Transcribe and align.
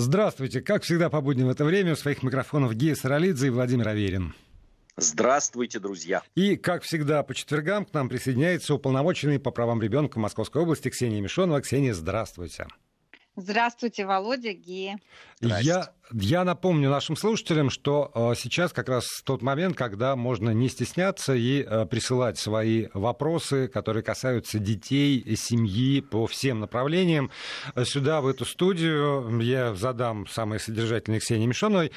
Здравствуйте. 0.00 0.62
Как 0.62 0.82
всегда 0.82 1.10
по 1.10 1.20
будням 1.20 1.48
в 1.48 1.50
это 1.50 1.62
время 1.64 1.92
у 1.92 1.96
своих 1.96 2.22
микрофонов 2.22 2.74
Гея 2.74 2.94
Саралидзе 2.94 3.48
и 3.48 3.50
Владимир 3.50 3.88
Аверин. 3.88 4.34
Здравствуйте, 4.96 5.78
друзья. 5.78 6.22
И, 6.34 6.56
как 6.56 6.82
всегда, 6.82 7.22
по 7.22 7.34
четвергам 7.34 7.84
к 7.84 7.92
нам 7.92 8.08
присоединяется 8.08 8.74
уполномоченный 8.74 9.38
по 9.38 9.50
правам 9.50 9.82
ребенка 9.82 10.18
Московской 10.18 10.62
области 10.62 10.88
Ксения 10.88 11.20
Мишонова. 11.20 11.60
Ксения, 11.60 11.92
здравствуйте. 11.92 12.66
Здравствуйте, 13.36 14.06
Володя, 14.06 14.52
Гея. 14.52 14.98
Я, 15.40 15.92
я 16.12 16.44
напомню 16.44 16.90
нашим 16.90 17.16
слушателям, 17.16 17.70
что 17.70 18.10
э, 18.14 18.34
сейчас 18.36 18.72
как 18.72 18.88
раз 18.88 19.06
тот 19.24 19.40
момент, 19.40 19.76
когда 19.76 20.16
можно 20.16 20.50
не 20.50 20.68
стесняться 20.68 21.34
и 21.34 21.62
э, 21.62 21.86
присылать 21.86 22.36
свои 22.38 22.88
вопросы, 22.92 23.68
которые 23.68 24.02
касаются 24.02 24.58
детей, 24.58 25.24
семьи 25.36 26.00
по 26.00 26.26
всем 26.26 26.60
направлениям. 26.60 27.30
Сюда, 27.84 28.20
в 28.20 28.26
эту 28.26 28.44
студию, 28.44 29.40
я 29.40 29.74
задам 29.74 30.26
самые 30.26 30.58
содержательные 30.58 31.20
Ксении 31.20 31.46
Мишоновой. 31.46 31.92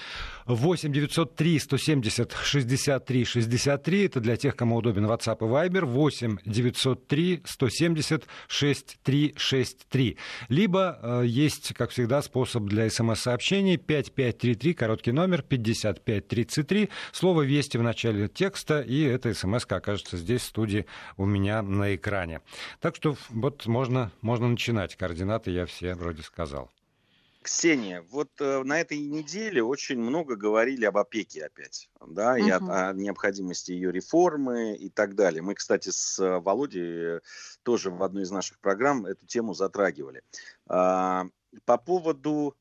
8 0.46 0.94
903 0.94 1.60
170 1.60 2.32
63 2.44 3.26
63. 3.26 4.06
Это 4.06 4.20
для 4.20 4.38
тех, 4.38 4.56
кому 4.56 4.78
удобен 4.78 5.06
WhatsApp 5.08 5.38
и 5.40 5.50
Viber. 5.50 5.86
8 5.86 6.38
903 6.46 7.44
170 7.46 8.24
6363. 8.48 10.18
Либо 10.50 11.00
э, 11.02 11.23
есть, 11.24 11.74
как 11.74 11.90
всегда, 11.92 12.22
способ 12.22 12.64
для 12.64 12.90
смс 12.90 13.20
сообщений 13.20 13.78
5533, 13.78 14.74
короткий 14.74 15.12
номер 15.12 15.42
5533. 15.42 16.90
Слово 17.12 17.42
«Вести» 17.44 17.78
в 17.78 17.84
начале 17.84 18.28
текста, 18.28 18.82
и 18.82 19.02
эта 19.02 19.34
смс 19.34 19.66
окажется 19.68 20.18
здесь, 20.18 20.42
в 20.42 20.46
студии, 20.46 20.86
у 21.18 21.26
меня 21.26 21.62
на 21.62 21.96
экране. 21.96 22.42
Так 22.80 22.96
что 22.96 23.16
вот 23.30 23.66
можно, 23.66 24.12
можно 24.22 24.48
начинать. 24.48 24.96
Координаты 24.96 25.52
я 25.52 25.66
все 25.66 25.96
вроде 25.96 26.22
сказал. 26.24 26.70
Ксения, 27.44 28.02
вот 28.10 28.30
э, 28.40 28.64
на 28.64 28.82
этой 28.82 28.98
неделе 29.00 29.64
очень 29.64 30.00
много 30.00 30.36
говорили 30.36 30.86
об 30.86 30.98
опеке 30.98 31.46
опять, 31.46 31.90
да, 32.06 32.38
и 32.38 32.52
угу. 32.52 32.72
о, 32.72 32.90
о 32.90 32.94
необходимости 32.94 33.72
ее 33.72 33.92
реформы 33.92 34.76
и 34.76 34.90
так 34.90 35.16
далее. 35.16 35.42
Мы, 35.42 35.54
кстати, 35.54 35.90
с 35.90 36.20
э, 36.20 36.40
Володей 36.40 37.20
тоже 37.64 37.92
в 37.92 38.02
одной 38.02 38.24
из 38.24 38.32
наших 38.32 38.60
программ 38.60 39.06
эту 39.06 39.26
тему 39.28 39.54
затрагивали. 39.54 40.24
А, 40.68 41.28
по 41.66 41.78
поводу 41.78 42.56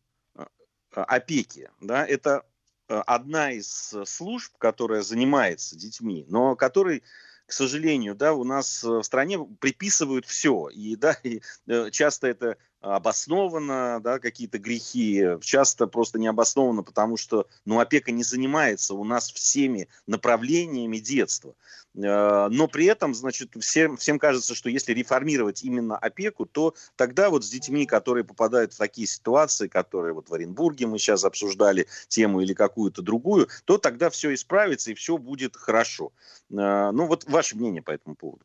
Э, 0.94 1.00
опеки. 1.02 1.70
Да, 1.80 2.06
это 2.06 2.44
э, 2.88 3.02
одна 3.06 3.52
из 3.52 3.94
э, 3.94 4.04
служб, 4.04 4.52
которая 4.58 5.02
занимается 5.02 5.76
детьми, 5.76 6.26
но 6.28 6.56
который 6.56 7.02
к 7.46 7.52
сожалению, 7.52 8.14
да, 8.14 8.32
у 8.32 8.44
нас 8.44 8.82
в 8.82 9.02
стране 9.02 9.38
приписывают 9.60 10.24
все. 10.24 10.68
И, 10.68 10.96
да, 10.96 11.18
и 11.22 11.42
часто 11.90 12.28
это 12.28 12.56
обоснованно, 12.82 14.00
да, 14.02 14.18
какие-то 14.18 14.58
грехи, 14.58 15.24
часто 15.40 15.86
просто 15.86 16.18
не 16.18 16.26
обоснованно, 16.26 16.82
потому 16.82 17.16
что, 17.16 17.46
ну, 17.64 17.78
опека 17.78 18.10
не 18.10 18.24
занимается 18.24 18.94
у 18.94 19.04
нас 19.04 19.30
всеми 19.30 19.88
направлениями 20.06 20.98
детства. 20.98 21.54
Э, 21.94 22.48
но 22.50 22.68
при 22.68 22.86
этом, 22.86 23.14
значит, 23.14 23.54
всем, 23.60 23.96
всем 23.96 24.18
кажется, 24.18 24.54
что 24.54 24.68
если 24.68 24.92
реформировать 24.92 25.62
именно 25.62 25.96
опеку, 25.96 26.46
то 26.46 26.74
тогда 26.96 27.30
вот 27.30 27.44
с 27.44 27.50
детьми, 27.50 27.86
которые 27.86 28.24
попадают 28.24 28.72
в 28.72 28.78
такие 28.78 29.06
ситуации, 29.06 29.68
которые 29.68 30.14
вот 30.14 30.28
в 30.28 30.34
Оренбурге 30.34 30.86
мы 30.86 30.98
сейчас 30.98 31.24
обсуждали 31.24 31.86
тему 32.08 32.40
или 32.40 32.54
какую-то 32.54 33.02
другую, 33.02 33.48
то 33.64 33.78
тогда 33.78 34.10
все 34.10 34.32
исправится 34.34 34.90
и 34.90 34.94
все 34.94 35.18
будет 35.18 35.56
хорошо. 35.56 36.12
Э, 36.50 36.90
ну 36.92 37.06
вот 37.06 37.24
ваше 37.24 37.56
мнение 37.56 37.82
по 37.82 37.90
этому 37.90 38.16
поводу. 38.16 38.44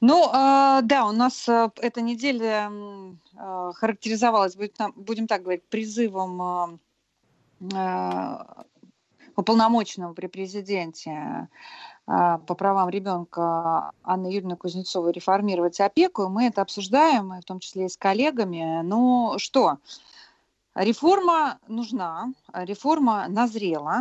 Ну, 0.00 0.28
э, 0.28 0.80
да, 0.82 1.06
у 1.06 1.12
нас 1.12 1.46
э, 1.48 1.70
эта 1.76 2.00
неделя 2.00 2.70
э, 2.70 3.72
характеризовалась, 3.74 4.56
будем 4.56 5.26
так 5.26 5.42
говорить, 5.42 5.64
призывом 5.68 6.80
э, 7.60 8.44
уполномоченного 9.36 10.14
при 10.14 10.26
президенте 10.26 11.48
а, 12.06 12.38
по 12.38 12.54
правам 12.54 12.88
ребенка 12.88 13.92
Анны 14.02 14.26
Юрьевны 14.26 14.56
Кузнецовой 14.56 15.12
реформировать 15.12 15.80
опеку. 15.80 16.28
Мы 16.28 16.46
это 16.46 16.62
обсуждаем, 16.62 17.40
в 17.40 17.44
том 17.44 17.60
числе 17.60 17.86
и 17.86 17.88
с 17.88 17.96
коллегами. 17.96 18.82
Ну 18.82 19.34
что, 19.38 19.78
реформа 20.74 21.58
нужна, 21.68 22.32
реформа 22.52 23.28
назрела. 23.28 24.00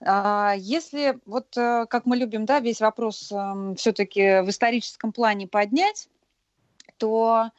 А, 0.00 0.54
если, 0.56 1.18
вот 1.26 1.56
э, 1.56 1.86
как 1.88 2.06
мы 2.06 2.16
любим, 2.16 2.44
да, 2.44 2.60
весь 2.60 2.80
вопрос 2.80 3.30
эм, 3.32 3.74
все-таки 3.76 4.42
в 4.42 4.48
историческом 4.48 5.12
плане 5.12 5.46
поднять, 5.46 6.08
то 6.98 7.50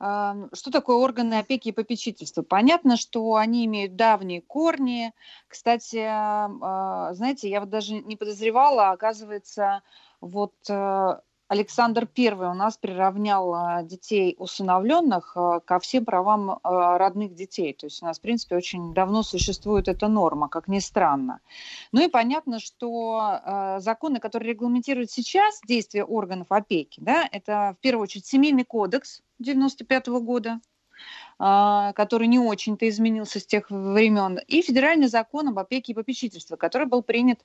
что 0.00 0.70
такое 0.72 0.96
органы 0.96 1.34
опеки 1.34 1.68
и 1.68 1.72
попечительства? 1.72 2.40
Понятно, 2.40 2.96
что 2.96 3.34
они 3.34 3.66
имеют 3.66 3.96
давние 3.96 4.40
корни. 4.40 5.12
Кстати, 5.46 6.02
а, 6.02 7.12
знаете, 7.12 7.50
я 7.50 7.60
вот 7.60 7.68
даже 7.68 7.92
не 7.92 8.16
подозревала, 8.16 8.92
оказывается, 8.92 9.82
вот 10.22 10.54
э, 10.70 11.20
Александр 11.50 12.08
I 12.16 12.30
у 12.30 12.54
нас 12.54 12.78
приравнял 12.78 13.52
а, 13.52 13.82
детей 13.82 14.36
усыновленных 14.38 15.32
а, 15.34 15.58
ко 15.58 15.80
всем 15.80 16.04
правам 16.04 16.60
родных 16.62 17.34
детей. 17.34 17.72
То 17.72 17.86
есть 17.86 18.00
у 18.04 18.06
нас, 18.06 18.20
в 18.20 18.22
принципе, 18.22 18.54
очень 18.54 18.94
давно 18.94 19.24
существует 19.24 19.88
эта 19.88 20.06
норма, 20.06 20.48
как 20.48 20.68
ни 20.68 20.78
странно. 20.78 21.40
Ну 21.90 22.04
и 22.04 22.08
понятно, 22.08 22.60
что 22.60 23.78
законы, 23.80 24.20
которые 24.20 24.52
регламентируют 24.52 25.10
сейчас 25.10 25.60
действия 25.66 26.04
органов 26.04 26.46
опеки, 26.50 27.00
да, 27.00 27.28
это 27.32 27.74
в 27.76 27.82
первую 27.82 28.04
очередь 28.04 28.26
семейный 28.26 28.64
кодекс, 28.64 29.20
95 29.40 30.08
-го 30.08 30.20
года, 30.20 30.60
а, 31.42 31.94
который 31.94 32.26
не 32.26 32.38
очень-то 32.38 32.86
изменился 32.86 33.40
с 33.40 33.46
тех 33.46 33.70
времен, 33.70 34.38
и 34.46 34.60
федеральный 34.60 35.08
закон 35.08 35.48
об 35.48 35.58
опеке 35.58 35.92
и 35.92 35.94
попечительстве, 35.94 36.58
который 36.58 36.86
был 36.86 37.02
принят, 37.02 37.40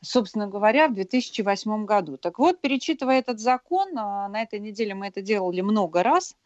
собственно 0.00 0.46
говоря, 0.46 0.88
в 0.88 0.94
2008 0.94 1.84
году. 1.84 2.16
Так 2.16 2.38
вот, 2.38 2.60
перечитывая 2.60 3.18
этот 3.18 3.40
закон, 3.40 3.96
а, 3.96 4.28
на 4.28 4.42
этой 4.42 4.60
неделе 4.60 4.94
мы 4.94 5.08
это 5.08 5.22
делали 5.22 5.60
много 5.60 6.02
раз, 6.02 6.36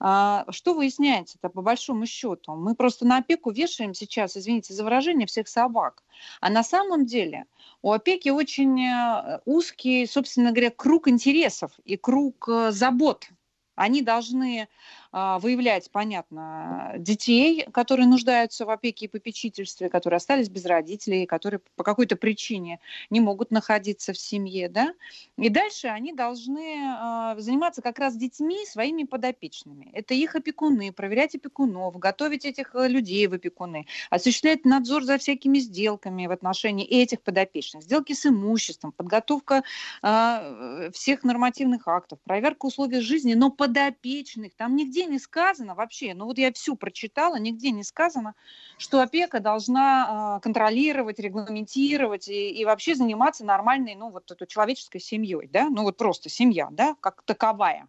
а, 0.00 0.44
что 0.50 0.74
выясняется-то 0.74 1.48
по 1.48 1.62
большому 1.62 2.06
счету? 2.06 2.54
Мы 2.54 2.74
просто 2.74 3.06
на 3.06 3.18
опеку 3.18 3.50
вешаем 3.50 3.94
сейчас, 3.94 4.36
извините 4.36 4.74
за 4.74 4.84
выражение, 4.84 5.26
всех 5.26 5.48
собак. 5.48 6.02
А 6.40 6.50
на 6.50 6.62
самом 6.62 7.06
деле 7.06 7.46
у 7.80 7.92
опеки 7.92 8.28
очень 8.28 8.80
э, 8.84 9.40
узкий, 9.44 10.06
собственно 10.06 10.50
говоря, 10.50 10.70
круг 10.70 11.08
интересов 11.08 11.72
и 11.84 11.96
круг 11.96 12.48
э, 12.48 12.72
забот 12.72 13.28
они 13.76 14.02
должны 14.02 14.68
выявлять, 15.14 15.90
понятно, 15.92 16.94
детей, 16.98 17.66
которые 17.72 18.08
нуждаются 18.08 18.66
в 18.66 18.70
опеке 18.70 19.04
и 19.04 19.08
попечительстве, 19.08 19.88
которые 19.88 20.16
остались 20.16 20.48
без 20.48 20.64
родителей, 20.66 21.24
которые 21.24 21.60
по 21.76 21.84
какой-то 21.84 22.16
причине 22.16 22.80
не 23.10 23.20
могут 23.20 23.52
находиться 23.52 24.12
в 24.12 24.18
семье, 24.18 24.68
да, 24.68 24.92
и 25.36 25.48
дальше 25.50 25.86
они 25.86 26.12
должны 26.12 26.78
а, 26.84 27.36
заниматься 27.38 27.80
как 27.80 27.98
раз 27.98 28.16
детьми 28.16 28.66
своими 28.66 29.04
подопечными. 29.04 29.90
Это 29.92 30.14
их 30.14 30.34
опекуны, 30.34 30.92
проверять 30.92 31.34
опекунов, 31.34 31.96
готовить 31.98 32.44
этих 32.44 32.74
э, 32.74 32.88
людей 32.88 33.26
в 33.26 33.34
опекуны, 33.34 33.86
осуществлять 34.10 34.64
надзор 34.64 35.04
за 35.04 35.18
всякими 35.18 35.58
сделками 35.58 36.26
в 36.26 36.32
отношении 36.32 36.86
этих 36.86 37.20
подопечных, 37.22 37.84
сделки 37.84 38.12
с 38.12 38.26
имуществом, 38.26 38.92
подготовка 38.92 39.62
э, 40.02 40.90
всех 40.92 41.22
нормативных 41.22 41.86
актов, 41.86 42.18
проверка 42.24 42.66
условий 42.66 43.00
жизни, 43.00 43.34
но 43.34 43.50
подопечных. 43.50 44.54
Там 44.56 44.74
нигде 44.76 45.03
не 45.06 45.18
сказано 45.18 45.74
вообще, 45.74 46.14
ну 46.14 46.26
вот 46.26 46.38
я 46.38 46.52
всю 46.52 46.76
прочитала, 46.76 47.36
нигде 47.36 47.70
не 47.70 47.84
сказано, 47.84 48.34
что 48.78 49.00
опека 49.00 49.40
должна 49.40 50.36
э, 50.36 50.40
контролировать, 50.42 51.18
регламентировать 51.18 52.28
и, 52.28 52.50
и 52.50 52.64
вообще 52.64 52.94
заниматься 52.94 53.44
нормальной, 53.44 53.94
ну 53.94 54.10
вот 54.10 54.30
этой 54.30 54.46
человеческой 54.46 55.00
семьей, 55.00 55.48
да, 55.48 55.68
ну 55.68 55.82
вот 55.82 55.96
просто 55.96 56.28
семья, 56.28 56.68
да, 56.70 56.96
как 57.00 57.22
таковая. 57.22 57.88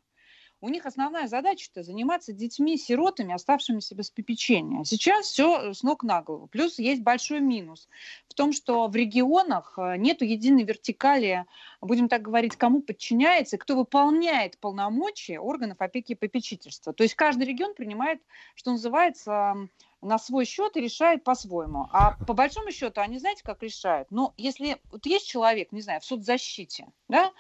У 0.66 0.70
них 0.70 0.88
основная 0.88 1.28
задача-то 1.28 1.84
заниматься 1.84 2.34
детьми, 2.34 2.76
сиротами, 2.76 3.36
оставшимися 3.36 3.94
без 3.94 4.10
попечения. 4.10 4.84
Сейчас 4.84 5.28
все 5.28 5.76
с 5.76 5.84
ног 5.84 6.02
на 6.02 6.24
голову. 6.24 6.48
Плюс 6.48 6.80
есть 6.80 7.04
большой 7.04 7.40
минус 7.40 7.88
в 8.28 8.34
том, 8.34 8.52
что 8.52 8.88
в 8.88 8.96
регионах 8.96 9.76
э, 9.78 9.98
нет 9.98 10.24
единой 10.24 10.64
вертикали, 10.64 11.46
будем 11.82 12.10
так 12.10 12.24
говорить, 12.24 12.56
кому 12.56 12.82
подчиняется, 12.82 13.60
кто 13.60 13.76
выполняет 13.76 14.58
полномочия 14.58 15.40
органов 15.40 15.78
опеки 15.82 16.14
и 16.14 16.16
попечительства. 16.16 16.94
То 16.94 17.04
есть 17.04 17.14
каждый 17.14 17.46
регион 17.46 17.76
принимает, 17.76 18.20
что 18.56 18.72
называется, 18.72 19.70
на 20.06 20.18
свой 20.18 20.46
счет 20.46 20.76
и 20.76 20.82
решает 20.82 21.24
по-своему. 21.24 21.88
А 21.92 22.16
по 22.26 22.34
большому 22.34 22.72
счету 22.72 23.02
они 23.02 23.20
знаете, 23.20 23.44
как 23.44 23.62
решают? 23.62 24.08
Ну, 24.12 24.34
если 24.38 24.78
вот 24.92 25.06
есть 25.06 25.28
человек, 25.28 25.72
не 25.72 25.82
знаю, 25.82 26.02
в 26.02 26.06
соцзащите, 26.06 26.88
да, 27.08 27.32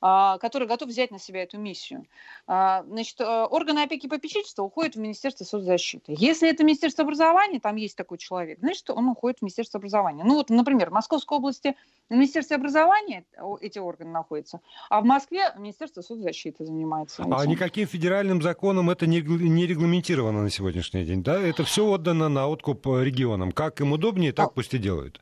а, 0.00 0.38
который 0.38 0.66
готов 0.66 0.88
взять 0.88 1.10
на 1.10 1.18
себя 1.18 1.42
эту 1.42 1.58
миссию, 1.58 2.06
а, 2.46 2.82
значит, 2.84 3.20
э, 3.20 3.24
органы 3.24 3.80
опеки 3.80 4.06
и 4.06 4.08
попечительства 4.08 4.62
уходят 4.62 4.96
в 4.96 4.98
Министерство 4.98 5.44
соцзащиты. 5.44 6.14
Если 6.18 6.48
это 6.48 6.64
Министерство 6.64 7.04
образования, 7.04 7.60
там 7.60 7.76
есть 7.76 7.96
такой 7.96 8.18
человек, 8.18 8.58
значит, 8.60 8.90
он 8.90 9.08
уходит 9.08 9.38
в 9.38 9.42
Министерство 9.42 9.78
образования. 9.78 10.24
Ну 10.24 10.34
вот, 10.34 10.50
например, 10.50 10.90
в 10.90 10.92
Московской 10.92 11.38
области 11.38 11.76
в 12.08 12.14
Министерстве 12.14 12.56
образования 12.56 13.24
эти 13.60 13.78
органы 13.78 13.92
орган 13.92 14.12
находится. 14.12 14.60
А 14.90 15.00
в 15.00 15.04
Москве 15.04 15.52
Министерство 15.58 16.02
соцзащиты 16.02 16.64
занимается. 16.64 17.22
А 17.22 17.26
этим. 17.26 17.34
А 17.34 17.46
никаким 17.46 17.86
федеральным 17.86 18.42
законом 18.42 18.90
это 18.90 19.06
не, 19.06 19.20
не 19.20 19.66
регламентировано 19.66 20.42
на 20.42 20.50
сегодняшний 20.50 21.04
день, 21.04 21.22
да? 21.22 21.40
Это 21.40 21.64
все 21.64 21.86
отдано 21.86 22.11
на 22.12 22.46
откуп 22.48 22.86
регионам. 22.86 23.52
Как 23.52 23.80
им 23.80 23.92
удобнее, 23.92 24.32
так 24.32 24.48
а... 24.48 24.50
пусть 24.50 24.74
и 24.74 24.78
делают. 24.78 25.20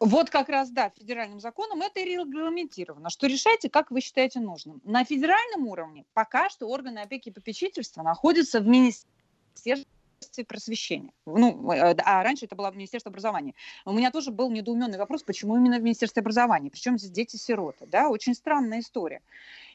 Вот 0.00 0.30
как 0.30 0.48
раз, 0.48 0.70
да, 0.70 0.90
федеральным 0.98 1.40
законом 1.40 1.82
это 1.82 2.00
и 2.00 2.04
регламентировано, 2.04 3.10
что 3.10 3.26
решайте, 3.26 3.68
как 3.68 3.90
вы 3.90 4.00
считаете 4.00 4.40
нужным. 4.40 4.80
На 4.84 5.04
федеральном 5.04 5.66
уровне 5.66 6.06
пока 6.14 6.48
что 6.48 6.66
органы 6.68 7.00
опеки 7.00 7.28
и 7.28 7.32
попечительства 7.32 8.02
находятся 8.02 8.60
в 8.60 8.66
Министерстве 8.66 9.84
просвещения. 10.48 11.12
Ну, 11.26 11.70
э, 11.72 11.94
а 12.02 12.22
раньше 12.22 12.46
это 12.46 12.56
было 12.56 12.70
Министерство 12.70 13.10
образования. 13.10 13.54
У 13.84 13.92
меня 13.92 14.10
тоже 14.10 14.30
был 14.30 14.50
недоуменный 14.50 14.96
вопрос, 14.96 15.22
почему 15.22 15.56
именно 15.56 15.78
в 15.78 15.82
Министерстве 15.82 16.20
образования? 16.20 16.70
Причем 16.70 16.98
здесь 16.98 17.10
дети-сироты, 17.10 17.86
да? 17.86 18.08
Очень 18.08 18.34
странная 18.34 18.80
история. 18.80 19.20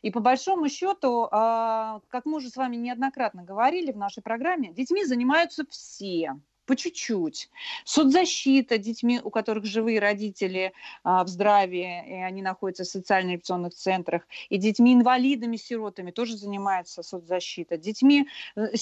И 0.06 0.12
по 0.12 0.19
большому 0.19 0.69
счету, 0.69 1.28
а, 1.31 2.00
как 2.10 2.25
мы 2.25 2.38
уже 2.38 2.50
с 2.50 2.56
вами 2.56 2.75
неоднократно 2.75 3.42
говорили 3.42 3.92
в 3.92 3.98
нашей 3.98 4.22
программе, 4.22 4.72
детьми 4.72 5.04
занимаются 5.04 5.66
все 5.68 6.36
по 6.68 6.75
чуть-чуть. 6.75 7.50
Соцзащита 7.86 8.78
детьми, 8.78 9.19
у 9.24 9.31
которых 9.31 9.66
живые 9.66 10.00
родители 10.00 10.74
а, 11.04 11.24
в 11.24 11.28
здравии, 11.28 12.07
и 12.07 12.13
они 12.22 12.44
находятся 12.44 12.84
в 12.84 12.88
социально-реабилитационных 12.88 13.74
центрах, 13.74 14.28
и 14.50 14.57
детьми-инвалидами, 14.57 15.57
сиротами 15.57 16.12
тоже 16.12 16.38
занимается 16.38 17.02
соцзащита. 17.02 17.78
Детьми, 17.78 18.28
э, 18.56 18.75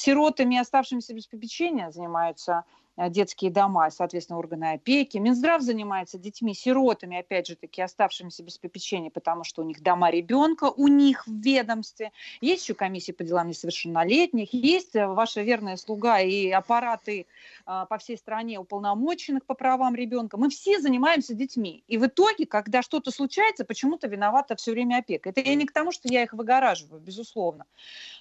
оставшимися 0.59 1.13
без 1.13 1.27
попечения 1.27 1.89
занимаются 1.91 2.65
детские 2.97 3.51
дома, 3.51 3.89
соответственно, 3.89 4.39
органы 4.39 4.73
опеки. 4.73 5.17
Минздрав 5.17 5.61
занимается 5.61 6.17
детьми, 6.17 6.53
сиротами, 6.53 7.17
опять 7.17 7.47
же 7.47 7.55
таки, 7.55 7.81
оставшимися 7.81 8.43
без 8.43 8.57
попечения, 8.57 9.09
потому 9.09 9.43
что 9.43 9.61
у 9.61 9.65
них 9.65 9.81
дома 9.81 10.11
ребенка, 10.11 10.65
у 10.65 10.87
них 10.87 11.25
в 11.27 11.31
ведомстве. 11.31 12.11
Есть 12.41 12.63
еще 12.63 12.73
комиссии 12.73 13.11
по 13.11 13.23
делам 13.23 13.47
несовершеннолетних, 13.47 14.53
есть 14.53 14.95
э, 14.95 15.07
ваша 15.07 15.41
верная 15.41 15.77
слуга 15.77 16.19
и 16.19 16.49
аппараты 16.49 17.25
а, 17.65 17.85
по 17.85 17.97
всей 17.97 18.17
стране 18.17 18.59
уполномоченных 18.59 19.45
по 19.45 19.53
правам 19.53 19.95
ребенка. 19.95 20.37
Мы 20.37 20.49
все 20.49 20.79
занимаемся 20.79 21.33
детьми. 21.33 21.83
И 21.87 21.97
в 21.97 22.05
итоге, 22.05 22.45
когда 22.45 22.81
что-то 22.81 23.11
случается, 23.11 23.65
почему-то 23.65 24.07
виновата 24.07 24.55
все 24.55 24.71
время 24.71 24.97
опека. 24.97 25.29
Это 25.29 25.41
я 25.41 25.55
не 25.55 25.65
к 25.65 25.71
тому, 25.71 25.91
что 25.91 26.07
я 26.11 26.23
их 26.23 26.33
выгораживаю, 26.33 27.01
безусловно. 27.01 27.65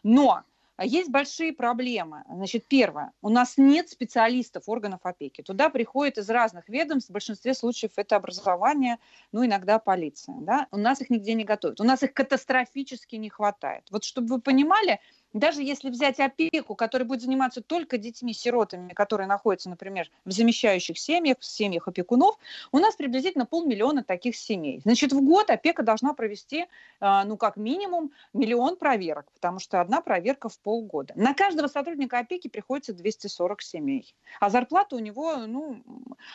Но 0.03 0.43
есть 0.81 1.11
большие 1.11 1.53
проблемы. 1.53 2.25
Значит, 2.29 2.67
первое, 2.67 3.13
у 3.21 3.29
нас 3.29 3.55
нет 3.57 3.91
специалистов 3.91 4.65
органов 4.67 5.01
опеки. 5.05 5.43
Туда 5.43 5.69
приходят 5.69 6.19
из 6.19 6.29
разных 6.31 6.69
ведомств, 6.69 7.11
в 7.11 7.13
большинстве 7.13 7.55
случаев 7.55 7.93
это 7.97 8.17
образование, 8.17 8.99
ну, 9.33 9.45
иногда 9.45 9.79
полиция. 9.79 10.37
Да? 10.41 10.67
У 10.71 10.79
нас 10.79 11.01
их 11.01 11.11
нигде 11.11 11.35
не 11.35 11.45
готовят. 11.45 11.81
У 11.81 11.85
нас 11.85 12.03
их 12.03 12.15
катастрофически 12.15 13.17
не 13.17 13.29
хватает. 13.29 13.85
Вот 13.91 14.05
чтобы 14.05 14.29
вы 14.29 14.41
понимали, 14.41 15.01
даже 15.33 15.63
если 15.63 15.91
взять 15.91 16.21
опеку, 16.21 16.75
которая 16.75 17.07
будет 17.07 17.23
заниматься 17.23 17.63
только 17.63 17.99
детьми-сиротами, 17.99 18.93
которые 18.93 19.27
находятся, 19.27 19.71
например, 19.71 20.11
в 20.25 20.33
замещающих 20.33 20.99
семьях, 20.99 21.39
в 21.41 21.45
семьях 21.45 21.89
опекунов, 21.89 22.39
у 22.71 22.79
нас 22.79 22.97
приблизительно 22.97 23.47
полмиллиона 23.47 24.05
таких 24.05 24.37
семей. 24.37 24.81
Значит, 24.85 25.13
в 25.13 25.23
год 25.23 25.51
опека 25.51 25.83
должна 25.83 26.15
провести, 26.15 26.67
а, 27.01 27.25
ну, 27.25 27.37
как 27.37 27.57
минимум, 27.57 28.13
миллион 28.33 28.77
проверок, 28.77 29.31
потому 29.33 29.59
что 29.59 29.81
одна 29.81 30.01
проверка 30.01 30.49
в 30.49 30.59
полгода. 30.59 31.15
На 31.17 31.35
каждого 31.35 31.69
сотрудника 31.69 32.19
опеки 32.19 32.49
приходится 32.49 32.93
240 32.93 33.63
семей. 33.63 34.15
А 34.41 34.51
зарплата 34.51 34.97
у 34.97 34.99
него, 34.99 35.37
ну, 35.47 35.83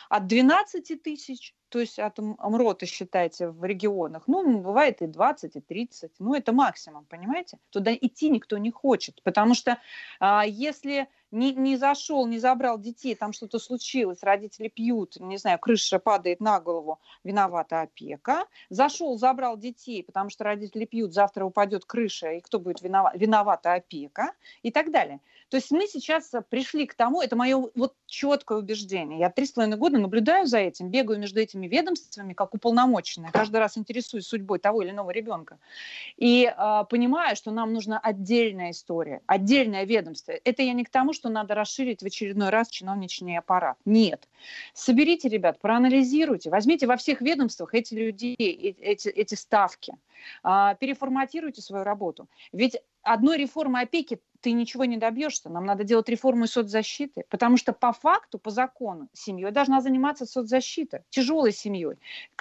от 0.08 0.26
12 0.26 1.02
тысяч 1.02 1.54
то 1.68 1.80
есть 1.80 1.98
от 1.98 2.18
МРОТа 2.18 2.86
считайте 2.86 3.48
в 3.48 3.64
регионах, 3.64 4.24
ну, 4.26 4.60
бывает 4.60 5.02
и 5.02 5.06
20, 5.06 5.56
и 5.56 5.60
30, 5.60 6.12
ну, 6.18 6.34
это 6.34 6.52
максимум, 6.52 7.04
понимаете? 7.06 7.58
Туда 7.70 7.94
идти 7.94 8.30
никто 8.30 8.58
не 8.58 8.70
хочет, 8.70 9.22
потому 9.22 9.54
что 9.54 9.78
а, 10.20 10.44
если 10.46 11.08
не, 11.30 11.52
не 11.52 11.76
зашел, 11.76 12.26
не 12.26 12.38
забрал 12.38 12.78
детей, 12.78 13.14
там 13.14 13.32
что-то 13.32 13.58
случилось, 13.58 14.22
родители 14.22 14.68
пьют, 14.68 15.16
не 15.20 15.36
знаю, 15.36 15.58
крыша 15.58 15.98
падает 15.98 16.40
на 16.40 16.60
голову, 16.60 17.00
виновата 17.24 17.82
опека. 17.82 18.46
Зашел, 18.70 19.18
забрал 19.18 19.56
детей, 19.56 20.02
потому 20.02 20.30
что 20.30 20.44
родители 20.44 20.84
пьют, 20.84 21.12
завтра 21.12 21.44
упадет 21.44 21.84
крыша, 21.84 22.32
и 22.32 22.40
кто 22.40 22.58
будет 22.58 22.82
виноват? 22.82 23.14
Виновата 23.16 23.74
опека 23.74 24.32
и 24.62 24.70
так 24.70 24.90
далее. 24.90 25.20
То 25.50 25.56
есть 25.56 25.70
мы 25.70 25.86
сейчас 25.86 26.32
пришли 26.50 26.86
к 26.86 26.94
тому, 26.94 27.22
это 27.22 27.34
мое 27.34 27.70
вот 27.74 27.94
четкое 28.06 28.58
убеждение. 28.58 29.18
Я 29.18 29.30
три 29.30 29.46
с 29.46 29.52
половиной 29.52 29.78
года 29.78 29.98
наблюдаю 29.98 30.46
за 30.46 30.58
этим, 30.58 30.90
бегаю 30.90 31.18
между 31.18 31.40
этими 31.40 31.66
ведомствами, 31.66 32.34
как 32.34 32.54
уполномоченная, 32.54 33.30
каждый 33.30 33.56
раз 33.56 33.78
интересуюсь 33.78 34.26
судьбой 34.26 34.58
того 34.58 34.82
или 34.82 34.90
иного 34.90 35.10
ребенка. 35.10 35.58
И 36.16 36.44
э, 36.44 36.84
понимаю, 36.90 37.34
что 37.34 37.50
нам 37.50 37.72
нужна 37.72 37.98
отдельная 37.98 38.72
история, 38.72 39.22
отдельное 39.26 39.84
ведомство. 39.84 40.32
Это 40.32 40.62
я 40.62 40.74
не 40.74 40.84
к 40.84 40.90
тому, 40.90 41.12
что 41.18 41.28
надо 41.28 41.54
расширить 41.54 42.02
в 42.02 42.06
очередной 42.06 42.50
раз 42.50 42.68
чиновничный 42.68 43.36
аппарат. 43.36 43.76
Нет. 43.84 44.28
Соберите, 44.72 45.28
ребят, 45.28 45.60
проанализируйте, 45.60 46.50
возьмите 46.50 46.86
во 46.86 46.96
всех 46.96 47.20
ведомствах 47.20 47.74
эти 47.74 47.94
людей, 47.94 48.34
эти, 48.36 49.08
эти 49.08 49.34
ставки, 49.34 49.94
э, 50.44 50.76
переформатируйте 50.78 51.60
свою 51.60 51.84
работу. 51.84 52.28
Ведь 52.52 52.76
одной 53.02 53.36
реформы 53.38 53.80
опеки 53.80 54.20
ты 54.40 54.52
ничего 54.52 54.84
не 54.84 54.96
добьешься. 54.96 55.48
Нам 55.48 55.64
надо 55.66 55.84
делать 55.84 56.08
реформу 56.08 56.46
соцзащиты, 56.46 57.24
потому 57.28 57.56
что 57.56 57.72
по 57.72 57.92
факту, 57.92 58.38
по 58.38 58.50
закону, 58.50 59.08
семьей 59.12 59.50
должна 59.50 59.80
заниматься 59.80 60.26
соцзащита, 60.26 61.02
тяжелой 61.10 61.52
семьей, 61.52 61.96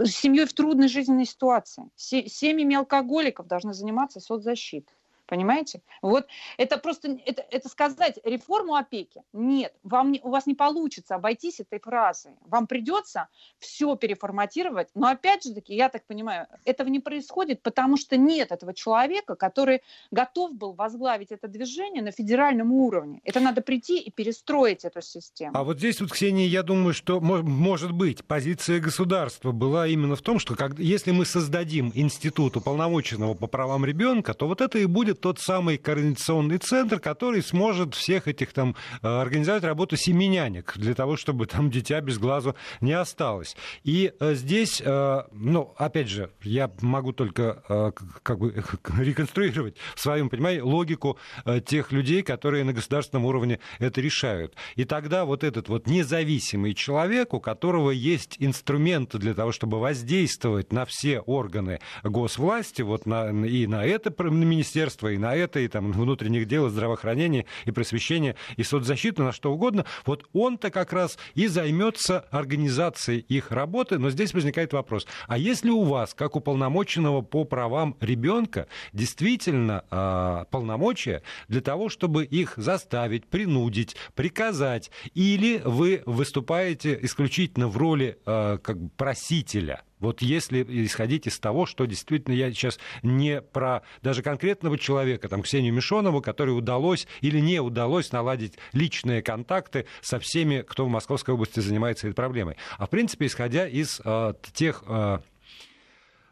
семьей 0.05 0.45
в 0.45 0.53
трудной 0.53 0.87
жизненной 0.87 1.25
ситуации. 1.25 1.89
Семьями 1.95 2.75
алкоголиков 2.75 3.47
должны 3.47 3.73
заниматься 3.73 4.19
соцзащитой. 4.19 4.95
Понимаете? 5.27 5.81
Вот 6.01 6.25
это 6.57 6.77
просто, 6.77 7.17
это, 7.25 7.45
это 7.51 7.69
сказать 7.69 8.17
реформу 8.23 8.75
опеки. 8.75 9.21
Нет, 9.33 9.73
вам 9.83 10.11
не, 10.11 10.21
у 10.23 10.29
вас 10.29 10.45
не 10.45 10.55
получится 10.55 11.15
обойтись 11.15 11.59
этой 11.59 11.79
фразой. 11.79 12.31
Вам 12.45 12.65
придется 12.65 13.27
все 13.59 13.95
переформатировать. 13.95 14.87
Но 14.95 15.07
опять 15.07 15.43
же 15.43 15.53
таки, 15.53 15.75
я 15.75 15.89
так 15.89 16.05
понимаю, 16.05 16.47
этого 16.63 16.87
не 16.87 16.99
происходит, 16.99 17.61
потому 17.61 17.97
что 17.97 18.15
нет 18.15 18.51
этого 18.51 18.73
человека, 18.73 19.35
который 19.35 19.81
готов 20.11 20.53
был 20.53 20.73
возглавить 20.73 21.31
это 21.31 21.47
движение 21.47 22.01
на 22.01 22.11
федеральном 22.11 22.71
уровне. 22.71 23.19
Это 23.25 23.39
надо 23.41 23.61
прийти 23.61 23.99
и 23.99 24.09
перестроить 24.09 24.85
эту 24.85 25.01
систему. 25.01 25.51
А 25.55 25.63
вот 25.63 25.77
здесь 25.77 25.99
вот, 25.99 26.11
Ксения, 26.11 26.47
я 26.47 26.63
думаю, 26.63 26.93
что 26.93 27.19
может 27.19 27.91
быть 27.91 28.23
позиция 28.23 28.79
государства 28.79 29.51
была 29.51 29.87
именно 29.87 30.15
в 30.15 30.21
том, 30.21 30.39
что 30.39 30.55
как, 30.55 30.79
если 30.79 31.11
мы 31.11 31.25
создадим 31.25 31.91
институт 31.93 32.55
уполномоченного 32.55 33.33
по 33.33 33.47
правам 33.47 33.83
ребенка, 33.83 34.33
то 34.33 34.47
вот 34.47 34.61
это 34.61 34.79
и 34.79 34.85
будет 34.85 35.16
тот 35.21 35.39
самый 35.39 35.77
координационный 35.77 36.57
центр, 36.57 36.99
который 36.99 37.41
сможет 37.41 37.95
всех 37.95 38.27
этих 38.27 38.53
там 38.53 38.75
э, 39.01 39.07
организовать 39.07 39.63
работу 39.63 39.97
семенянек 39.97 40.73
для 40.77 40.93
того, 40.93 41.17
чтобы 41.17 41.45
там 41.45 41.69
дитя 41.69 42.01
без 42.01 42.17
глазу 42.17 42.55
не 42.81 42.93
осталось. 42.93 43.55
И 43.83 44.11
э, 44.19 44.33
здесь, 44.35 44.81
э, 44.83 45.23
ну, 45.31 45.73
опять 45.77 46.09
же, 46.09 46.31
я 46.43 46.71
могу 46.81 47.11
только 47.13 47.93
как 48.23 48.39
бы 48.39 48.53
реконструировать 48.99 49.77
в 49.95 49.99
своем 49.99 50.29
понимании 50.29 50.59
логику 50.59 51.17
тех 51.65 51.91
людей, 51.91 52.23
которые 52.23 52.63
на 52.63 52.73
государственном 52.73 53.25
уровне 53.25 53.59
это 53.79 54.01
решают. 54.01 54.55
И 54.75 54.85
тогда 54.85 55.25
вот 55.25 55.43
этот 55.43 55.69
вот 55.69 55.87
независимый 55.87 56.73
человек, 56.73 57.33
у 57.33 57.39
которого 57.39 57.91
есть 57.91 58.37
инструменты 58.39 59.17
для 59.17 59.33
того, 59.33 59.51
чтобы 59.51 59.79
воздействовать 59.79 60.71
на 60.71 60.85
все 60.85 61.19
органы 61.21 61.79
госвласти, 62.03 62.81
вот 62.81 63.05
на, 63.05 63.29
и 63.45 63.67
на 63.67 63.85
это 63.85 64.13
министерство, 64.23 65.06
и 65.09 65.17
на 65.17 65.35
это, 65.35 65.59
и 65.59 65.67
там 65.67 65.91
внутренних 65.91 66.47
дел, 66.47 66.67
и 66.67 66.69
здравоохранения, 66.69 67.45
и 67.65 67.71
просвещения, 67.71 68.35
и 68.55 68.63
соцзащиты, 68.63 69.23
на 69.23 69.31
что 69.31 69.53
угодно, 69.53 69.85
вот 70.05 70.25
он-то 70.33 70.69
как 70.69 70.93
раз 70.93 71.17
и 71.35 71.47
займется 71.47 72.19
организацией 72.31 73.19
их 73.19 73.51
работы. 73.51 73.97
Но 73.97 74.09
здесь 74.09 74.33
возникает 74.33 74.73
вопрос, 74.73 75.07
а 75.27 75.37
если 75.37 75.69
у 75.69 75.83
вас, 75.83 76.13
как 76.13 76.35
уполномоченного 76.35 77.21
по 77.21 77.43
правам 77.43 77.95
ребенка, 77.99 78.67
действительно 78.93 79.83
э, 79.89 80.45
полномочия 80.51 81.23
для 81.47 81.61
того, 81.61 81.89
чтобы 81.89 82.25
их 82.25 82.53
заставить, 82.57 83.25
принудить, 83.27 83.95
приказать, 84.15 84.91
или 85.13 85.61
вы 85.63 86.03
выступаете 86.05 86.97
исключительно 87.01 87.67
в 87.67 87.77
роли 87.77 88.17
э, 88.25 88.57
как 88.61 88.79
бы 88.79 88.89
просителя? 88.95 89.83
Вот 89.99 90.21
если 90.21 90.63
исходить 90.85 91.27
из 91.27 91.39
того, 91.39 91.65
что 91.65 91.85
действительно 91.85 92.35
я 92.35 92.51
сейчас 92.51 92.79
не 93.01 93.41
про 93.41 93.81
даже 94.03 94.21
конкретного 94.21 94.77
человека, 94.77 95.27
там, 95.27 95.41
Ксению 95.41 95.73
Мишонову, 95.73 96.21
которой 96.21 96.51
удалось 96.51 97.07
или 97.21 97.39
не 97.39 97.59
удалось 97.59 98.11
наладить 98.11 98.53
личные 98.73 99.21
контакты 99.21 99.85
со 100.01 100.19
всеми, 100.19 100.61
кто 100.61 100.85
в 100.85 100.89
Московской 100.89 101.33
области 101.33 101.59
занимается 101.59 102.07
этой 102.07 102.15
проблемой, 102.15 102.57
а 102.77 102.85
в 102.85 102.89
принципе 102.89 103.25
исходя 103.25 103.67
из 103.67 103.99
э, 104.03 104.33
тех 104.53 104.83
э, 104.87 105.19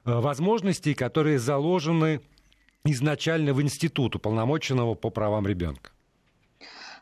возможностей, 0.03 0.93
которые 0.93 1.39
заложены 1.39 2.21
изначально 2.83 3.53
в 3.53 3.61
институт 3.61 4.15
уполномоченного 4.15 4.93
по 4.93 5.09
правам 5.09 5.47
ребенка. 5.47 5.89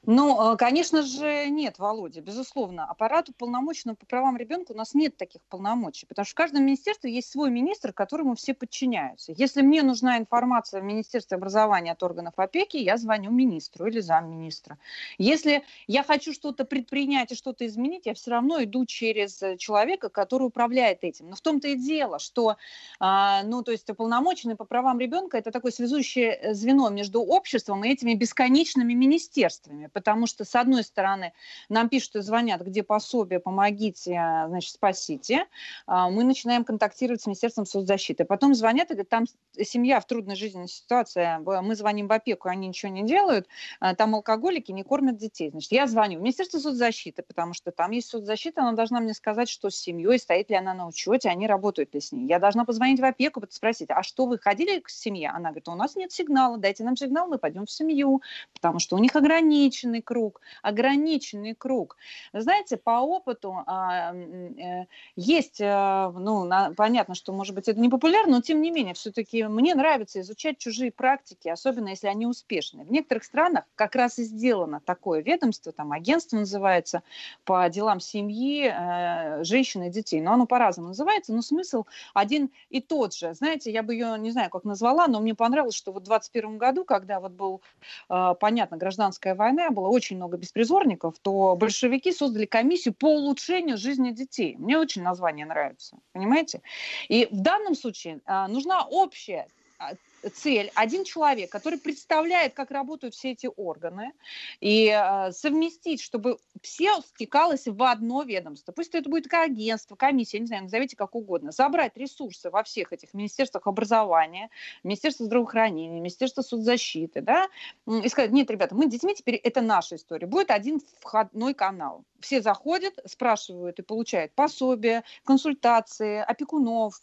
Ну, 0.06 0.54
э, 0.54 0.58
конечно 0.58 1.02
же, 1.02 1.48
нет, 1.50 1.80
Володя, 1.80 2.20
безусловно. 2.20 2.86
Аппарат 2.86 3.30
уполномоченного 3.30 3.96
по 3.96 4.06
правам 4.06 4.36
ребенка 4.36 4.74
у 4.74 4.76
нас 4.76 4.94
нет 4.94 5.16
таких 5.16 5.42
полномочий, 5.44 6.06
потому 6.06 6.26
что 6.26 6.34
в 6.34 6.36
каждом 6.36 6.66
министерстве 6.66 7.14
есть 7.14 7.32
свой 7.32 7.50
министр, 7.50 7.94
которому 7.94 8.36
все 8.36 8.54
подчиняются. 8.54 9.32
Если 9.38 9.62
мне 9.62 9.82
нужна 9.82 10.18
информация 10.18 10.82
в 10.82 10.84
Министерстве 10.84 11.38
образования 11.38 11.94
от 11.94 12.04
органов 12.04 12.34
опеки, 12.36 12.76
я 12.76 12.98
звоню 12.98 13.32
министру 13.32 13.88
или 13.88 14.02
замминистра. 14.02 14.78
Если 15.18 15.64
я 15.88 16.04
хочу 16.04 16.34
что-то 16.34 16.66
предпринять 16.66 17.32
и 17.32 17.36
что-то 17.36 17.66
изменить, 17.66 18.06
я 18.06 18.14
все 18.14 18.32
равно 18.32 18.62
иду 18.62 18.86
через 18.86 19.42
человека, 19.58 20.10
который 20.10 20.48
управляет 20.48 21.06
этим. 21.06 21.30
Но 21.30 21.38
в 21.38 21.42
том-то 21.42 21.70
и 21.70 21.76
дело, 21.76 22.20
что, 22.20 22.58
а, 23.00 23.44
ну, 23.44 23.64
то 23.64 23.72
есть 23.72 23.90
уполномоченный 23.90 24.58
по 24.58 24.66
правам 24.66 25.00
ребенка– 25.00 25.38
это 25.40 25.52
такое 25.52 25.72
связующее 25.72 26.54
звено 26.54 26.90
между 26.90 27.22
обществом 27.22 27.86
и 27.86 27.90
этими 27.90 28.16
бесконечными 28.16 28.94
министерствами 28.94 29.92
потому 29.94 30.28
что, 30.28 30.44
с 30.44 30.56
одной 30.56 30.84
стороны, 30.84 31.34
нам 31.70 31.90
пишут 31.90 32.16
и 32.16 32.22
звонят, 32.22 32.62
где 32.62 32.84
пособие, 32.84 33.40
помогите, 33.40 34.14
значит, 34.48 34.74
спасите. 34.74 35.46
А, 35.86 36.10
мы 36.10 36.24
начинаем 36.24 36.64
контактировать 36.64 37.22
с 37.22 37.28
Министерством 37.28 37.66
соцзащиты. 37.66 38.26
Потом 38.26 38.54
звонят 38.54 38.92
и 38.92 38.94
говорят, 38.94 39.10
там 39.10 39.26
семья 39.60 40.00
в 40.00 40.06
трудной 40.06 40.36
жизненной 40.36 40.68
ситуации, 40.68 41.38
мы 41.44 41.76
звоним 41.76 42.08
в 42.08 42.12
опеку, 42.12 42.50
они 42.50 42.68
ничего 42.68 42.92
не 42.92 43.04
делают, 43.04 43.48
а, 43.80 43.96
там 43.96 44.16
алкоголики 44.16 44.72
не 44.72 44.84
кормят 44.84 45.18
детей. 45.18 45.50
Значит, 45.52 45.72
я 45.72 45.88
звоню 45.88 46.20
в 46.20 46.22
Министерство 46.22 46.60
соцзащиты, 46.60 47.22
потому 47.24 47.54
что 47.54 47.72
там 47.72 47.92
есть 47.92 48.10
соцзащита, 48.10 48.62
она 48.62 48.74
должна 48.74 49.00
мне 49.00 49.14
сказать, 49.14 49.50
что 49.50 49.70
с 49.70 49.76
семьей, 49.76 50.20
стоит 50.20 50.50
ли 50.50 50.56
она 50.56 50.74
на 50.74 50.88
учете, 50.88 51.30
они 51.30 51.48
работают 51.48 51.94
ли 51.94 52.02
с 52.02 52.12
ней. 52.12 52.28
Я 52.28 52.40
должна 52.40 52.66
позвонить 52.66 53.00
в 53.00 53.06
опеку, 53.06 53.42
спросить, 53.50 53.90
а 53.92 54.04
что, 54.04 54.26
вы 54.26 54.40
ходили 54.40 54.80
к 54.80 54.90
семье? 54.90 55.30
Она 55.30 55.50
говорит, 55.50 55.68
у 55.68 55.76
нас 55.76 55.96
нет 55.96 56.12
сигнала, 56.12 56.58
дайте 56.58 56.84
нам 56.84 56.96
сигнал, 56.96 57.28
мы 57.28 57.38
пойдем 57.38 57.66
в 57.66 57.72
семью, 57.72 58.22
потому 58.54 58.80
что 58.80 58.96
у 58.96 59.00
них 59.00 59.16
ограничено 59.16 59.83
ограниченный 59.84 60.02
круг, 60.02 60.42
ограниченный 60.62 61.56
круг. 61.56 61.98
Знаете, 62.34 62.78
по 62.78 63.02
опыту 63.02 63.64
а, 63.66 64.14
э, 64.14 64.86
есть, 65.16 65.60
э, 65.60 66.12
ну, 66.16 66.50
понятно, 66.76 67.16
что, 67.16 67.34
может 67.34 67.56
быть, 67.56 67.68
это 67.68 67.80
не 67.80 67.90
популярно, 67.90 68.38
но 68.38 68.42
тем 68.42 68.62
не 68.62 68.72
менее, 68.72 68.94
все-таки 68.94 69.44
мне 69.44 69.76
нравится 69.76 70.22
изучать 70.22 70.58
чужие 70.58 70.92
практики, 70.92 71.50
особенно 71.50 71.90
если 71.90 72.08
они 72.08 72.26
успешны. 72.26 72.84
В 72.84 72.92
некоторых 72.92 73.24
странах 73.24 73.66
как 73.76 73.96
раз 73.96 74.20
и 74.20 74.24
сделано 74.24 74.82
такое 74.86 75.22
ведомство, 75.22 75.72
там 75.72 75.92
агентство 75.92 76.38
называется, 76.38 77.04
по 77.44 77.68
делам 77.70 78.00
семьи, 78.00 78.72
э, 78.74 79.44
женщин 79.44 79.84
и 79.84 79.90
детей. 79.90 80.22
Но 80.22 80.34
оно 80.34 80.46
по-разному 80.46 80.90
называется, 80.90 81.34
но 81.34 81.42
смысл 81.42 81.86
один 82.14 82.50
и 82.70 82.82
тот 82.82 83.14
же. 83.14 83.34
Знаете, 83.34 83.72
я 83.72 83.84
бы 83.84 83.94
ее, 83.94 84.18
не 84.18 84.32
знаю, 84.32 84.50
как 84.50 84.64
назвала, 84.64 85.08
но 85.08 85.20
мне 85.20 85.36
понравилось, 85.36 85.76
что 85.76 85.92
вот 85.92 86.04
в 86.04 86.06
2021 86.06 86.58
году, 86.58 86.86
когда 86.86 87.20
вот 87.20 87.32
был, 87.32 87.62
понятно, 88.08 88.78
гражданская 88.78 89.36
война, 89.36 89.70
было 89.74 89.88
очень 89.88 90.16
много 90.16 90.38
беспризорников, 90.38 91.16
то 91.22 91.56
большевики 91.56 92.12
создали 92.12 92.46
комиссию 92.46 92.94
по 92.94 93.08
улучшению 93.08 93.78
жизни 93.78 94.12
детей. 94.12 94.56
Мне 94.58 94.78
очень 94.78 95.04
название 95.04 95.46
нравится, 95.46 95.98
понимаете? 96.12 96.62
И 97.10 97.28
в 97.32 97.42
данном 97.42 97.76
случае 97.76 98.22
а, 98.26 98.48
нужна 98.48 98.86
общая 98.86 99.48
а, 99.78 99.94
цель, 100.30 100.72
один 100.76 101.04
человек, 101.04 101.52
который 101.52 101.80
представляет, 101.80 102.54
как 102.54 102.72
работают 102.72 103.14
все 103.14 103.32
эти 103.32 103.50
органы, 103.56 104.12
и 104.60 104.88
э, 104.88 105.32
совместить, 105.32 106.02
чтобы 106.02 106.38
все 106.62 107.02
стекалось 107.02 107.68
в 107.68 107.82
одно 107.84 108.24
ведомство. 108.24 108.72
Пусть 108.72 108.96
это 108.96 109.10
будет 109.10 109.32
агентство, 109.34 109.96
комиссия, 109.96 110.40
не 110.40 110.48
знаю, 110.48 110.64
назовите 110.64 110.96
как 110.96 111.16
угодно. 111.16 111.52
Забрать 111.52 111.98
ресурсы 111.98 112.50
во 112.50 112.64
всех 112.64 112.94
этих 112.94 113.14
министерствах 113.14 113.68
образования, 113.68 114.50
Министерство 114.84 115.26
здравоохранения, 115.26 116.00
Министерство 116.00 116.42
соцзащиты, 116.42 117.22
да, 117.22 117.48
и 117.88 118.08
сказать, 118.10 118.32
нет, 118.32 118.50
ребята, 118.50 118.76
мы 118.76 118.86
с 118.88 118.92
детьми 118.92 119.16
теперь, 119.16 119.36
это 119.36 119.62
наша 119.62 119.96
история. 119.96 120.28
Будет 120.28 120.52
один 120.52 120.82
входной 121.00 121.54
канал. 121.54 122.04
Все 122.24 122.42
заходят, 122.42 122.94
спрашивают 123.06 123.80
и 123.80 123.82
получают 123.82 124.32
пособия, 124.32 125.04
консультации, 125.26 126.20
опекунов, 126.20 127.02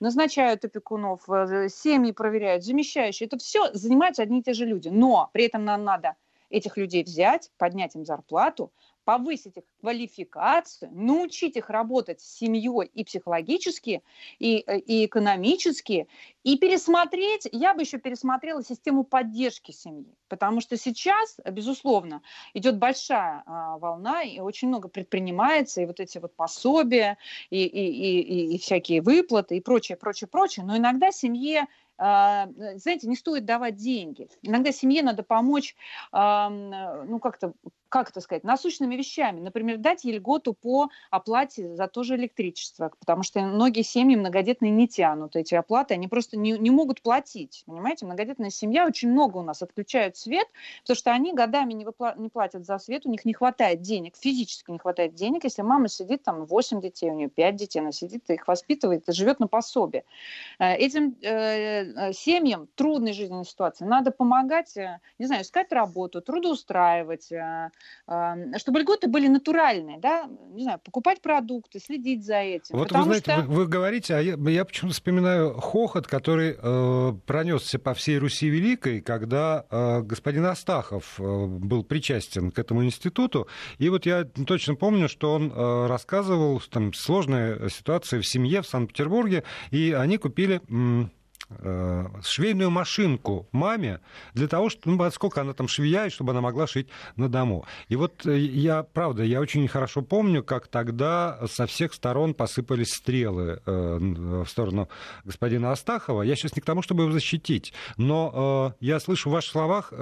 назначают 0.00 0.64
опекунов, 0.64 1.30
э, 1.30 1.68
семьи 1.68 2.10
проверяют, 2.10 2.64
замещающие, 2.64 3.28
это 3.28 3.38
все 3.38 3.72
занимаются 3.74 4.24
одни 4.24 4.40
и 4.40 4.42
те 4.42 4.54
же 4.54 4.64
люди. 4.66 4.88
Но 4.88 5.30
при 5.32 5.44
этом 5.44 5.64
нам 5.64 5.84
надо 5.84 6.16
этих 6.50 6.76
людей 6.76 7.04
взять, 7.04 7.52
поднять 7.58 7.94
им 7.94 8.04
зарплату, 8.04 8.72
повысить 9.06 9.56
их 9.56 9.62
квалификацию, 9.80 10.90
научить 10.92 11.56
их 11.56 11.70
работать 11.70 12.20
с 12.20 12.38
семьей 12.38 12.90
и 12.92 13.04
психологически, 13.04 14.02
и, 14.40 14.64
э, 14.66 14.80
и 14.80 15.06
экономически, 15.06 16.08
и 16.42 16.58
пересмотреть, 16.58 17.48
я 17.52 17.72
бы 17.72 17.82
еще 17.82 17.98
пересмотрела 17.98 18.64
систему 18.64 19.04
поддержки 19.04 19.70
семьи, 19.70 20.12
потому 20.26 20.60
что 20.60 20.76
сейчас, 20.76 21.36
безусловно, 21.48 22.20
идет 22.52 22.78
большая 22.78 23.44
а, 23.46 23.78
волна, 23.78 24.22
и 24.22 24.40
очень 24.40 24.68
много 24.68 24.88
предпринимается, 24.88 25.82
и 25.82 25.86
вот 25.86 26.00
эти 26.00 26.18
вот 26.18 26.34
пособия, 26.34 27.16
и, 27.50 27.64
и, 27.64 27.90
и, 27.90 28.54
и 28.56 28.58
всякие 28.58 29.02
выплаты, 29.02 29.56
и 29.56 29.60
прочее, 29.60 29.96
прочее, 29.96 30.26
прочее, 30.26 30.66
но 30.66 30.76
иногда 30.76 31.12
семье 31.12 31.68
а, 31.98 32.48
знаете, 32.76 33.06
не 33.06 33.16
стоит 33.16 33.46
давать 33.46 33.76
деньги. 33.76 34.28
Иногда 34.42 34.70
семье 34.70 35.02
надо 35.02 35.22
помочь, 35.22 35.74
ну, 36.12 37.18
как-то 37.22 37.54
как 37.88 38.10
это 38.10 38.20
сказать, 38.20 38.44
насущными 38.44 38.96
вещами. 38.96 39.40
Например, 39.40 39.78
дать 39.78 40.04
ей 40.04 40.16
льготу 40.16 40.54
по 40.54 40.88
оплате 41.10 41.74
за 41.74 41.88
то 41.88 42.02
же 42.02 42.16
электричество, 42.16 42.92
потому 42.98 43.22
что 43.22 43.40
многие 43.40 43.82
семьи 43.82 44.16
многодетные 44.16 44.70
не 44.70 44.88
тянут 44.88 45.36
эти 45.36 45.54
оплаты, 45.54 45.94
они 45.94 46.08
просто 46.08 46.36
не, 46.36 46.52
не 46.52 46.70
могут 46.70 47.02
платить. 47.02 47.62
Понимаете, 47.66 48.06
многодетная 48.06 48.50
семья 48.50 48.86
очень 48.86 49.10
много 49.10 49.38
у 49.38 49.42
нас 49.42 49.62
отключают 49.62 50.16
свет, 50.16 50.46
потому 50.82 50.96
что 50.96 51.12
они 51.12 51.32
годами 51.32 51.72
не, 51.72 51.84
выпла- 51.84 52.18
не 52.18 52.28
платят 52.28 52.64
за 52.64 52.78
свет, 52.78 53.06
у 53.06 53.10
них 53.10 53.24
не 53.24 53.34
хватает 53.34 53.82
денег, 53.82 54.16
физически 54.16 54.70
не 54.70 54.78
хватает 54.78 55.14
денег, 55.14 55.44
если 55.44 55.62
мама 55.62 55.88
сидит 55.88 56.22
там 56.22 56.44
8 56.44 56.80
детей, 56.80 57.10
у 57.10 57.14
нее 57.14 57.28
5 57.28 57.56
детей, 57.56 57.80
она 57.80 57.92
сидит, 57.92 58.28
их 58.30 58.48
воспитывает 58.48 59.08
и 59.08 59.12
живет 59.12 59.40
на 59.40 59.46
пособие. 59.46 60.04
Э, 60.58 60.74
этим 60.74 61.16
э, 61.22 61.28
э, 61.28 62.12
семьям 62.12 62.68
трудной 62.74 63.12
жизненной 63.12 63.44
ситуации 63.44 63.84
надо 63.84 64.10
помогать, 64.10 64.76
э, 64.76 65.00
не 65.18 65.26
знаю, 65.26 65.42
искать 65.42 65.72
работу, 65.72 66.20
трудоустраивать, 66.20 67.32
чтобы 68.58 68.80
льготы 68.80 69.08
были 69.08 69.26
натуральные, 69.26 69.98
да, 69.98 70.28
не 70.50 70.62
знаю, 70.62 70.78
покупать 70.84 71.20
продукты, 71.20 71.80
следить 71.80 72.24
за 72.24 72.36
этим. 72.36 72.76
Вот 72.76 72.92
вы 72.92 73.02
знаете, 73.02 73.32
что... 73.32 73.42
вы, 73.42 73.54
вы 73.54 73.66
говорите, 73.66 74.14
а 74.14 74.20
я, 74.20 74.36
я 74.36 74.64
почему-то 74.64 74.94
вспоминаю 74.94 75.54
хохот, 75.60 76.06
который 76.06 76.56
э, 76.56 77.12
пронесся 77.26 77.78
по 77.78 77.94
всей 77.94 78.18
Руси 78.18 78.48
Великой, 78.48 79.00
когда 79.00 79.66
э, 79.68 80.02
господин 80.02 80.46
Астахов 80.46 81.18
э, 81.18 81.46
был 81.46 81.82
причастен 81.82 82.52
к 82.52 82.58
этому 82.58 82.84
институту, 82.84 83.48
и 83.78 83.88
вот 83.88 84.06
я 84.06 84.24
точно 84.24 84.76
помню, 84.76 85.08
что 85.08 85.34
он 85.34 85.52
э, 85.52 85.86
рассказывал, 85.86 86.60
там 86.70 86.92
сложная 86.92 87.68
ситуация 87.68 88.20
в 88.20 88.26
семье 88.26 88.62
в 88.62 88.68
Санкт-Петербурге, 88.68 89.42
и 89.70 89.92
они 89.92 90.16
купили... 90.18 90.60
М- 90.68 91.10
Э, 91.48 92.06
швейную 92.24 92.70
машинку 92.70 93.48
маме 93.52 94.00
для 94.34 94.48
того, 94.48 94.68
чтобы, 94.68 94.96
ну, 94.96 95.10
сколько 95.12 95.42
она 95.42 95.52
там 95.52 95.68
швея, 95.68 96.10
чтобы 96.10 96.32
она 96.32 96.40
могла 96.40 96.66
шить 96.66 96.88
на 97.14 97.28
дому. 97.28 97.64
И 97.88 97.94
вот 97.94 98.26
э, 98.26 98.36
я, 98.36 98.82
правда, 98.82 99.22
я 99.22 99.40
очень 99.40 99.68
хорошо 99.68 100.02
помню, 100.02 100.42
как 100.42 100.66
тогда 100.66 101.38
со 101.46 101.66
всех 101.66 101.94
сторон 101.94 102.34
посыпались 102.34 102.94
стрелы 102.94 103.62
э, 103.64 103.98
в 103.98 104.46
сторону 104.46 104.88
господина 105.24 105.70
Астахова. 105.70 106.22
Я 106.22 106.34
сейчас 106.34 106.56
не 106.56 106.62
к 106.62 106.64
тому, 106.64 106.82
чтобы 106.82 107.04
его 107.04 107.12
защитить, 107.12 107.72
но 107.96 108.74
я 108.80 108.98
слышу 108.98 109.30
в 109.30 109.32
ваших 109.32 109.52
словах, 109.52 109.92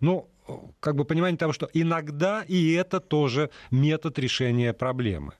ну, 0.00 0.30
как 0.80 0.96
бы 0.96 1.04
понимание 1.04 1.36
того, 1.36 1.52
что 1.52 1.68
иногда 1.74 2.42
и 2.48 2.72
это 2.72 3.00
тоже 3.00 3.50
метод 3.70 4.18
решения 4.18 4.72
проблемы. 4.72 5.34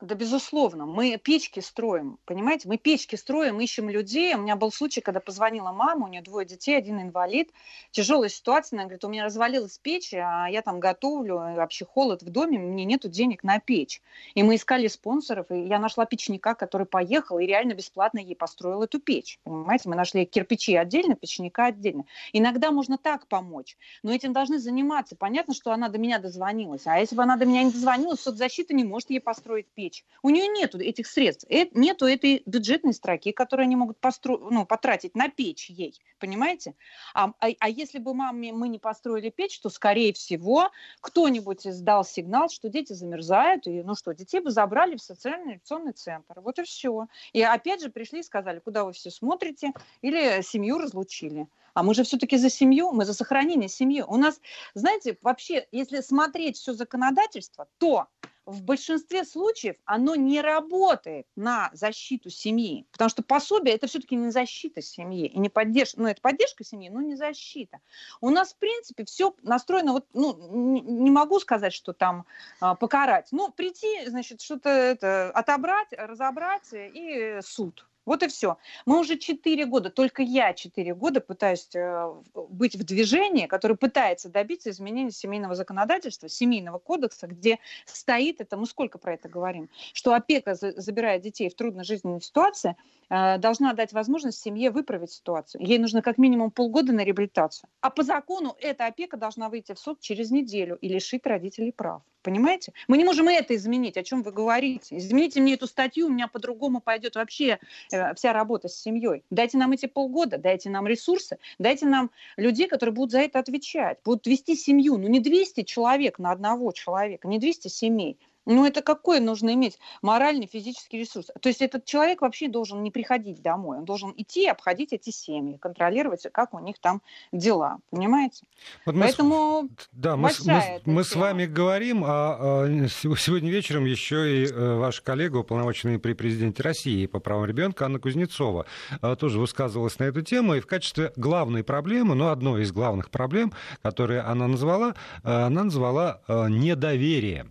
Да, 0.00 0.14
безусловно. 0.14 0.86
Мы 0.86 1.16
печки 1.16 1.58
строим, 1.58 2.20
понимаете? 2.24 2.68
Мы 2.68 2.78
печки 2.78 3.16
строим, 3.16 3.60
ищем 3.60 3.88
людей. 3.90 4.32
У 4.36 4.38
меня 4.38 4.54
был 4.54 4.70
случай, 4.70 5.00
когда 5.00 5.18
позвонила 5.18 5.72
мама, 5.72 6.06
у 6.06 6.08
нее 6.08 6.22
двое 6.22 6.46
детей, 6.46 6.78
один 6.78 7.02
инвалид. 7.02 7.50
Тяжелая 7.90 8.28
ситуация, 8.28 8.76
она 8.76 8.84
говорит, 8.84 9.04
у 9.04 9.08
меня 9.08 9.24
развалилась 9.24 9.76
печь, 9.78 10.14
а 10.14 10.46
я 10.46 10.62
там 10.62 10.78
готовлю, 10.78 11.34
вообще 11.34 11.84
холод 11.84 12.22
в 12.22 12.30
доме, 12.30 12.60
мне 12.60 12.84
нету 12.84 13.08
денег 13.08 13.42
на 13.42 13.58
печь. 13.58 14.00
И 14.36 14.44
мы 14.44 14.54
искали 14.54 14.86
спонсоров, 14.86 15.50
и 15.50 15.62
я 15.62 15.80
нашла 15.80 16.06
печника, 16.06 16.54
который 16.54 16.86
поехал 16.86 17.40
и 17.40 17.46
реально 17.46 17.74
бесплатно 17.74 18.20
ей 18.20 18.36
построил 18.36 18.84
эту 18.84 19.00
печь. 19.00 19.40
Понимаете? 19.42 19.88
Мы 19.88 19.96
нашли 19.96 20.26
кирпичи 20.26 20.76
отдельно, 20.76 21.16
печника 21.16 21.66
отдельно. 21.66 22.04
Иногда 22.32 22.70
можно 22.70 22.98
так 22.98 23.26
помочь, 23.26 23.76
но 24.04 24.14
этим 24.14 24.32
должны 24.32 24.60
заниматься. 24.60 25.16
Понятно, 25.16 25.54
что 25.54 25.72
она 25.72 25.88
до 25.88 25.98
меня 25.98 26.20
дозвонилась. 26.20 26.86
А 26.86 27.00
если 27.00 27.16
бы 27.16 27.24
она 27.24 27.36
до 27.36 27.46
меня 27.46 27.64
не 27.64 27.72
дозвонилась, 27.72 28.20
соцзащита 28.20 28.74
не 28.74 28.84
может 28.84 29.10
ей 29.10 29.20
построить 29.20 29.66
печь 29.74 29.87
печь. 29.88 30.04
У 30.22 30.30
нее 30.30 30.48
нет 30.48 30.74
этих 30.74 31.06
средств, 31.06 31.44
э, 31.48 31.66
нету 31.72 32.06
этой 32.06 32.42
бюджетной 32.46 32.92
строки, 32.92 33.32
которую 33.32 33.64
они 33.64 33.76
могут 33.76 33.98
постро... 33.98 34.38
ну, 34.38 34.66
потратить 34.66 35.14
на 35.14 35.28
печь 35.28 35.70
ей, 35.70 35.98
понимаете? 36.18 36.74
А, 37.14 37.32
а, 37.40 37.48
а 37.58 37.68
если 37.68 37.98
бы 37.98 38.14
маме 38.14 38.52
мы 38.52 38.68
не 38.68 38.78
построили 38.78 39.30
печь, 39.30 39.60
то, 39.60 39.70
скорее 39.70 40.12
всего, 40.12 40.70
кто-нибудь 41.00 41.62
сдал 41.62 42.04
сигнал, 42.04 42.48
что 42.48 42.68
дети 42.68 42.92
замерзают, 42.92 43.66
и, 43.66 43.82
ну 43.82 43.94
что, 43.94 44.12
детей 44.12 44.40
бы 44.40 44.50
забрали 44.50 44.96
в 44.96 45.02
социальный 45.02 45.54
инновационный 45.54 45.92
центр. 45.92 46.40
Вот 46.40 46.58
и 46.58 46.64
все. 46.64 47.06
И 47.32 47.42
опять 47.42 47.82
же 47.82 47.90
пришли 47.90 48.20
и 48.20 48.22
сказали, 48.22 48.58
куда 48.58 48.84
вы 48.84 48.92
все 48.92 49.10
смотрите, 49.10 49.72
или 50.02 50.42
семью 50.42 50.78
разлучили. 50.78 51.48
А 51.74 51.82
мы 51.82 51.94
же 51.94 52.02
все-таки 52.02 52.36
за 52.36 52.50
семью, 52.50 52.90
мы 52.92 53.04
за 53.04 53.14
сохранение 53.14 53.68
семьи. 53.68 54.02
У 54.02 54.16
нас, 54.16 54.40
знаете, 54.74 55.16
вообще, 55.22 55.68
если 55.70 56.00
смотреть 56.00 56.56
все 56.56 56.72
законодательство, 56.72 57.68
то 57.78 58.08
в 58.48 58.62
большинстве 58.62 59.24
случаев 59.24 59.76
оно 59.84 60.14
не 60.14 60.40
работает 60.40 61.26
на 61.36 61.70
защиту 61.74 62.30
семьи, 62.30 62.86
потому 62.90 63.10
что 63.10 63.22
пособие 63.22 63.74
это 63.74 63.86
все-таки 63.86 64.16
не 64.16 64.30
защита 64.30 64.80
семьи 64.80 65.26
и 65.26 65.38
не 65.38 65.50
поддержка, 65.50 66.00
ну 66.00 66.08
это 66.08 66.20
поддержка 66.22 66.64
семьи, 66.64 66.88
но 66.88 67.02
не 67.02 67.14
защита. 67.14 67.78
У 68.22 68.30
нас 68.30 68.54
в 68.54 68.56
принципе 68.56 69.04
все 69.04 69.34
настроено 69.42 69.92
вот, 69.92 70.06
ну 70.14 70.34
не 70.80 71.10
могу 71.10 71.40
сказать, 71.40 71.74
что 71.74 71.92
там 71.92 72.24
а, 72.60 72.74
покарать, 72.74 73.28
ну 73.32 73.50
прийти, 73.50 74.08
значит, 74.08 74.40
что-то 74.40 74.70
это 74.70 75.30
отобрать, 75.32 75.88
разобрать 75.92 76.70
и 76.72 77.40
суд. 77.42 77.86
Вот 78.08 78.22
и 78.22 78.28
все. 78.28 78.56
Мы 78.86 78.98
уже 78.98 79.18
четыре 79.18 79.66
года, 79.66 79.90
только 79.90 80.22
я 80.22 80.54
четыре 80.54 80.94
года 80.94 81.20
пытаюсь 81.20 81.68
э, 81.74 82.10
быть 82.34 82.74
в 82.74 82.82
движении, 82.82 83.46
которое 83.46 83.74
пытается 83.74 84.30
добиться 84.30 84.70
изменения 84.70 85.10
семейного 85.10 85.54
законодательства, 85.54 86.26
семейного 86.26 86.78
кодекса, 86.78 87.26
где 87.26 87.58
стоит 87.84 88.40
это, 88.40 88.56
мы 88.56 88.64
сколько 88.64 88.96
про 88.96 89.12
это 89.12 89.28
говорим, 89.28 89.68
что 89.92 90.14
опека 90.14 90.54
забирая 90.54 91.18
детей 91.18 91.50
в 91.50 91.54
трудножизненной 91.54 92.22
ситуации, 92.22 92.76
э, 93.10 93.36
должна 93.36 93.74
дать 93.74 93.92
возможность 93.92 94.40
семье 94.40 94.70
выправить 94.70 95.12
ситуацию. 95.12 95.62
Ей 95.62 95.76
нужно 95.76 96.00
как 96.00 96.16
минимум 96.16 96.50
полгода 96.50 96.94
на 96.94 97.04
реабилитацию. 97.04 97.68
А 97.82 97.90
по 97.90 98.02
закону 98.02 98.56
эта 98.58 98.86
опека 98.86 99.18
должна 99.18 99.50
выйти 99.50 99.74
в 99.74 99.78
суд 99.78 100.00
через 100.00 100.30
неделю 100.30 100.76
и 100.76 100.88
лишить 100.88 101.26
родителей 101.26 101.72
прав. 101.72 102.00
Понимаете? 102.22 102.72
Мы 102.88 102.98
не 102.98 103.04
можем 103.04 103.28
это 103.28 103.54
изменить, 103.54 103.96
о 103.96 104.02
чем 104.02 104.22
вы 104.22 104.32
говорите. 104.32 104.96
Измените 104.96 105.40
мне 105.40 105.54
эту 105.54 105.66
статью, 105.66 106.06
у 106.06 106.10
меня 106.10 106.26
по-другому 106.26 106.80
пойдет 106.80 107.14
вообще 107.14 107.58
э, 107.92 108.14
вся 108.14 108.32
работа 108.32 108.68
с 108.68 108.76
семьей. 108.76 109.24
Дайте 109.30 109.56
нам 109.56 109.72
эти 109.72 109.86
полгода, 109.86 110.36
дайте 110.36 110.68
нам 110.68 110.86
ресурсы, 110.86 111.38
дайте 111.58 111.86
нам 111.86 112.10
людей, 112.36 112.66
которые 112.66 112.92
будут 112.92 113.12
за 113.12 113.20
это 113.20 113.38
отвечать, 113.38 113.98
будут 114.04 114.26
вести 114.26 114.56
семью. 114.56 114.98
Ну 114.98 115.06
не 115.06 115.20
200 115.20 115.62
человек 115.62 116.18
на 116.18 116.32
одного 116.32 116.72
человека, 116.72 117.28
не 117.28 117.38
200 117.38 117.68
семей, 117.68 118.18
ну, 118.48 118.64
это 118.66 118.80
какой 118.80 119.20
нужно 119.20 119.52
иметь 119.54 119.78
моральный, 120.00 120.46
физический 120.46 120.98
ресурс? 120.98 121.30
То 121.40 121.48
есть 121.50 121.60
этот 121.60 121.84
человек 121.84 122.22
вообще 122.22 122.48
должен 122.48 122.82
не 122.82 122.90
приходить 122.90 123.42
домой, 123.42 123.78
он 123.78 123.84
должен 123.84 124.14
идти 124.16 124.44
и 124.44 124.48
обходить 124.48 124.92
эти 124.94 125.10
семьи, 125.10 125.58
контролировать, 125.58 126.26
как 126.32 126.54
у 126.54 126.58
них 126.58 126.78
там 126.80 127.02
дела, 127.30 127.78
понимаете? 127.90 128.46
Вот 128.86 128.94
мы 128.94 129.02
Поэтому 129.02 129.68
с... 129.78 129.88
да, 129.92 130.16
мы, 130.16 130.30
мы, 130.46 130.80
мы 130.86 131.04
с 131.04 131.14
вами 131.14 131.44
говорим, 131.44 132.04
а, 132.04 132.64
а 132.64 132.88
сегодня 132.88 133.50
вечером 133.50 133.84
еще 133.84 134.44
и 134.44 134.46
э, 134.46 134.74
ваш 134.76 135.02
коллега, 135.02 135.36
уполномоченный 135.38 135.98
при 135.98 136.14
президенте 136.14 136.62
России 136.62 137.04
по 137.06 137.20
правам 137.20 137.44
ребенка 137.44 137.84
Анна 137.84 137.98
Кузнецова, 137.98 138.64
а, 139.02 139.14
тоже 139.16 139.38
высказывалась 139.38 139.98
на 139.98 140.04
эту 140.04 140.22
тему, 140.22 140.54
и 140.54 140.60
в 140.60 140.66
качестве 140.66 141.12
главной 141.16 141.64
проблемы, 141.64 142.14
ну, 142.14 142.28
одной 142.28 142.62
из 142.62 142.72
главных 142.72 143.10
проблем, 143.10 143.52
которые 143.82 144.22
она 144.22 144.48
назвала, 144.48 144.94
э, 145.22 145.30
она 145.30 145.64
назвала 145.64 146.22
э, 146.26 146.46
недоверие 146.48 147.46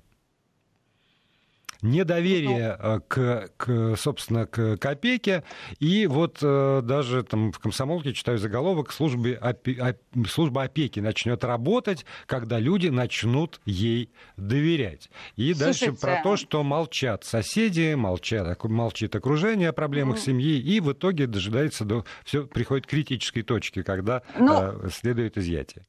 недоверие 1.81 2.77
ну, 2.81 2.95
э, 2.95 2.99
к, 3.07 3.49
к, 3.57 3.95
собственно, 3.97 4.45
к 4.45 4.77
копейке. 4.77 5.43
И 5.79 6.07
вот 6.07 6.39
э, 6.41 6.81
даже 6.83 7.23
там 7.23 7.51
в 7.51 7.59
комсомолке 7.59 8.13
читаю 8.13 8.37
заголовок 8.37 8.91
службы, 8.91 9.33
опе, 9.33 9.97
служба 10.29 10.63
опеки 10.63 10.99
начнет 10.99 11.43
работать, 11.43 12.05
когда 12.25 12.59
люди 12.59 12.87
начнут 12.87 13.59
ей 13.65 14.11
доверять. 14.35 15.09
И 15.35 15.53
Слушайте, 15.53 15.85
дальше 15.87 16.01
про 16.01 16.21
то, 16.23 16.37
что 16.37 16.63
молчат 16.63 17.23
соседи, 17.23 17.93
молчат, 17.93 18.63
молчит 18.63 19.15
окружение 19.15 19.69
о 19.69 19.73
проблемах 19.73 20.17
mm. 20.17 20.21
семьи, 20.21 20.57
и 20.59 20.79
в 20.79 20.93
итоге 20.93 21.27
дожидается 21.27 21.85
до 21.85 22.05
все 22.23 22.45
приходит 22.45 22.87
к 22.87 22.89
критической 22.89 23.43
точке, 23.43 23.83
когда 23.83 24.23
ну, 24.37 24.53
э, 24.53 24.89
следует 24.91 25.37
изъятие. 25.37 25.85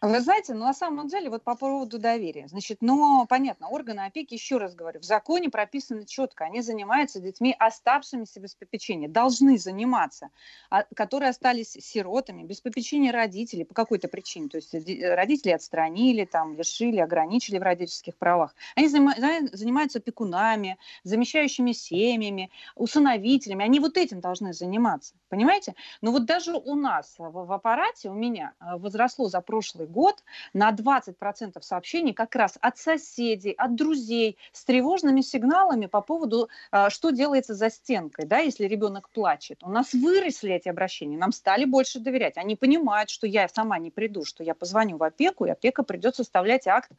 Вы 0.00 0.20
знаете, 0.20 0.54
ну 0.54 0.60
на 0.60 0.74
самом 0.74 1.08
деле 1.08 1.28
вот 1.28 1.42
по 1.42 1.56
поводу 1.56 1.98
доверия. 1.98 2.46
Значит, 2.46 2.78
ну 2.82 3.26
понятно, 3.26 3.68
органы 3.68 4.02
опеки, 4.06 4.34
еще 4.34 4.58
раз 4.58 4.76
говорю, 4.76 5.00
в 5.00 5.04
законе 5.04 5.50
прописано 5.50 6.06
четко, 6.06 6.44
они 6.44 6.60
занимаются 6.60 7.18
детьми, 7.20 7.54
оставшимися 7.58 8.38
без 8.38 8.54
попечения, 8.54 9.08
должны 9.08 9.58
заниматься, 9.58 10.30
а, 10.70 10.84
которые 10.94 11.30
остались 11.30 11.72
сиротами, 11.72 12.44
без 12.44 12.60
попечения 12.60 13.10
родителей 13.10 13.64
по 13.64 13.74
какой-то 13.74 14.06
причине. 14.06 14.48
То 14.48 14.58
есть 14.58 14.72
родители 14.72 15.50
отстранили, 15.50 16.24
там, 16.24 16.56
лишили, 16.56 16.98
ограничили 16.98 17.58
в 17.58 17.62
родительских 17.62 18.16
правах. 18.16 18.54
Они 18.76 18.86
занимаются 18.86 19.98
опекунами, 19.98 20.78
замещающими 21.02 21.72
семьями, 21.72 22.52
усыновителями. 22.76 23.64
Они 23.64 23.80
вот 23.80 23.96
этим 23.96 24.20
должны 24.20 24.52
заниматься. 24.52 25.14
Понимаете? 25.28 25.74
Но 26.00 26.12
вот 26.12 26.24
даже 26.24 26.52
у 26.52 26.74
нас 26.76 27.16
в, 27.18 27.30
в 27.30 27.52
аппарате, 27.52 28.10
у 28.10 28.14
меня 28.14 28.54
э, 28.60 28.76
возросло 28.76 29.28
за 29.28 29.40
прошлый 29.40 29.87
год 29.88 30.22
на 30.52 30.70
20% 30.72 31.60
сообщений 31.62 32.12
как 32.12 32.34
раз 32.34 32.58
от 32.60 32.78
соседей, 32.78 33.52
от 33.52 33.74
друзей 33.74 34.36
с 34.52 34.64
тревожными 34.64 35.20
сигналами 35.20 35.86
по 35.86 36.00
поводу, 36.00 36.48
э, 36.72 36.90
что 36.90 37.10
делается 37.10 37.54
за 37.54 37.70
стенкой, 37.70 38.26
да, 38.26 38.38
если 38.38 38.64
ребенок 38.64 39.10
плачет. 39.10 39.62
У 39.62 39.70
нас 39.70 39.92
выросли 39.92 40.52
эти 40.52 40.68
обращения, 40.68 41.16
нам 41.16 41.32
стали 41.32 41.64
больше 41.64 42.00
доверять. 42.00 42.36
Они 42.36 42.56
понимают, 42.56 43.10
что 43.10 43.26
я 43.26 43.48
сама 43.48 43.78
не 43.78 43.90
приду, 43.90 44.24
что 44.24 44.44
я 44.44 44.54
позвоню 44.54 44.96
в 44.96 45.02
опеку, 45.02 45.46
и 45.46 45.50
опека 45.50 45.82
придет 45.82 46.16
составлять 46.16 46.66
акт 46.66 46.90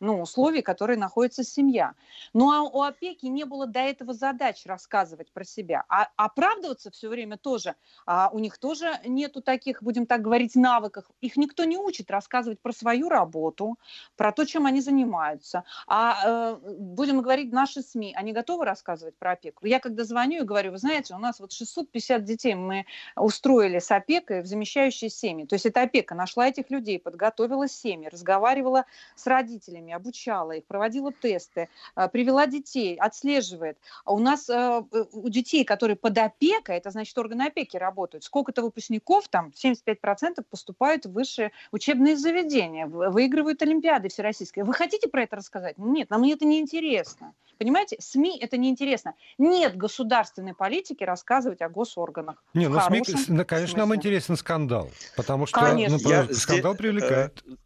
ну, 0.00 0.20
условий, 0.20 0.62
которые 0.62 0.98
находится 0.98 1.44
семья. 1.44 1.92
Ну 2.32 2.50
а 2.50 2.62
у 2.62 2.82
опеки 2.82 3.26
не 3.26 3.44
было 3.44 3.66
до 3.66 3.80
этого 3.80 4.14
задач 4.14 4.64
рассказывать 4.66 5.30
про 5.32 5.44
себя. 5.44 5.84
А 5.88 6.08
оправдываться 6.16 6.90
все 6.90 7.08
время 7.08 7.36
тоже 7.36 7.74
а 8.06 8.30
у 8.32 8.38
них 8.38 8.56
тоже 8.58 8.98
нету 9.04 9.42
таких, 9.42 9.82
будем 9.82 10.06
так 10.06 10.22
говорить, 10.22 10.54
навыков. 10.54 11.04
Их 11.20 11.36
никто 11.36 11.64
не 11.64 11.76
учит 11.76 12.10
рассказывать 12.10 12.37
про 12.60 12.72
свою 12.72 13.08
работу, 13.08 13.76
про 14.16 14.32
то, 14.32 14.44
чем 14.44 14.66
они 14.66 14.80
занимаются. 14.80 15.64
А 15.86 16.22
э, 16.24 16.56
будем 16.78 17.20
говорить, 17.20 17.52
наши 17.52 17.82
СМИ, 17.82 18.14
они 18.16 18.32
готовы 18.32 18.64
рассказывать 18.64 19.16
про 19.16 19.32
опеку? 19.32 19.66
Я 19.66 19.80
когда 19.80 20.04
звоню 20.04 20.42
и 20.42 20.44
говорю, 20.44 20.72
вы 20.72 20.78
знаете, 20.78 21.14
у 21.14 21.18
нас 21.18 21.40
вот 21.40 21.52
650 21.52 22.24
детей 22.24 22.54
мы 22.54 22.86
устроили 23.16 23.78
с 23.78 23.90
опекой 23.90 24.42
в 24.42 24.46
замещающие 24.46 25.10
семьи. 25.10 25.46
То 25.46 25.54
есть 25.54 25.66
эта 25.66 25.82
опека 25.82 26.14
нашла 26.14 26.48
этих 26.48 26.70
людей, 26.70 26.98
подготовила 26.98 27.68
семьи, 27.68 28.08
разговаривала 28.08 28.84
с 29.16 29.26
родителями, 29.26 29.92
обучала 29.92 30.52
их, 30.52 30.66
проводила 30.66 31.12
тесты, 31.12 31.68
э, 31.96 32.08
привела 32.08 32.46
детей, 32.46 32.96
отслеживает. 32.96 33.78
А 34.04 34.12
у 34.12 34.18
нас 34.18 34.48
э, 34.48 34.82
у 35.12 35.28
детей, 35.28 35.64
которые 35.64 35.96
под 35.96 36.16
опекой, 36.18 36.76
это 36.76 36.90
значит 36.90 37.16
органы 37.18 37.42
опеки, 37.42 37.76
работают. 37.76 38.24
Сколько-то 38.24 38.62
выпускников, 38.62 39.28
там 39.28 39.52
75% 39.54 40.42
поступают 40.48 41.06
в 41.06 41.12
высшие 41.12 41.52
учебные 41.72 42.16
заведения, 42.16 42.27
выигрывают 42.86 43.62
олимпиады 43.62 44.08
всероссийские. 44.08 44.64
Вы 44.64 44.74
хотите 44.74 45.08
про 45.08 45.22
это 45.22 45.36
рассказать? 45.36 45.76
Нет, 45.78 46.10
нам 46.10 46.24
это 46.24 46.44
не 46.44 46.60
интересно. 46.60 47.34
Понимаете, 47.58 47.96
СМИ 48.00 48.38
это 48.38 48.56
неинтересно. 48.56 49.14
Нет 49.36 49.76
государственной 49.76 50.54
политики 50.54 51.02
рассказывать 51.02 51.60
о 51.60 51.68
госорганах. 51.68 52.42
Не, 52.54 52.68
ну 52.68 52.80
СМИ, 52.80 53.02
конечно, 53.44 53.66
смысле. 53.66 53.78
нам 53.78 53.94
интересен 53.94 54.36
скандал, 54.36 54.90
потому 55.16 55.46
что 55.46 55.60
ну, 55.60 55.98
скандал 55.98 56.72
здесь, 56.72 56.78
привлекает. 56.78 57.42
Э, 57.44 57.56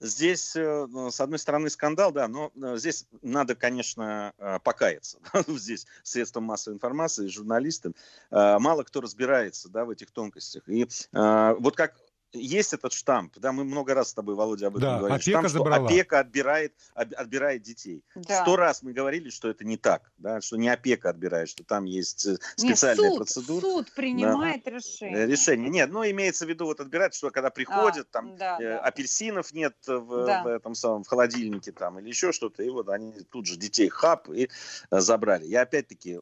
здесь, 0.00 0.54
э, 0.54 0.86
ну, 0.86 1.10
с 1.10 1.18
одной 1.18 1.38
стороны, 1.38 1.70
скандал, 1.70 2.12
да, 2.12 2.28
но 2.28 2.52
э, 2.54 2.76
здесь 2.76 3.06
надо, 3.22 3.54
конечно, 3.54 4.34
покаяться. 4.64 5.18
здесь 5.46 5.86
средством 6.02 6.44
массовой 6.44 6.74
информации, 6.74 7.26
журналистам. 7.26 7.94
Мало 8.30 8.82
кто 8.82 9.00
разбирается 9.00 9.70
да, 9.70 9.86
в 9.86 9.90
этих 9.90 10.10
тонкостях. 10.10 10.68
И 10.68 10.86
вот 11.12 11.74
как 11.74 11.94
есть 12.32 12.72
этот 12.72 12.92
штамп, 12.92 13.38
да, 13.38 13.52
мы 13.52 13.64
много 13.64 13.94
раз 13.94 14.10
с 14.10 14.14
тобой, 14.14 14.34
Володя, 14.34 14.68
об 14.68 14.76
этом 14.76 14.88
да, 14.88 14.98
говорили. 14.98 15.16
Опека 15.16 15.30
штамп, 15.30 15.48
забрала. 15.48 15.76
что 15.76 15.86
опека 15.86 16.18
отбирает, 16.20 16.74
отбирает 16.94 17.62
детей. 17.62 18.04
Да. 18.14 18.42
Сто 18.42 18.56
раз 18.56 18.82
мы 18.82 18.92
говорили, 18.92 19.30
что 19.30 19.48
это 19.48 19.64
не 19.64 19.76
так, 19.76 20.12
да, 20.18 20.40
что 20.40 20.56
не 20.56 20.68
опека 20.68 21.10
отбирает, 21.10 21.48
что 21.48 21.64
там 21.64 21.84
есть 21.84 22.26
э, 22.26 22.36
специальная 22.56 23.04
Нет, 23.04 23.12
суд, 23.12 23.18
процедура. 23.18 23.60
Суд 23.60 23.92
принимает 23.92 24.62
да. 24.64 24.70
решение. 24.70 25.26
Решение. 25.26 25.70
Нет, 25.70 25.90
ну 25.90 26.08
имеется 26.08 26.46
в 26.46 26.48
виду 26.48 26.66
вот 26.66 26.80
отбирать, 26.80 27.14
что 27.14 27.30
когда 27.30 27.50
приходят, 27.50 28.06
а, 28.10 28.12
там 28.12 28.36
да, 28.36 28.58
э, 28.60 28.64
да. 28.64 28.80
апельсинов 28.80 29.52
нет 29.52 29.74
в, 29.86 30.26
да. 30.26 30.42
в 30.44 30.46
этом 30.46 30.74
самом 30.74 31.04
в 31.04 31.08
холодильнике 31.08 31.72
там 31.72 31.98
или 31.98 32.08
еще 32.08 32.32
что-то, 32.32 32.62
и 32.62 32.70
вот 32.70 32.88
они 32.88 33.12
тут 33.30 33.46
же 33.46 33.56
детей 33.56 33.88
хап 33.88 34.28
и 34.28 34.48
э, 34.90 35.00
забрали. 35.00 35.46
Я 35.46 35.62
опять-таки 35.62 36.20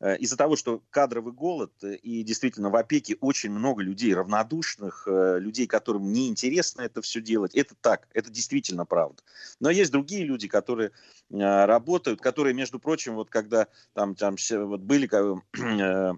э, 0.00 0.16
из-за 0.16 0.36
того, 0.36 0.56
что 0.56 0.82
кадровый 0.90 1.32
голод 1.32 1.72
э, 1.82 1.94
и 1.94 2.22
действительно 2.24 2.70
в 2.70 2.76
опеке 2.76 3.16
очень 3.20 3.50
много 3.50 3.82
людей 3.82 4.14
равнодушных, 4.14 5.06
э, 5.06 5.35
э, 5.35 5.35
людей, 5.38 5.66
которым 5.66 6.12
неинтересно 6.12 6.82
это 6.82 7.02
все 7.02 7.20
делать. 7.20 7.54
Это 7.54 7.74
так, 7.80 8.08
это 8.12 8.30
действительно 8.30 8.84
правда. 8.84 9.22
Но 9.60 9.70
есть 9.70 9.92
другие 9.92 10.24
люди, 10.24 10.48
которые 10.48 10.90
э, 11.30 11.64
работают, 11.64 12.20
которые, 12.20 12.54
между 12.54 12.78
прочим, 12.78 13.14
вот 13.14 13.30
когда 13.30 13.68
там, 13.94 14.14
там 14.14 14.36
вот 14.50 14.80
были 14.80 15.08
э, 15.12 16.14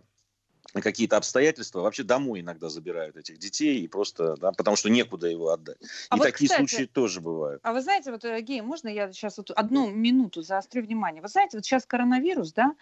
какие-то 0.74 1.16
обстоятельства, 1.16 1.80
вообще 1.80 2.02
домой 2.02 2.40
иногда 2.40 2.68
забирают 2.68 3.16
этих 3.16 3.38
детей, 3.38 3.80
и 3.80 3.88
просто, 3.88 4.36
да, 4.36 4.52
потому 4.52 4.76
что 4.76 4.90
некуда 4.90 5.26
его 5.26 5.48
отдать. 5.48 5.78
А 6.10 6.16
и 6.16 6.18
вот, 6.18 6.24
такие 6.26 6.48
кстати, 6.48 6.68
случаи 6.68 6.84
тоже 6.84 7.20
бывают. 7.20 7.60
А 7.64 7.72
вы 7.72 7.80
знаете, 7.80 8.12
вот, 8.12 8.24
э, 8.24 8.40
Гей, 8.42 8.60
можно 8.60 8.88
я 8.88 9.10
сейчас 9.12 9.38
вот 9.38 9.50
одну 9.50 9.90
минуту 9.90 10.42
заострю 10.42 10.82
внимание? 10.82 11.22
Вы 11.22 11.28
знаете, 11.28 11.56
вот 11.56 11.64
сейчас 11.64 11.86
коронавирус, 11.86 12.52
да, 12.52 12.74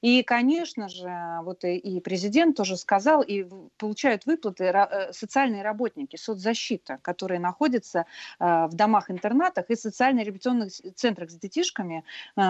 и, 0.00 0.22
конечно 0.22 0.88
же, 0.88 1.10
вот 1.42 1.64
и, 1.64 1.76
и 1.76 2.00
президент 2.00 2.56
тоже 2.56 2.76
сказал, 2.76 3.22
и 3.22 3.46
получают 3.76 4.24
выплаты 4.26 4.64
э, 4.64 5.12
социальные 5.12 5.62
работники, 5.62 6.16
соцзащита, 6.16 6.98
которые 7.02 7.40
находятся 7.40 8.06
э, 8.38 8.66
в 8.66 8.74
домах-интернатах 8.74 9.68
и 9.68 9.74
социально-реабилитационных 9.74 10.72
центрах 10.94 11.30
с 11.30 11.34
детишками, 11.34 12.04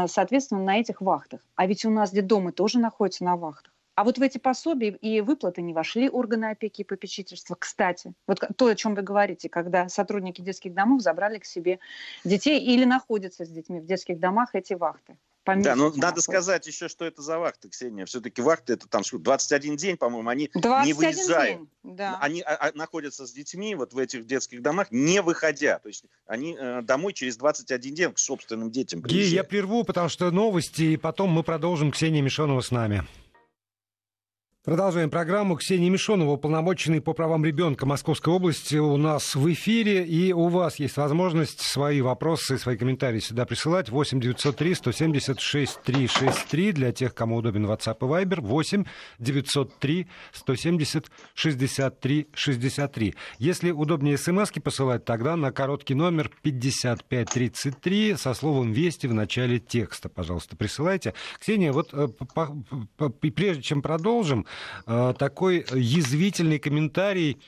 соответственно, 0.07 0.63
на 0.63 0.79
этих 0.79 1.01
вахтах. 1.01 1.41
А 1.57 1.67
ведь 1.67 1.85
у 1.85 1.91
нас 1.91 2.11
детдомы 2.11 2.53
тоже 2.53 2.79
находятся 2.79 3.25
на 3.25 3.37
вахтах. 3.37 3.72
А 3.95 4.05
вот 4.05 4.19
в 4.19 4.23
эти 4.23 4.39
пособия 4.39 4.91
и 4.91 5.21
выплаты 5.21 5.61
не 5.61 5.75
вошли 5.75 6.09
органы 6.09 6.47
опеки 6.47 6.81
и 6.81 6.85
попечительства. 6.85 7.55
Кстати, 7.59 8.15
вот 8.27 8.43
то, 8.57 8.67
о 8.67 8.75
чем 8.75 8.95
вы 8.95 9.03
говорите, 9.03 9.49
когда 9.49 9.89
сотрудники 9.89 10.41
детских 10.41 10.73
домов 10.73 11.03
забрали 11.03 11.39
к 11.39 11.45
себе 11.45 11.79
детей 12.25 12.59
или 12.59 12.85
находятся 12.85 13.45
с 13.45 13.49
детьми 13.49 13.81
в 13.81 13.87
детских 13.87 14.19
домах 14.19 14.55
эти 14.55 14.73
вахты. 14.73 15.17
Да, 15.45 15.75
но 15.75 15.93
надо 15.97 16.21
сказать 16.21 16.67
еще, 16.69 16.89
что 16.89 17.05
это 17.05 17.21
за 17.21 17.39
вахты, 17.39 17.69
Ксения. 17.69 18.07
Все-таки 18.07 18.41
вахты 18.41 18.75
это 18.75 18.89
там 18.89 19.03
21 19.11 19.77
день, 19.77 19.97
по-моему, 19.97 20.29
они 20.29 20.51
не 20.55 20.93
выезжают. 20.93 21.59
День, 21.59 21.69
да. 21.83 22.17
Они 22.21 22.43
а, 22.43 22.69
а, 22.69 22.73
находятся 22.75 23.27
с 23.27 23.33
детьми 23.33 23.75
вот 23.75 23.93
в 23.93 23.99
этих 23.99 24.25
детских 24.25 24.63
домах, 24.63 24.87
не 24.93 25.21
выходя. 25.21 25.81
То 25.81 25.89
есть 25.89 26.05
они 26.27 26.57
э, 26.57 26.83
домой 26.83 27.13
через 27.13 27.37
21 27.39 27.95
день 27.95 28.13
к 28.13 28.21
собственным 28.21 28.71
детям 28.71 29.03
приезжают. 29.03 29.31
Ги, 29.31 29.35
я 29.35 29.43
прерву, 29.43 29.83
потому 29.83 30.09
что 30.09 30.31
новости, 30.31 30.83
и 30.83 30.97
потом 30.97 31.31
мы 31.31 31.43
продолжим. 31.43 31.91
Ксения 31.91 32.23
Мишонова 32.23 32.61
с 32.61 32.71
нами. 32.71 33.05
Продолжаем 34.65 35.11
программу. 35.11 35.57
Ксения 35.57 35.91
Мишонова, 35.91 36.35
уполномоченный 36.35 37.01
по 37.01 37.15
правам 37.15 37.45
ребенка 37.45 37.85
Московской 37.85 38.33
области, 38.33 38.77
у 38.77 38.97
нас 38.97 39.35
в 39.35 39.53
эфире. 39.53 40.07
И 40.07 40.33
у 40.33 40.47
вас 40.47 40.79
есть 40.79 40.97
возможность 40.99 41.61
свои 41.61 42.01
вопросы, 42.01 42.57
свои 42.59 42.77
комментарии 42.77 43.19
сюда 43.19 43.45
присылать. 43.45 43.89
8 43.89 44.21
903 44.21 44.75
176 44.77 45.81
363 45.83 46.73
для 46.75 46.93
тех, 46.93 47.13
кому 47.13 47.39
удобен 47.39 47.67
WhatsApp 47.67 47.97
и 48.03 48.25
Viber. 48.25 48.41
8 48.41 48.85
903 49.19 50.07
170 50.31 51.11
63 51.35 52.29
63. 52.33 53.15
Если 53.41 53.73
удобнее 53.73 54.17
смс 54.17 54.53
посылать, 54.63 55.05
тогда 55.05 55.35
на 55.35 55.51
короткий 55.51 55.95
номер 55.95 56.31
5533 56.41 58.15
со 58.15 58.33
словом 58.33 58.71
«Вести» 58.71 59.09
в 59.09 59.15
начале 59.15 59.59
текста, 59.59 60.09
пожалуйста, 60.09 60.55
присылайте. 60.55 61.15
Ксения, 61.41 61.73
вот 61.73 61.93
э, 61.93 62.07
прежде 63.35 63.63
чем 63.63 63.83
продолжим, 63.83 64.47
такой 64.87 65.65
язвительный 65.73 66.59
комментарий 66.59 67.39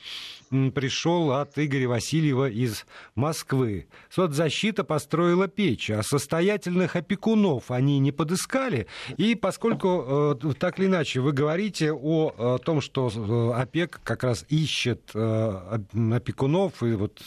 пришел 0.75 1.33
от 1.33 1.59
Игоря 1.59 1.89
Васильева 1.89 2.49
из 2.49 2.87
Москвы. 3.15 3.89
Соцзащита 4.11 4.85
построила 4.85 5.49
печь, 5.49 5.91
а 5.91 6.03
состоятельных 6.03 6.97
опекунов 6.97 7.71
они 7.71 7.99
не 7.99 8.13
подыскали. 8.13 8.87
И 9.17 9.35
поскольку 9.35 10.37
э, 10.43 10.53
так 10.59 10.79
или 10.79 10.87
иначе 10.87 11.21
вы 11.21 11.33
говорите 11.33 11.93
о, 11.93 12.59
том, 12.59 12.81
что 12.81 13.11
э, 13.15 13.61
ОПЕК 13.63 14.01
как 14.03 14.23
раз 14.23 14.45
ищет 14.49 15.11
опекунов 15.15 16.83
и 16.83 16.93
вот 16.93 17.23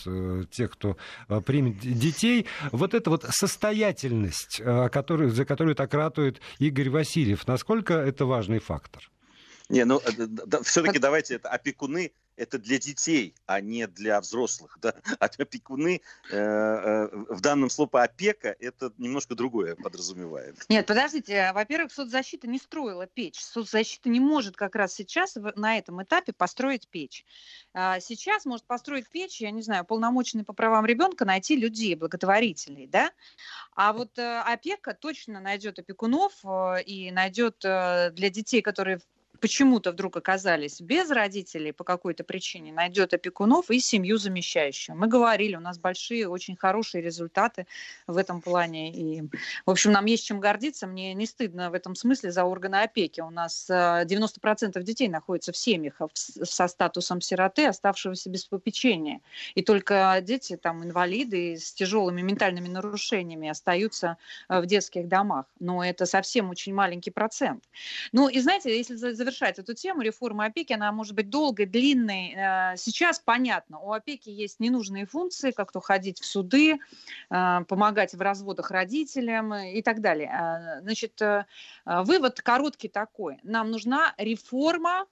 тех, 0.51 0.71
кто 0.71 0.97
примет 1.45 1.79
детей, 1.79 2.45
вот 2.71 2.93
эта 2.93 3.09
вот 3.09 3.25
состоятельность, 3.29 4.57
за 4.63 4.89
которую 5.45 5.75
так 5.75 5.93
ратует 5.93 6.39
Игорь 6.59 6.89
Васильев, 6.89 7.47
насколько 7.47 7.93
это 7.93 8.25
важный 8.25 8.59
фактор? 8.59 9.09
Не, 9.69 9.86
ну 9.86 10.01
да, 10.17 10.63
все-таки 10.63 10.99
давайте 10.99 11.36
это 11.36 11.49
опекуны 11.49 12.13
это 12.38 12.60
для 12.60 12.77
детей, 12.77 13.36
а 13.47 13.60
не 13.60 13.88
для 13.88 14.21
взрослых. 14.21 14.77
Да? 14.82 14.93
А 15.19 15.25
опекуны 15.25 16.01
э, 16.30 16.38
э, 16.38 17.10
в 17.30 17.41
данном 17.41 17.69
слове 17.69 17.89
опека 17.93 18.56
это 18.60 18.93
немножко 18.97 19.36
другое 19.36 19.75
подразумевает. 19.75 20.63
Нет, 20.69 20.86
подождите. 20.86 21.51
Во-первых, 21.53 21.91
соцзащита 21.91 22.47
не 22.47 22.60
строила 22.60 23.08
печь. 23.08 23.39
Соцзащита 23.39 24.10
не 24.10 24.19
может 24.19 24.56
как 24.56 24.75
раз 24.75 24.93
сейчас 24.93 25.36
на 25.56 25.77
этом 25.77 26.03
этапе 26.03 26.34
построить 26.34 26.88
печь. 26.88 27.25
А 27.73 27.99
сейчас 27.99 28.45
может 28.45 28.65
построить 28.65 29.10
печь, 29.10 29.41
я 29.41 29.51
не 29.51 29.63
знаю, 29.63 29.86
полномоченный 29.86 30.43
по 30.43 30.53
правам 30.53 30.86
ребенка 30.86 31.25
найти 31.25 31.56
людей 31.56 31.95
благотворителей, 31.95 32.88
да? 32.88 33.12
А 33.75 33.93
вот 33.93 34.17
э, 34.19 34.39
опека 34.41 34.93
точно 34.93 35.39
найдет 35.39 35.80
опекунов 35.80 36.34
э, 36.43 36.84
и 36.84 37.12
найдет 37.12 37.65
э, 37.65 38.12
для 38.12 38.30
детей, 38.30 38.62
которые 38.62 38.99
почему-то 39.39 39.91
вдруг 39.91 40.17
оказались 40.17 40.82
без 40.82 41.10
родителей 41.10 41.71
по 41.71 41.84
какой-то 41.84 42.23
причине, 42.23 42.71
найдет 42.73 43.13
опекунов 43.13 43.69
и 43.69 43.80
семью 43.80 44.17
замещающую. 44.17 44.95
Мы 44.95 45.08
говорили, 45.08 45.56
у 45.56 45.60
нас 45.60 45.80
большие, 45.80 46.28
очень 46.28 46.56
хорошие 46.56 47.02
результаты 47.02 47.67
в 48.08 48.17
этом 48.17 48.41
плане. 48.41 48.91
И, 48.91 49.21
в 49.65 49.71
общем, 49.71 49.91
нам 49.91 50.06
есть 50.06 50.26
чем 50.26 50.39
гордиться. 50.39 50.88
Мне 50.88 51.13
не 51.13 51.26
стыдно 51.26 51.69
в 51.69 51.73
этом 51.73 51.95
смысле 51.95 52.32
за 52.32 52.43
органы 52.43 52.78
опеки. 52.84 53.21
У 53.21 53.30
нас 53.30 53.69
90% 53.69 54.71
э, 54.76 54.84
детей 54.84 55.08
находятся 55.08 55.52
в 55.52 55.58
семьях 55.58 56.02
со 56.13 56.67
статусом 56.67 57.21
сироты, 57.21 57.65
оставшегося 57.65 58.30
без 58.30 58.45
попечения. 58.45 59.21
И 59.56 59.62
только 59.62 60.19
дети, 60.21 60.58
там, 60.58 60.84
инвалиды 60.84 61.58
с 61.58 61.73
тяжелыми 61.73 62.21
ментальными 62.21 62.67
нарушениями 62.67 63.50
остаются 63.50 64.17
э, 64.50 64.60
в 64.60 64.65
детских 64.65 65.08
домах. 65.08 65.45
Но 65.60 65.84
это 65.84 66.06
совсем 66.06 66.50
очень 66.50 66.73
маленький 66.73 67.12
процент. 67.12 67.63
Ну, 68.12 68.30
и 68.30 68.39
знаете, 68.39 68.76
если 68.76 68.95
завершать 69.27 69.59
эту 69.59 69.73
тему, 69.73 70.01
реформа 70.01 70.45
опеки, 70.45 70.73
она 70.73 70.91
может 70.91 71.13
быть 71.13 71.29
долгой, 71.29 71.65
длинной. 71.65 72.33
Э, 72.33 72.77
сейчас 72.77 73.19
понятно, 73.19 73.79
у 73.79 73.91
опеки 73.91 74.29
есть 74.29 74.59
ненужные 74.59 75.05
функции, 75.05 75.51
как 75.51 75.71
то 75.71 75.81
ходить 75.81 76.19
в 76.21 76.25
суды, 76.25 76.77
э, 77.29 77.59
помогать 77.67 78.13
в 78.13 78.21
разводах 78.21 78.71
родителям 78.71 79.53
и 79.53 79.81
так 79.81 79.99
далее. 79.99 80.29
Э, 80.29 80.81
значит, 80.81 81.21
вывод 81.85 82.41
короткий 82.41 82.87
такой. 82.87 83.39
Нам 83.43 83.71
нужна 83.71 84.13
реформа 84.17 85.05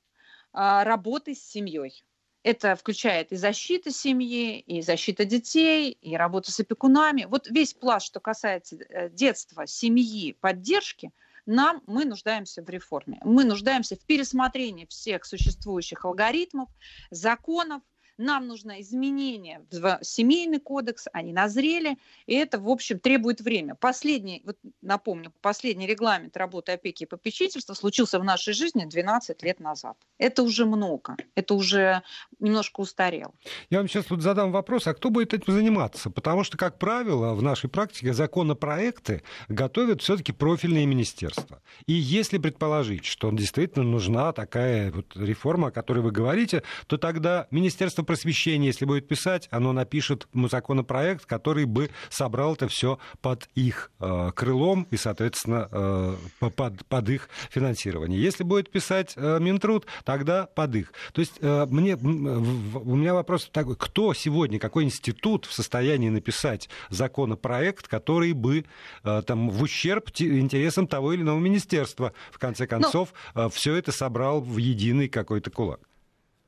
работы 0.54 1.36
с 1.36 1.44
семьей. 1.44 2.04
Это 2.44 2.76
включает 2.76 3.32
и 3.32 3.36
защита 3.36 3.92
семьи, 3.92 4.60
и 4.60 4.82
защита 4.82 5.26
детей, 5.26 5.92
и 5.92 6.16
работа 6.16 6.52
с 6.52 6.60
опекунами. 6.60 7.26
Вот 7.26 7.48
весь 7.50 7.74
пласт, 7.74 8.06
что 8.06 8.20
касается 8.20 8.78
детства, 9.10 9.68
семьи, 9.68 10.38
поддержки– 10.40 11.12
нам 11.46 11.82
мы 11.88 12.06
нуждаемся 12.06 12.64
в 12.64 12.70
реформе. 12.70 13.20
Мы 13.24 13.44
нуждаемся 13.44 13.96
в 13.96 14.06
пересмотрении 14.06 14.86
всех 14.86 15.26
существующих 15.26 16.06
алгоритмов, 16.06 16.70
законов, 17.12 17.82
нам 18.18 18.48
нужно 18.48 18.82
изменение 18.82 19.66
в 19.72 20.00
семейный 20.02 20.60
кодекс, 20.60 21.08
они 21.14 21.34
назрели, 21.34 21.98
и 22.26 22.34
это, 22.36 22.60
в 22.60 22.70
общем, 22.70 23.00
требует 23.00 23.42
время. 23.42 23.76
Последний, 23.76 24.42
вот 24.46 24.58
напомню, 24.82 25.34
последний 25.42 25.88
регламент 25.88 26.38
работы 26.38 26.72
опеки 26.72 27.04
и 27.04 27.06
попечительства 27.06 27.74
случился 27.74 28.20
в 28.20 28.24
нашей 28.24 28.54
жизни 28.54 28.86
12 28.86 29.44
лет 29.44 29.60
назад. 29.60 29.98
Это 30.18 30.44
уже 30.44 30.66
много, 30.66 31.18
это 31.36 31.54
уже 31.54 32.02
немножко 32.40 32.82
устарел. 32.82 33.34
Я 33.70 33.80
вам 33.80 33.88
сейчас 33.88 34.10
вот 34.10 34.22
задам 34.22 34.52
вопрос, 34.52 34.88
а 34.88 34.94
кто 34.94 35.10
будет 35.10 35.34
этим 35.34 35.54
заниматься? 35.54 36.10
Потому 36.10 36.44
что, 36.44 36.58
как 36.58 36.80
правило, 36.80 37.34
в 37.34 37.42
нашей 37.42 37.70
практике 37.70 38.14
законопроекты 38.14 39.24
готовят 39.50 40.02
все-таки 40.02 40.32
профильные 40.32 40.86
министерства. 40.86 41.62
И 41.86 41.94
если 41.94 42.38
предположить, 42.38 43.06
что 43.06 43.32
действительно 43.32 43.84
нужна 43.84 44.32
такая 44.32 44.92
вот 44.92 45.16
реформа, 45.16 45.68
о 45.68 45.72
которой 45.72 46.00
вы 46.00 46.12
говорите, 46.12 46.64
то 46.88 46.98
тогда 46.98 47.48
Министерство 47.52 48.04
просвещения, 48.06 48.68
если 48.68 48.86
будет 48.86 49.08
писать, 49.08 49.48
оно 49.52 49.74
напишет 49.74 50.28
законопроект, 50.34 51.26
который 51.26 51.66
бы 51.66 51.90
собрал 52.10 52.54
это 52.54 52.68
все 52.68 53.00
под 53.22 53.48
их 53.56 53.92
э, 54.00 54.32
крылом 54.34 54.88
и, 54.92 54.98
соответственно, 54.98 55.68
э, 55.72 56.16
под, 56.56 56.86
под 56.86 57.10
их 57.10 57.30
финансирование. 57.50 58.22
Если 58.22 58.44
будет 58.44 58.72
писать 58.72 59.14
э, 59.16 59.40
Минтруд, 59.40 59.86
тогда 60.04 60.46
под 60.46 60.76
их. 60.76 60.94
То 61.14 61.22
есть 61.22 61.34
э, 61.42 61.66
мне, 61.70 61.96
у 61.96 62.96
меня 62.96 63.14
вопрос 63.14 63.50
такой, 63.52 63.76
кто 63.76 64.14
сегодня, 64.14 64.60
какой 64.60 64.84
институт 64.84 65.46
в 65.46 65.54
состоянии 65.54 66.10
написать 66.10 66.70
законопроект, 66.90 67.88
который 67.88 68.34
бы 68.34 68.66
э, 69.04 69.22
там, 69.26 69.50
в 69.50 69.62
ущерб 69.62 70.10
интересам 70.20 70.88
того 70.88 71.14
или 71.14 71.22
иного 71.22 71.40
министерства, 71.40 72.14
в 72.32 72.40
конце 72.40 72.64
ну, 72.64 72.70
концов, 72.70 73.14
Но... 73.34 73.48
э, 73.48 73.50
все 73.50 73.76
это 73.76 73.92
собрал 73.92 74.42
в 74.42 74.58
единый 74.58 75.10
какой-то 75.10 75.52
кулак? 75.52 75.80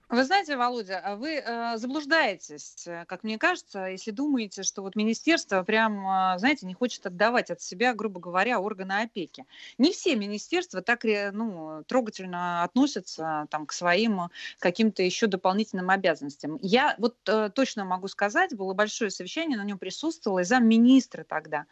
Вы 0.09 0.23
знаете, 0.23 0.55
Володя, 0.55 1.01
а 1.03 1.17
вы 1.17 1.35
э, 1.35 1.75
заблуждаетесь, 1.75 2.87
э, 2.87 3.03
как 3.07 3.25
мне 3.25 3.37
кажется, 3.37 3.87
если 3.87 4.11
думаете, 4.11 4.63
что 4.63 4.81
вот 4.81 4.95
министерство 4.95 5.61
прям, 5.63 5.99
э, 5.99 6.39
знаете, 6.39 6.65
не 6.65 6.73
хочет 6.73 7.05
отдавать 7.05 7.51
от 7.51 7.59
себя, 7.61 7.93
грубо 7.93 8.21
говоря, 8.21 8.61
органы 8.61 9.01
опеки. 9.01 9.45
Не 9.77 9.91
все 9.91 10.15
министерства 10.15 10.81
так 10.81 11.03
ну, 11.03 11.83
трогательно 11.87 12.63
относятся 12.63 13.47
там, 13.49 13.65
к 13.65 13.73
своим 13.73 14.29
каким-то 14.59 15.03
еще 15.03 15.27
дополнительным 15.27 15.89
обязанностям. 15.89 16.57
Я 16.61 16.95
вот 16.99 17.17
э, 17.27 17.49
точно 17.53 17.83
могу 17.83 18.07
сказать, 18.07 18.55
было 18.55 18.73
большое 18.73 19.11
совещание, 19.11 19.57
на 19.57 19.65
нем 19.65 19.77
присутствовала 19.77 20.39
и 20.39 20.45
замминистра 20.45 21.25
тогда 21.25 21.65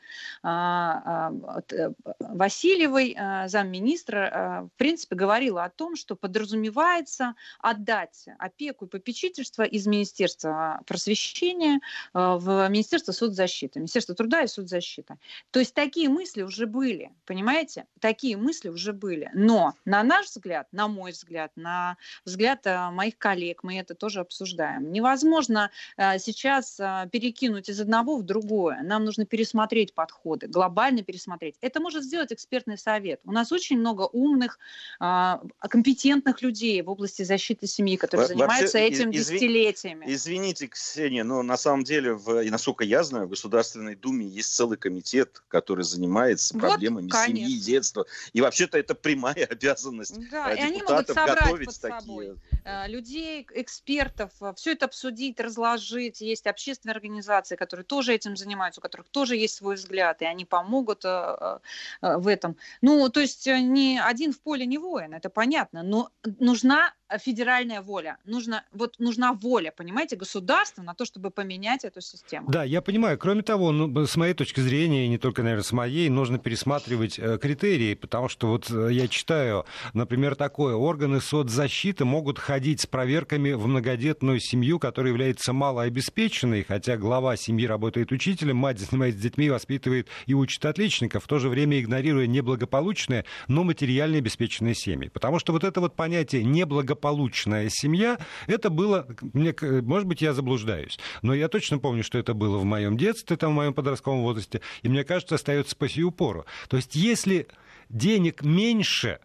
э, 0.43 1.71
э, 1.71 1.93
Васильевой, 2.19 3.15
э, 3.17 3.47
замминистра, 3.47 4.17
э, 4.17 4.61
в 4.63 4.77
принципе, 4.77 5.15
говорила 5.15 5.63
о 5.63 5.69
том, 5.69 5.95
что 5.95 6.17
подразумевается 6.17 7.35
отдать 7.59 8.24
опеку 8.39 8.85
и 8.85 8.87
попечительство 8.87 9.63
из 9.63 9.87
Министерства 9.87 10.81
просвещения 10.85 11.75
э, 11.75 11.79
в 12.13 12.67
Министерство 12.69 13.11
соцзащиты, 13.11 13.79
Министерство 13.79 14.15
труда 14.15 14.43
и 14.43 14.47
соцзащиты. 14.47 15.17
То 15.51 15.59
есть 15.59 15.73
такие 15.73 16.09
мысли 16.09 16.41
уже 16.41 16.65
были, 16.65 17.11
понимаете? 17.25 17.85
Такие 17.99 18.37
мысли 18.37 18.69
уже 18.69 18.93
были. 18.93 19.29
Но 19.33 19.73
на 19.85 20.03
наш 20.03 20.27
взгляд, 20.27 20.67
на 20.71 20.87
мой 20.87 21.11
взгляд, 21.11 21.51
на 21.55 21.97
взгляд 22.25 22.65
э, 22.65 22.89
моих 22.91 23.17
коллег, 23.17 23.63
мы 23.63 23.77
это 23.79 23.95
тоже 23.95 24.19
обсуждаем, 24.21 24.91
невозможно 24.91 25.71
сейчас 25.97 26.77
перекинуть 27.11 27.69
из 27.69 27.79
одного 27.79 28.17
в 28.17 28.23
другое. 28.23 28.81
Нам 28.83 29.05
нужно 29.05 29.25
пересмотреть 29.25 29.93
подходы, 29.93 30.47
глобально 30.47 31.03
пересмотреть. 31.03 31.55
Это 31.61 31.79
может 31.79 32.03
сделать 32.03 32.31
экспертный 32.31 32.77
совет. 32.77 33.21
У 33.25 33.31
нас 33.31 33.51
очень 33.51 33.77
много 33.79 34.03
умных, 34.03 34.59
компетентных 34.99 36.41
людей 36.41 36.81
в 36.81 36.89
области 36.89 37.23
защиты 37.23 37.67
семьи, 37.67 37.97
которые 37.97 38.14
которые 38.15 38.37
занимаются 38.37 38.77
Вообще, 38.79 38.95
этим 38.95 39.11
изв... 39.11 39.31
десятилетиями. 39.31 40.05
Извините, 40.07 40.67
Ксения, 40.67 41.23
но 41.23 41.43
на 41.43 41.57
самом 41.57 41.83
деле, 41.83 42.13
в, 42.13 42.41
и 42.41 42.49
насколько 42.49 42.83
я 42.83 43.03
знаю, 43.03 43.27
в 43.27 43.29
Государственной 43.29 43.95
Думе 43.95 44.25
есть 44.25 44.55
целый 44.55 44.77
комитет, 44.77 45.43
который 45.47 45.83
занимается 45.83 46.53
вот, 46.53 46.61
проблемами 46.61 47.09
конечно. 47.09 47.47
семьи, 47.47 47.59
детства. 47.59 48.05
И 48.33 48.41
вообще-то 48.41 48.77
это 48.77 48.95
прямая 48.95 49.45
обязанность 49.49 50.15
да, 50.31 50.53
депутатов 50.53 50.57
и 50.57 50.61
они 50.61 50.81
могут 50.81 51.07
собрать 51.07 51.65
под. 51.65 51.75
Собой 51.75 52.35
э, 52.63 52.87
людей, 52.87 53.45
экспертов, 53.53 54.31
э, 54.41 54.53
все 54.55 54.71
это 54.71 54.85
обсудить, 54.85 55.39
разложить. 55.39 56.21
Есть 56.21 56.47
общественные 56.47 56.93
организации, 56.93 57.55
которые 57.55 57.83
тоже 57.85 58.13
этим 58.13 58.37
занимаются, 58.37 58.79
у 58.79 58.83
которых 58.83 59.09
тоже 59.09 59.35
есть 59.35 59.55
свой 59.55 59.75
взгляд, 59.75 60.21
и 60.21 60.25
они 60.25 60.45
помогут 60.45 61.03
э, 61.05 61.59
в 62.01 62.27
этом. 62.27 62.57
Ну, 62.81 63.09
то 63.09 63.19
есть 63.19 63.45
ни 63.47 63.97
один 63.97 64.33
в 64.33 64.39
поле 64.39 64.65
не 64.65 64.77
воин, 64.77 65.13
это 65.13 65.29
понятно, 65.29 65.83
но 65.83 66.09
нужна 66.39 66.93
федеральная 67.19 67.81
воля. 67.81 68.17
Нужно, 68.25 68.63
вот 68.71 68.95
нужна 68.99 69.33
воля, 69.33 69.71
понимаете, 69.75 70.15
государства 70.15 70.81
на 70.81 70.93
то, 70.93 71.05
чтобы 71.05 71.29
поменять 71.29 71.85
эту 71.85 72.01
систему. 72.01 72.49
Да, 72.49 72.63
я 72.63 72.81
понимаю. 72.81 73.17
Кроме 73.17 73.43
того, 73.43 73.71
ну, 73.71 74.05
с 74.05 74.15
моей 74.15 74.33
точки 74.33 74.59
зрения, 74.59 75.05
и 75.05 75.09
не 75.09 75.17
только, 75.17 75.43
наверное, 75.43 75.63
с 75.63 75.71
моей, 75.71 76.09
нужно 76.09 76.39
пересматривать 76.39 77.19
э, 77.19 77.37
критерии, 77.37 77.93
потому 77.93 78.27
что 78.27 78.47
вот 78.47 78.69
э, 78.71 78.89
я 78.91 79.07
читаю, 79.07 79.65
например, 79.93 80.35
такое. 80.35 80.75
Органы 80.75 81.21
соцзащиты 81.21 82.05
могут 82.05 82.39
ходить 82.39 82.81
с 82.81 82.85
проверками 82.87 83.51
в 83.53 83.67
многодетную 83.67 84.39
семью, 84.39 84.79
которая 84.79 85.11
является 85.11 85.53
малообеспеченной, 85.53 86.63
хотя 86.63 86.97
глава 86.97 87.37
семьи 87.37 87.67
работает 87.67 88.11
учителем, 88.11 88.57
мать 88.57 88.79
занимается 88.79 89.21
детьми, 89.21 89.49
воспитывает 89.49 90.07
и 90.25 90.33
учит 90.33 90.65
отличников, 90.65 91.23
в 91.23 91.27
то 91.27 91.39
же 91.39 91.49
время 91.49 91.79
игнорируя 91.79 92.27
неблагополучные, 92.27 93.25
но 93.47 93.63
материально 93.63 94.17
обеспеченные 94.17 94.73
семьи. 94.73 95.09
Потому 95.09 95.39
что 95.39 95.53
вот 95.53 95.63
это 95.63 95.81
вот 95.81 95.95
понятие 95.95 96.43
неблагополучие 96.43 96.94
благополучная 96.95 97.69
семья, 97.69 98.17
это 98.47 98.69
было, 98.69 99.07
мне, 99.33 99.53
может 99.81 100.07
быть, 100.07 100.21
я 100.21 100.33
заблуждаюсь, 100.33 100.97
но 101.21 101.33
я 101.33 101.47
точно 101.49 101.77
помню, 101.77 102.03
что 102.03 102.17
это 102.17 102.33
было 102.33 102.57
в 102.57 102.63
моем 102.63 102.97
детстве, 102.97 103.37
там, 103.37 103.51
в 103.51 103.55
моем 103.55 103.73
подростковом 103.73 104.21
возрасте, 104.21 104.61
и 104.81 104.89
мне 104.89 105.03
кажется, 105.03 105.35
остается 105.35 105.75
по 105.75 105.89
сию 105.89 106.11
пору. 106.11 106.45
То 106.69 106.77
есть, 106.77 106.95
если 106.95 107.47
денег 107.89 108.43
меньше, 108.43 109.19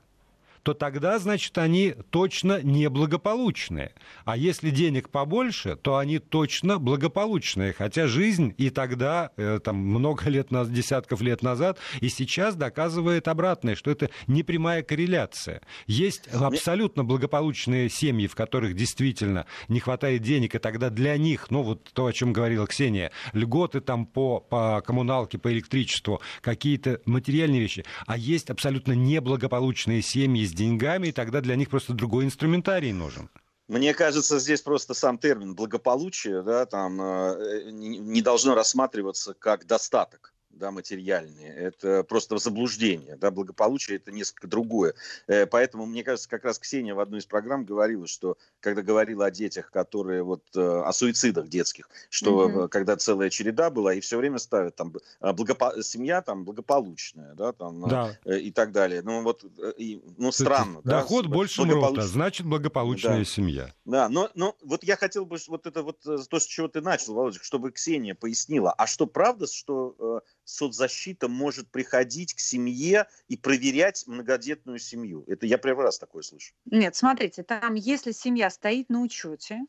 то 0.63 0.75
тогда, 0.75 1.19
значит, 1.19 1.57
они 1.59 1.95
точно 2.11 2.63
неблагополучные. 2.63 3.93
А 4.25 4.37
если 4.37 4.71
денег 4.71 5.09
побольше, 5.09 5.77
то 5.77 5.97
они 5.97 6.19
точно 6.19 6.79
благополучные. 6.79 7.73
Хотя 7.73 8.07
жизнь 8.07 8.55
и 8.59 8.71
тогда, 8.71 9.31
э, 9.37 9.61
там, 9.63 9.77
много 9.77 10.29
лет, 10.29 10.49
десятков 10.71 11.21
лет 11.23 11.43
назад, 11.43 11.79
и 12.01 12.09
сейчас 12.09 12.57
доказывает 12.57 13.29
обратное, 13.29 13.75
что 13.75 13.91
это 13.91 14.11
непрямая 14.27 14.83
корреляция. 14.83 15.63
Есть 15.87 16.29
абсолютно 16.29 17.05
благополучные 17.05 17.89
семьи, 17.89 18.27
в 18.27 18.35
которых 18.35 18.75
действительно 18.75 19.47
не 19.69 19.81
хватает 19.81 20.23
денег, 20.23 20.55
и 20.55 20.59
тогда 20.59 20.91
для 20.91 21.17
них, 21.17 21.51
ну 21.51 21.63
вот 21.63 21.91
то, 21.93 22.07
о 22.07 22.13
чем 22.13 22.33
говорила 22.33 22.67
Ксения, 22.67 23.13
льготы 23.33 23.81
там 23.81 24.07
по, 24.07 24.41
по 24.41 24.83
коммуналке, 24.85 25.39
по 25.39 25.53
электричеству, 25.53 26.21
какие-то 26.41 27.01
материальные 27.07 27.61
вещи. 27.61 27.85
А 28.07 28.17
есть 28.17 28.51
абсолютно 28.51 28.93
неблагополучные 28.93 30.03
семьи 30.03 30.50
с 30.51 30.53
деньгами, 30.53 31.09
и 31.09 31.13
тогда 31.13 31.41
для 31.41 31.57
них 31.57 31.71
просто 31.71 31.93
другой 31.95 32.25
инструментарий 32.25 32.93
нужен. 32.93 33.31
Мне 33.69 33.95
кажется, 33.95 34.41
здесь 34.41 34.63
просто 34.63 34.95
сам 34.95 35.17
термин 35.17 35.55
благополучие 35.55 36.43
да, 36.43 36.67
там, 36.67 37.01
э, 37.01 37.71
не 37.71 38.21
должно 38.21 38.55
рассматриваться 38.55 39.33
как 39.35 39.67
достаток 39.67 40.35
да, 40.61 40.71
материальные. 40.71 41.53
Это 41.53 42.05
просто 42.05 42.39
заблуждение. 42.39 43.17
Да, 43.17 43.31
благополучие 43.31 43.97
это 43.97 44.13
несколько 44.13 44.47
другое. 44.47 44.95
Э, 45.27 45.47
поэтому, 45.47 45.87
мне 45.87 46.05
кажется, 46.05 46.29
как 46.29 46.45
раз 46.45 46.59
Ксения 46.59 46.95
в 46.95 47.01
одной 47.01 47.21
из 47.21 47.27
программ 47.27 47.65
говорила, 47.65 48.07
что 48.07 48.37
когда 48.61 48.83
говорила 48.83 49.27
о 49.27 49.31
детях, 49.31 49.71
которые 49.71 50.23
вот 50.23 50.45
э, 50.55 50.61
о 50.61 50.93
суицидах 50.93 51.49
детских, 51.49 51.89
что 52.11 52.49
mm-hmm. 52.49 52.69
когда 52.69 52.97
целая 52.97 53.31
череда 53.31 53.71
была, 53.71 53.95
и 53.95 54.01
все 54.01 54.19
время 54.19 54.39
ставят 54.39 54.77
там 54.77 54.95
благопо... 55.21 55.83
семья 55.83 56.21
там 56.23 56.45
благополучная, 56.45 57.35
да, 57.35 57.53
там 57.53 57.89
да. 57.89 58.17
и 58.27 58.51
так 58.53 58.71
далее. 58.71 59.03
Ну 59.03 59.23
вот, 59.23 59.45
и, 59.79 60.03
ну 60.19 60.31
странно. 60.31 60.81
Да, 60.85 61.01
доход 61.01 61.25
да, 61.25 61.31
больше 61.31 61.63
благополуч... 61.63 61.97
мрота, 61.97 62.07
значит 62.07 62.47
благополучная 62.47 63.19
да. 63.19 63.25
семья. 63.25 63.75
Да, 63.87 64.09
но, 64.09 64.31
но 64.35 64.55
вот 64.63 64.85
я 64.85 64.97
хотел 64.97 65.25
бы 65.25 65.39
вот 65.49 65.67
это 65.67 65.83
вот 65.83 66.01
то, 66.03 66.39
с 66.39 66.45
чего 66.45 66.69
ты 66.69 66.83
начал, 66.83 67.15
Володя, 67.15 67.39
чтобы 67.43 67.73
Ксения 67.73 68.15
пояснила, 68.15 68.73
а 68.73 68.87
что 68.87 69.07
правда, 69.07 69.47
что 69.47 70.23
соцзащита 70.51 71.29
может 71.29 71.71
приходить 71.71 72.35
к 72.35 72.41
семье 72.41 73.07
и 73.29 73.37
проверять 73.37 74.05
многодетную 74.07 74.79
семью. 74.79 75.25
Это 75.27 75.47
я 75.47 75.59
первый 75.59 75.85
раз 75.85 75.99
такое 75.99 76.23
слышу. 76.23 76.53
Нет, 76.67 76.97
смотрите, 76.97 77.43
там, 77.43 77.75
если 77.75 78.13
семья 78.13 78.51
стоит 78.51 78.89
на 78.89 79.01
учете, 79.01 79.61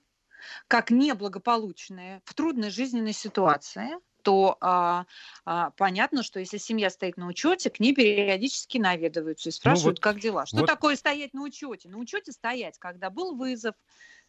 как 0.68 0.92
неблагополучная, 0.92 2.22
в 2.26 2.34
трудной 2.34 2.72
жизненной 2.72 3.14
ситуации, 3.14 3.90
то 4.22 4.58
а, 4.62 5.06
а, 5.46 5.72
понятно, 5.72 6.24
что 6.24 6.40
если 6.40 6.58
семья 6.58 6.90
стоит 6.90 7.18
на 7.18 7.28
учете, 7.28 7.70
к 7.70 7.80
ней 7.80 7.94
периодически 7.94 8.78
наведываются 8.78 9.50
и 9.50 9.52
спрашивают, 9.52 9.98
ну 9.98 10.00
вот, 10.00 10.14
как 10.14 10.20
дела. 10.22 10.46
Что 10.46 10.58
вот... 10.58 10.68
такое 10.68 10.96
стоять 10.96 11.34
на 11.34 11.42
учете? 11.42 11.90
На 11.90 11.98
учете 11.98 12.32
стоять, 12.32 12.78
когда 12.78 13.10
был 13.10 13.36
вызов, 13.36 13.76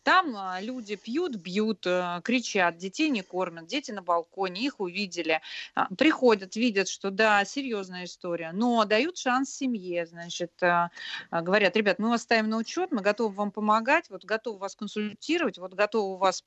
там 0.03 0.35
а, 0.37 0.61
люди 0.61 0.97
пьют, 0.97 1.37
бьют, 1.37 1.87
э, 1.87 2.21
кричат, 2.25 2.77
детей 2.77 3.09
не 3.09 3.23
кормят, 3.23 3.67
дети 3.67 3.91
на 3.91 4.03
балконе, 4.03 4.62
их 4.62 4.81
увидели, 4.81 5.41
а, 5.75 5.88
приходят, 5.95 6.57
видят, 6.57 6.88
что 6.88 7.11
да, 7.11 7.45
серьезная 7.45 8.05
история, 8.05 8.53
но 8.53 8.85
дают 8.85 9.17
шанс 9.17 9.51
семье, 9.51 10.07
значит, 10.07 10.53
а, 10.62 10.91
говорят, 11.31 11.77
ребят, 11.77 11.99
мы 11.99 12.11
вас 12.11 12.23
ставим 12.23 12.51
на 12.51 12.57
учет, 12.57 12.91
мы 12.91 13.01
готовы 13.01 13.35
вам 13.35 13.51
помогать, 13.51 14.11
вот 14.11 14.25
готовы 14.25 14.59
вас 14.59 14.75
консультировать, 14.75 15.59
вот 15.59 15.75
готовы 15.75 16.17
вас 16.19 16.45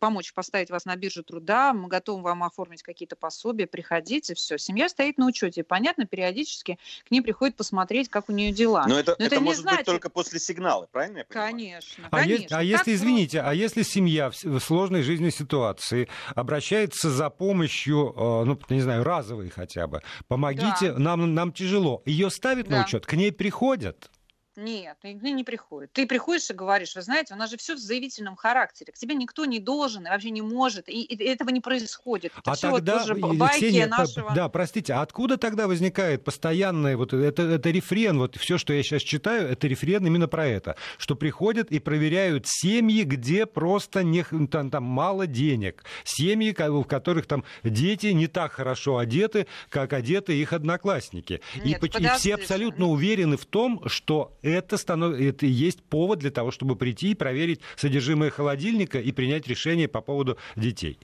помочь 0.00 0.32
поставить 0.32 0.70
вас 0.70 0.84
на 0.84 0.96
биржу 0.96 1.22
труда, 1.22 1.72
мы 1.72 1.88
готовы 1.88 2.22
вам 2.22 2.42
оформить 2.42 2.82
какие-то 2.82 3.16
пособия, 3.16 3.66
приходите, 3.66 4.34
все, 4.34 4.56
семья 4.58 4.88
стоит 4.88 5.18
на 5.18 5.26
учете, 5.26 5.62
понятно, 5.62 6.06
периодически 6.06 6.78
к 7.06 7.10
ней 7.10 7.20
приходит 7.20 7.56
посмотреть, 7.56 8.08
как 8.08 8.28
у 8.28 8.32
нее 8.32 8.52
дела. 8.52 8.86
Но 8.88 8.98
это, 8.98 9.16
но 9.18 9.26
это, 9.26 9.36
это 9.36 9.44
может 9.44 9.62
значит... 9.62 9.80
быть 9.80 9.86
только 9.86 10.10
после 10.10 10.40
сигнала, 10.40 10.88
правильно 10.90 11.18
я 11.18 11.24
понимаю? 11.24 11.52
Конечно, 11.52 12.08
а 12.10 12.16
конечно. 12.16 12.54
Е- 12.54 12.58
а 12.58 12.62
если 12.62 12.93
извините, 12.94 13.40
а 13.40 13.52
если 13.52 13.82
семья 13.82 14.30
в 14.30 14.58
сложной 14.60 15.02
жизненной 15.02 15.32
ситуации 15.32 16.08
обращается 16.34 17.10
за 17.10 17.30
помощью, 17.30 18.12
э, 18.16 18.44
ну, 18.44 18.58
не 18.68 18.80
знаю, 18.80 19.04
разовой 19.04 19.48
хотя 19.50 19.86
бы, 19.86 20.02
помогите, 20.28 20.92
да. 20.92 20.98
нам, 20.98 21.34
нам 21.34 21.52
тяжело, 21.52 22.02
ее 22.06 22.30
ставят 22.30 22.68
да. 22.68 22.78
на 22.78 22.84
учет, 22.84 23.06
к 23.06 23.12
ней 23.14 23.32
приходят? 23.32 24.10
Нет, 24.56 24.96
нигде 25.02 25.32
не 25.32 25.42
приходит. 25.42 25.92
Ты 25.92 26.06
приходишь 26.06 26.48
и 26.50 26.52
говоришь, 26.52 26.94
вы 26.94 27.02
знаете, 27.02 27.34
у 27.34 27.36
нас 27.36 27.50
же 27.50 27.56
все 27.56 27.74
в 27.74 27.78
заявительном 27.78 28.36
характере. 28.36 28.92
К 28.92 28.96
тебе 28.96 29.16
никто 29.16 29.44
не 29.46 29.58
должен 29.58 30.06
и 30.06 30.10
вообще 30.10 30.30
не 30.30 30.42
может. 30.42 30.88
И, 30.88 31.02
и 31.02 31.24
этого 31.24 31.50
не 31.50 31.60
происходит. 31.60 32.32
Это 32.38 32.52
а 32.52 32.54
все 32.54 32.70
тогда, 32.70 32.98
вот 32.98 33.06
тоже 33.06 33.14
байки 33.14 33.56
Ксения, 33.56 33.88
нашего... 33.88 34.32
Да, 34.32 34.48
простите, 34.48 34.92
а 34.94 35.02
откуда 35.02 35.38
тогда 35.38 35.66
возникает 35.66 36.22
постоянное, 36.22 36.96
вот 36.96 37.12
это, 37.12 37.42
это 37.42 37.70
рефрен, 37.70 38.18
вот 38.18 38.36
все, 38.36 38.56
что 38.56 38.72
я 38.72 38.82
сейчас 38.84 39.02
читаю, 39.02 39.48
это 39.48 39.66
рефрен 39.66 40.06
именно 40.06 40.28
про 40.28 40.46
это, 40.46 40.76
что 40.98 41.16
приходят 41.16 41.72
и 41.72 41.80
проверяют 41.80 42.46
семьи, 42.46 43.02
где 43.02 43.46
просто 43.46 44.04
не, 44.04 44.24
там, 44.46 44.70
там 44.70 44.84
мало 44.84 45.26
денег. 45.26 45.84
Семьи, 46.04 46.54
в 46.56 46.84
которых 46.84 47.26
там 47.26 47.44
дети 47.64 48.08
не 48.08 48.28
так 48.28 48.52
хорошо 48.52 48.98
одеты, 48.98 49.48
как 49.68 49.92
одеты 49.92 50.36
их 50.40 50.52
одноклассники. 50.52 51.40
Нет, 51.64 51.82
и, 51.82 51.86
и 51.86 52.08
все 52.16 52.34
абсолютно 52.34 52.86
уверены 52.86 53.36
в 53.36 53.46
том, 53.46 53.82
что 53.88 54.36
это, 54.44 54.76
станов... 54.76 55.18
это 55.18 55.46
есть 55.46 55.82
повод 55.82 56.18
для 56.18 56.30
того, 56.30 56.50
чтобы 56.50 56.76
прийти 56.76 57.10
и 57.10 57.14
проверить 57.14 57.60
содержимое 57.76 58.30
холодильника 58.30 59.00
и 59.00 59.10
принять 59.12 59.48
решение 59.48 59.88
по 59.88 60.00
поводу 60.00 60.38
детей. 60.54 60.98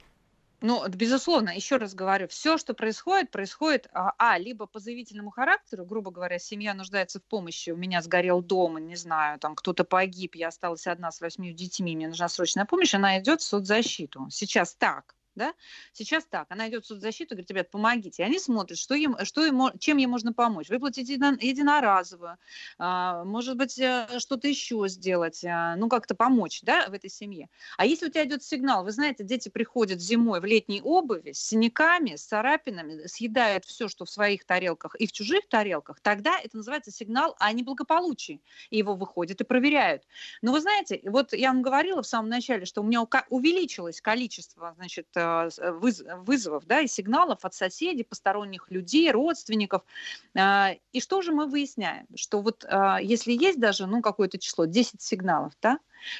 Ну, 0.63 0.87
безусловно, 0.89 1.49
еще 1.57 1.79
раз 1.79 1.95
говорю, 1.95 2.29
все, 2.29 2.59
что 2.59 2.75
происходит, 2.75 3.31
происходит, 3.31 3.89
а, 3.95 4.13
а, 4.19 4.39
либо 4.39 4.67
по 4.67 4.79
заявительному 4.79 5.31
характеру, 5.31 5.87
грубо 5.87 6.11
говоря, 6.11 6.39
семья 6.39 6.75
нуждается 6.75 7.19
в 7.19 7.23
помощи, 7.23 7.71
у 7.71 7.77
меня 7.77 8.03
сгорел 8.03 8.43
дом, 8.43 8.77
не 8.77 8.97
знаю, 8.97 9.39
там 9.39 9.55
кто-то 9.55 9.85
погиб, 9.85 10.35
я 10.35 10.49
осталась 10.49 10.87
одна 10.87 11.13
с 11.13 11.23
восьмью 11.23 11.55
детьми, 11.55 11.97
мне 11.97 12.09
нужна 12.09 12.29
срочная 12.29 12.67
помощь, 12.67 12.95
она 12.95 13.19
идет 13.19 13.41
в 13.41 13.45
соцзащиту. 13.45 14.27
Сейчас 14.29 14.75
так 14.75 15.15
да? 15.35 15.55
Сейчас 15.93 16.25
так, 16.25 16.47
она 16.51 16.69
идет 16.69 16.85
в 16.85 16.87
соцзащиту, 16.89 17.35
говорит, 17.35 17.51
ребят, 17.51 17.71
помогите. 17.71 18.23
И 18.23 18.27
они 18.27 18.39
смотрят, 18.39 18.79
что 18.79 18.95
им, 18.95 19.17
что 19.25 19.45
им, 19.45 19.79
чем 19.79 19.97
ей 19.99 20.07
можно 20.07 20.33
помочь. 20.33 20.69
Выплатить 20.69 21.09
единоразово, 21.09 22.39
а, 22.79 23.25
может 23.25 23.57
быть, 23.57 23.79
э, 23.79 24.19
что-то 24.19 24.49
еще 24.49 24.85
сделать, 24.89 25.45
а, 25.45 25.77
ну, 25.77 25.89
как-то 25.89 26.15
помочь, 26.15 26.61
да, 26.63 26.89
в 26.89 26.93
этой 26.93 27.11
семье. 27.11 27.49
А 27.77 27.87
если 27.87 28.07
у 28.07 28.11
тебя 28.11 28.25
идет 28.25 28.43
сигнал, 28.43 28.85
вы 28.85 28.93
знаете, 28.93 29.25
дети 29.25 29.49
приходят 29.49 30.01
зимой 30.01 30.41
в 30.41 30.45
летней 30.45 30.81
обуви 30.83 31.33
с 31.33 31.41
синяками, 31.41 32.17
с 32.17 32.25
царапинами, 32.25 33.07
съедают 33.07 33.65
все, 33.65 33.89
что 33.89 34.05
в 34.05 34.11
своих 34.11 34.45
тарелках 34.45 34.95
и 34.97 35.07
в 35.07 35.13
чужих 35.13 35.49
тарелках, 35.49 36.01
тогда 36.01 36.39
это 36.39 36.57
называется 36.57 36.91
сигнал 36.91 37.37
о 37.39 37.53
неблагополучии. 37.53 38.41
И 38.71 38.79
его 38.79 38.95
выходят 38.95 39.41
и 39.41 39.45
проверяют. 39.45 40.03
Но 40.43 40.53
вы 40.53 40.61
знаете, 40.61 41.01
вот 41.05 41.33
я 41.33 41.53
вам 41.53 41.63
говорила 41.63 42.03
в 42.03 42.07
самом 42.07 42.29
начале, 42.29 42.65
что 42.65 42.81
у 42.81 42.85
меня 42.85 43.03
увеличилось 43.29 44.01
количество, 44.01 44.75
значит, 44.77 45.09
вызовов 45.21 46.67
да, 46.67 46.81
и 46.81 46.87
сигналов 46.87 47.45
от 47.45 47.55
соседей, 47.55 48.05
посторонних 48.05 48.71
людей, 48.71 49.11
родственников. 49.11 49.83
А, 50.37 50.73
и 50.93 51.01
что 51.01 51.23
же 51.23 51.33
мы 51.33 51.47
выясняем? 51.47 52.07
Что 52.15 52.41
вот 52.41 52.65
если 53.03 53.33
есть 53.33 53.61
даже 53.61 53.87
ну, 53.87 54.03
какое-то 54.03 54.39
число, 54.39 54.65
10 54.65 55.01
сигналов, 55.01 55.53
да, 55.63 55.79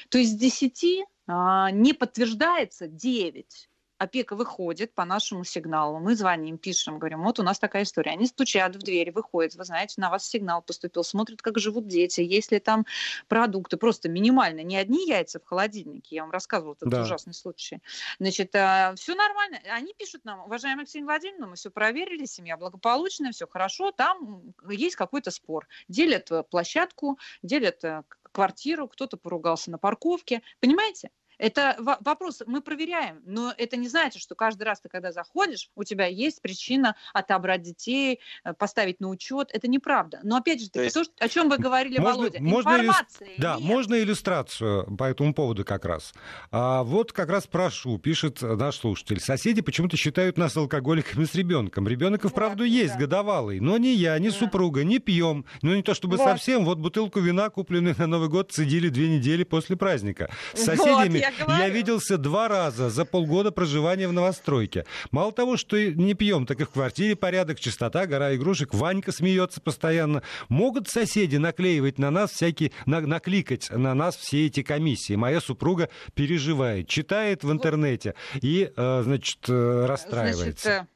то 0.09 0.17
из 0.17 0.33
10 0.33 1.05
а, 1.27 1.71
не 1.71 1.93
подтверждается 1.93 2.87
9 2.87 3.69
опека 4.01 4.35
выходит 4.35 4.95
по 4.95 5.05
нашему 5.05 5.43
сигналу, 5.43 5.99
мы 5.99 6.15
звоним, 6.15 6.57
пишем, 6.57 6.97
говорим, 6.97 7.21
вот 7.21 7.39
у 7.39 7.43
нас 7.43 7.59
такая 7.59 7.83
история. 7.83 8.11
Они 8.11 8.25
стучат 8.25 8.75
в 8.75 8.79
дверь, 8.79 9.11
выходят, 9.11 9.53
вы 9.53 9.63
знаете, 9.63 10.01
на 10.01 10.09
вас 10.09 10.27
сигнал 10.27 10.63
поступил, 10.63 11.03
смотрят, 11.03 11.43
как 11.43 11.59
живут 11.59 11.87
дети, 11.87 12.21
есть 12.21 12.51
ли 12.51 12.59
там 12.59 12.85
продукты, 13.27 13.77
просто 13.77 14.09
минимально, 14.09 14.61
не 14.61 14.75
одни 14.75 15.07
яйца 15.07 15.39
в 15.39 15.45
холодильнике, 15.45 16.15
я 16.15 16.23
вам 16.23 16.31
рассказывала 16.31 16.73
этот 16.73 16.89
да. 16.89 17.03
ужасный 17.03 17.35
случай. 17.35 17.79
Значит, 18.19 18.55
а, 18.55 18.95
все 18.95 19.13
нормально. 19.13 19.59
Они 19.69 19.93
пишут 19.93 20.25
нам, 20.25 20.45
уважаемая 20.45 20.87
Ксения 20.87 21.05
Владимировна, 21.05 21.47
мы 21.47 21.55
все 21.55 21.69
проверили, 21.69 22.25
семья 22.25 22.57
благополучная, 22.57 23.31
все 23.31 23.45
хорошо, 23.47 23.91
там 23.91 24.41
есть 24.67 24.95
какой-то 24.95 25.29
спор. 25.29 25.67
Делят 25.87 26.31
э, 26.31 26.41
площадку, 26.41 27.19
делят 27.43 27.83
э, 27.83 28.03
квартиру, 28.31 28.87
кто-то 28.87 29.17
поругался 29.17 29.69
на 29.69 29.77
парковке. 29.77 30.41
Понимаете? 30.59 31.11
Это 31.41 31.75
вопрос, 31.79 32.43
мы 32.45 32.61
проверяем, 32.61 33.19
но 33.25 33.51
это 33.57 33.75
не 33.75 33.87
значит, 33.87 34.21
что 34.21 34.35
каждый 34.35 34.61
раз 34.61 34.79
ты, 34.79 34.89
когда 34.89 35.11
заходишь, 35.11 35.71
у 35.75 35.83
тебя 35.83 36.05
есть 36.05 36.39
причина 36.39 36.95
отобрать 37.13 37.63
детей, 37.63 38.19
э, 38.43 38.53
поставить 38.53 38.99
на 38.99 39.09
учет. 39.09 39.49
Это 39.51 39.67
неправда. 39.67 40.19
Но 40.21 40.37
опять 40.37 40.61
же, 40.61 40.69
то, 40.69 40.83
есть... 40.83 40.93
то 40.93 41.03
о 41.17 41.27
чем 41.27 41.49
вы 41.49 41.57
говорили, 41.57 41.97
можно, 41.97 42.17
Володя, 42.19 42.43
можно 42.43 42.69
информации 42.69 43.25
иллю... 43.25 43.35
Да, 43.39 43.55
нет. 43.55 43.63
можно 43.63 43.95
иллюстрацию 43.95 44.95
по 44.95 45.05
этому 45.05 45.33
поводу 45.33 45.65
как 45.65 45.85
раз. 45.85 46.13
А, 46.51 46.83
вот 46.83 47.11
как 47.11 47.29
раз 47.29 47.47
прошу, 47.47 47.97
пишет 47.97 48.43
наш 48.43 48.75
слушатель. 48.75 49.19
Соседи 49.19 49.63
почему-то 49.63 49.97
считают 49.97 50.37
нас 50.37 50.55
алкоголиками 50.55 51.25
с 51.25 51.33
ребенком. 51.33 51.87
Ребенок 51.87 52.23
и 52.23 52.27
вправду 52.27 52.59
да, 52.59 52.65
есть, 52.65 52.93
да. 52.93 52.99
годовалый, 52.99 53.59
но 53.59 53.79
ни 53.79 53.87
я, 53.87 54.19
ни 54.19 54.29
да. 54.29 54.35
супруга 54.35 54.83
не 54.83 54.99
пьем. 54.99 55.45
Ну 55.63 55.73
не 55.73 55.81
то 55.81 55.95
чтобы 55.95 56.17
вот. 56.17 56.23
совсем. 56.23 56.65
Вот 56.65 56.77
бутылку 56.77 57.19
вина, 57.19 57.49
купленную 57.49 57.95
на 57.97 58.05
Новый 58.05 58.29
год, 58.29 58.51
цедили 58.51 58.89
две 58.89 59.09
недели 59.09 59.43
после 59.43 59.75
праздника. 59.75 60.29
С 60.53 60.65
соседями 60.65 61.30
я 61.47 61.69
виделся 61.69 62.17
два 62.17 62.47
раза 62.47 62.89
за 62.89 63.05
полгода 63.05 63.51
проживания 63.51 64.07
в 64.07 64.13
новостройке. 64.13 64.85
Мало 65.11 65.31
того, 65.31 65.57
что 65.57 65.77
не 65.77 66.13
пьем, 66.13 66.45
так 66.45 66.61
и 66.61 66.63
в 66.63 66.69
квартире 66.69 67.15
порядок, 67.15 67.59
чистота, 67.59 68.05
гора 68.05 68.35
игрушек. 68.35 68.73
Ванька 68.73 69.11
смеется 69.11 69.61
постоянно. 69.61 70.23
Могут 70.49 70.89
соседи 70.89 71.37
наклеивать 71.37 71.99
на 71.99 72.11
нас 72.11 72.31
всякие, 72.31 72.71
на, 72.85 73.01
накликать 73.01 73.69
на 73.69 73.93
нас 73.93 74.15
все 74.15 74.47
эти 74.47 74.63
комиссии. 74.63 75.15
Моя 75.15 75.41
супруга 75.41 75.89
переживает, 76.13 76.87
читает 76.87 77.43
в 77.43 77.51
интернете 77.51 78.15
и, 78.41 78.71
э, 78.75 79.01
значит, 79.03 79.39
э, 79.47 79.85
расстраивается. 79.87 80.69
Значит, 80.69 80.87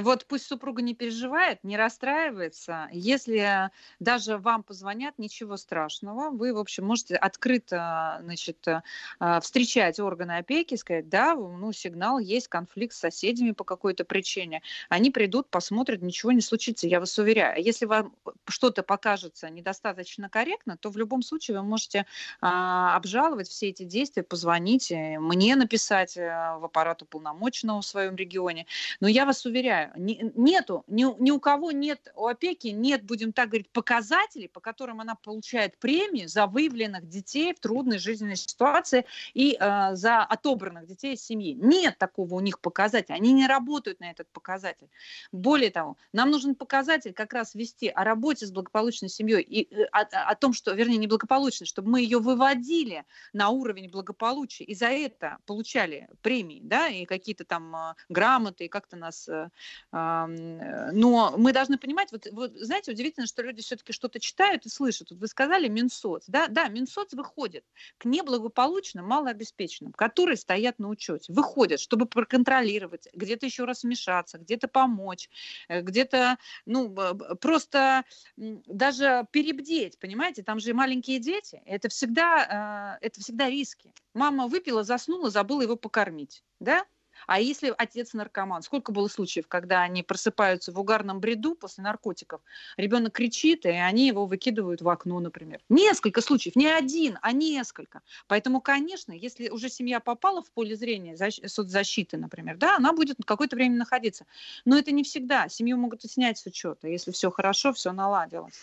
вот 0.00 0.26
пусть 0.26 0.46
супруга 0.46 0.82
не 0.82 0.94
переживает, 0.94 1.62
не 1.64 1.76
расстраивается. 1.76 2.88
Если 2.92 3.70
даже 3.98 4.38
вам 4.38 4.62
позвонят, 4.62 5.18
ничего 5.18 5.56
страшного. 5.56 6.30
Вы, 6.30 6.54
в 6.54 6.58
общем, 6.58 6.86
можете 6.86 7.16
открыто 7.16 8.20
значит, 8.22 8.66
э, 8.66 9.40
встречать 9.40 9.98
органы 10.00 10.38
опеки, 10.38 10.74
сказать, 10.76 11.08
да, 11.08 11.34
ну, 11.34 11.72
сигнал, 11.72 12.18
есть 12.18 12.48
конфликт 12.48 12.94
с 12.94 12.98
соседями 12.98 13.52
по 13.52 13.64
какой-то 13.64 14.04
причине. 14.04 14.62
Они 14.88 15.10
придут, 15.10 15.48
посмотрят, 15.48 16.02
ничего 16.02 16.32
не 16.32 16.40
случится, 16.40 16.86
я 16.86 17.00
вас 17.00 17.18
уверяю. 17.18 17.56
А 17.56 17.58
если 17.58 17.86
вам 17.86 18.14
что-то 18.48 18.82
покажется 18.82 19.50
недостаточно 19.50 20.28
корректно, 20.28 20.76
то 20.76 20.90
в 20.90 20.96
любом 20.96 21.22
случае 21.22 21.58
вы 21.58 21.64
можете 21.64 22.06
а, 22.40 22.96
обжаловать 22.96 23.48
все 23.48 23.68
эти 23.68 23.82
действия, 23.82 24.22
позвонить, 24.22 24.90
мне 24.90 25.56
написать 25.56 26.16
э, 26.16 26.56
в 26.58 26.64
аппарат 26.64 27.02
уполномоченного 27.02 27.80
в 27.80 27.86
своем 27.86 28.16
регионе. 28.16 28.66
Но 29.00 29.08
я 29.08 29.26
вас 29.26 29.44
уверяю, 29.46 29.79
повторяю, 29.80 29.92
не, 29.96 30.32
нету, 30.34 30.84
ни, 30.86 31.04
ни 31.22 31.30
у 31.30 31.40
кого 31.40 31.72
нет, 31.72 32.12
у 32.14 32.26
опеки 32.26 32.68
нет, 32.68 33.04
будем 33.04 33.32
так 33.32 33.48
говорить, 33.48 33.70
показателей, 33.70 34.48
по 34.48 34.60
которым 34.60 35.00
она 35.00 35.14
получает 35.14 35.78
премии 35.78 36.26
за 36.26 36.46
выявленных 36.46 37.08
детей 37.08 37.54
в 37.54 37.60
трудной 37.60 37.98
жизненной 37.98 38.36
ситуации 38.36 39.04
и 39.34 39.56
э, 39.58 39.94
за 39.94 40.22
отобранных 40.22 40.86
детей 40.86 41.14
из 41.14 41.22
семьи. 41.24 41.54
Нет 41.54 41.98
такого 41.98 42.34
у 42.34 42.40
них 42.40 42.60
показателя, 42.60 43.14
они 43.16 43.32
не 43.32 43.46
работают 43.46 44.00
на 44.00 44.10
этот 44.10 44.28
показатель. 44.32 44.88
Более 45.32 45.70
того, 45.70 45.96
нам 46.12 46.30
нужен 46.30 46.54
показатель 46.54 47.12
как 47.12 47.32
раз 47.32 47.54
вести 47.54 47.88
о 47.88 48.04
работе 48.04 48.46
с 48.46 48.50
благополучной 48.50 49.08
семьей 49.08 49.42
и 49.42 49.74
э, 49.74 49.84
о, 49.92 50.00
о 50.00 50.34
том, 50.34 50.52
что, 50.52 50.72
вернее, 50.72 50.98
не 50.98 51.06
благополучной, 51.06 51.66
чтобы 51.66 51.90
мы 51.90 52.00
ее 52.00 52.18
выводили 52.18 53.04
на 53.32 53.50
уровень 53.50 53.90
благополучия 53.90 54.64
и 54.64 54.74
за 54.74 54.86
это 54.86 55.38
получали 55.46 56.08
премии, 56.22 56.60
да, 56.62 56.88
и 56.88 57.04
какие-то 57.04 57.44
там 57.44 57.74
э, 57.74 57.94
грамоты, 58.08 58.64
и 58.64 58.68
как-то 58.68 58.96
нас 58.96 59.28
Э, 59.30 59.48
но 59.92 61.34
мы 61.36 61.52
должны 61.52 61.78
понимать, 61.78 62.12
вот, 62.12 62.26
вот 62.32 62.52
знаете, 62.54 62.92
удивительно, 62.92 63.26
что 63.26 63.42
люди 63.42 63.62
все-таки 63.62 63.92
что-то 63.92 64.20
читают 64.20 64.66
и 64.66 64.68
слышат. 64.68 65.10
Вот 65.10 65.20
вы 65.20 65.26
сказали 65.26 65.68
Минсоц, 65.68 66.24
да, 66.28 66.48
да, 66.48 66.68
Минсоц 66.68 67.12
выходит 67.12 67.64
к 67.98 68.04
неблагополучным, 68.04 69.06
малообеспеченным, 69.06 69.92
которые 69.92 70.36
стоят 70.36 70.78
на 70.78 70.88
учете, 70.88 71.32
выходят, 71.32 71.80
чтобы 71.80 72.06
проконтролировать, 72.06 73.08
где-то 73.12 73.46
еще 73.46 73.64
раз 73.64 73.82
вмешаться, 73.82 74.38
где-то 74.38 74.68
помочь, 74.68 75.28
э, 75.68 75.80
где-то, 75.80 76.38
ну, 76.66 76.94
просто 77.40 78.04
даже 78.36 79.26
перебдеть, 79.30 79.98
понимаете, 79.98 80.42
там 80.42 80.60
же 80.60 80.70
и 80.70 80.74
маленькие 80.74 81.18
дети, 81.18 81.62
это 81.66 81.88
всегда, 81.88 82.98
э, 83.00 83.06
это 83.06 83.20
всегда 83.20 83.48
риски. 83.48 83.92
Мама 84.14 84.46
выпила, 84.46 84.84
заснула, 84.84 85.30
забыла 85.30 85.62
его 85.62 85.76
покормить, 85.76 86.42
да, 86.58 86.84
а 87.26 87.40
если 87.40 87.74
отец 87.76 88.12
наркоман? 88.12 88.62
Сколько 88.62 88.92
было 88.92 89.08
случаев, 89.08 89.46
когда 89.48 89.82
они 89.82 90.02
просыпаются 90.02 90.72
в 90.72 90.78
угарном 90.78 91.20
бреду 91.20 91.54
после 91.54 91.84
наркотиков, 91.84 92.40
ребенок 92.76 93.12
кричит, 93.12 93.66
и 93.66 93.70
они 93.70 94.06
его 94.06 94.26
выкидывают 94.26 94.82
в 94.82 94.88
окно, 94.88 95.20
например. 95.20 95.60
Несколько 95.68 96.20
случаев, 96.20 96.56
не 96.56 96.66
один, 96.66 97.18
а 97.22 97.32
несколько. 97.32 98.02
Поэтому, 98.26 98.60
конечно, 98.60 99.12
если 99.12 99.48
уже 99.48 99.68
семья 99.68 100.00
попала 100.00 100.42
в 100.42 100.50
поле 100.50 100.76
зрения 100.76 101.16
соцзащиты, 101.46 102.16
например, 102.16 102.56
да, 102.56 102.76
она 102.76 102.92
будет 102.92 103.18
какое-то 103.24 103.56
время 103.56 103.76
находиться. 103.76 104.26
Но 104.64 104.78
это 104.78 104.90
не 104.92 105.04
всегда. 105.04 105.48
Семью 105.48 105.76
могут 105.76 106.02
снять 106.02 106.38
с 106.38 106.46
учета, 106.46 106.88
если 106.88 107.10
все 107.12 107.30
хорошо, 107.30 107.72
все 107.72 107.92
наладилось. 107.92 108.54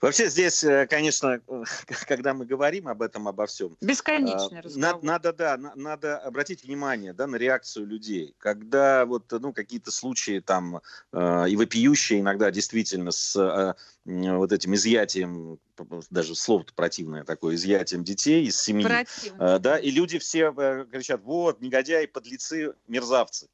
Вообще 0.00 0.28
здесь, 0.28 0.62
э, 0.64 0.86
конечно, 0.86 1.40
когда 2.06 2.34
мы 2.34 2.46
говорим 2.46 2.88
об 2.88 3.02
этом, 3.02 3.28
обо 3.28 3.46
всем... 3.46 3.76
Бесконечный 3.80 4.60
разговор. 4.60 5.02
Надо, 5.02 5.32
да, 5.32 5.56
надо 5.74 6.18
обратить 6.18 6.64
внимание 6.64 7.12
да, 7.12 7.26
на 7.26 7.36
реакцию 7.36 7.86
людей 7.86 7.95
людей. 7.96 8.34
Когда 8.38 9.04
вот, 9.06 9.32
ну, 9.32 9.52
какие-то 9.52 9.90
случаи 9.90 10.40
там 10.40 10.80
э, 11.12 11.48
и 11.48 11.56
вопиющие 11.56 12.20
иногда 12.20 12.50
действительно 12.50 13.10
с 13.10 13.36
э, 13.36 13.74
вот 14.04 14.52
этим 14.52 14.74
изъятием, 14.74 15.58
даже 16.10 16.34
слово 16.34 16.64
противное 16.74 17.24
такое, 17.24 17.54
изъятием 17.54 18.04
детей 18.04 18.46
из 18.46 18.60
семьи. 18.60 18.86
Э, 19.38 19.58
да, 19.58 19.78
и 19.78 19.90
люди 19.90 20.18
все 20.18 20.52
э, 20.56 20.86
кричат, 20.90 21.22
вот, 21.22 21.60
негодяи, 21.60 22.06
подлецы, 22.06 22.74
мерзавцы. 22.86 23.48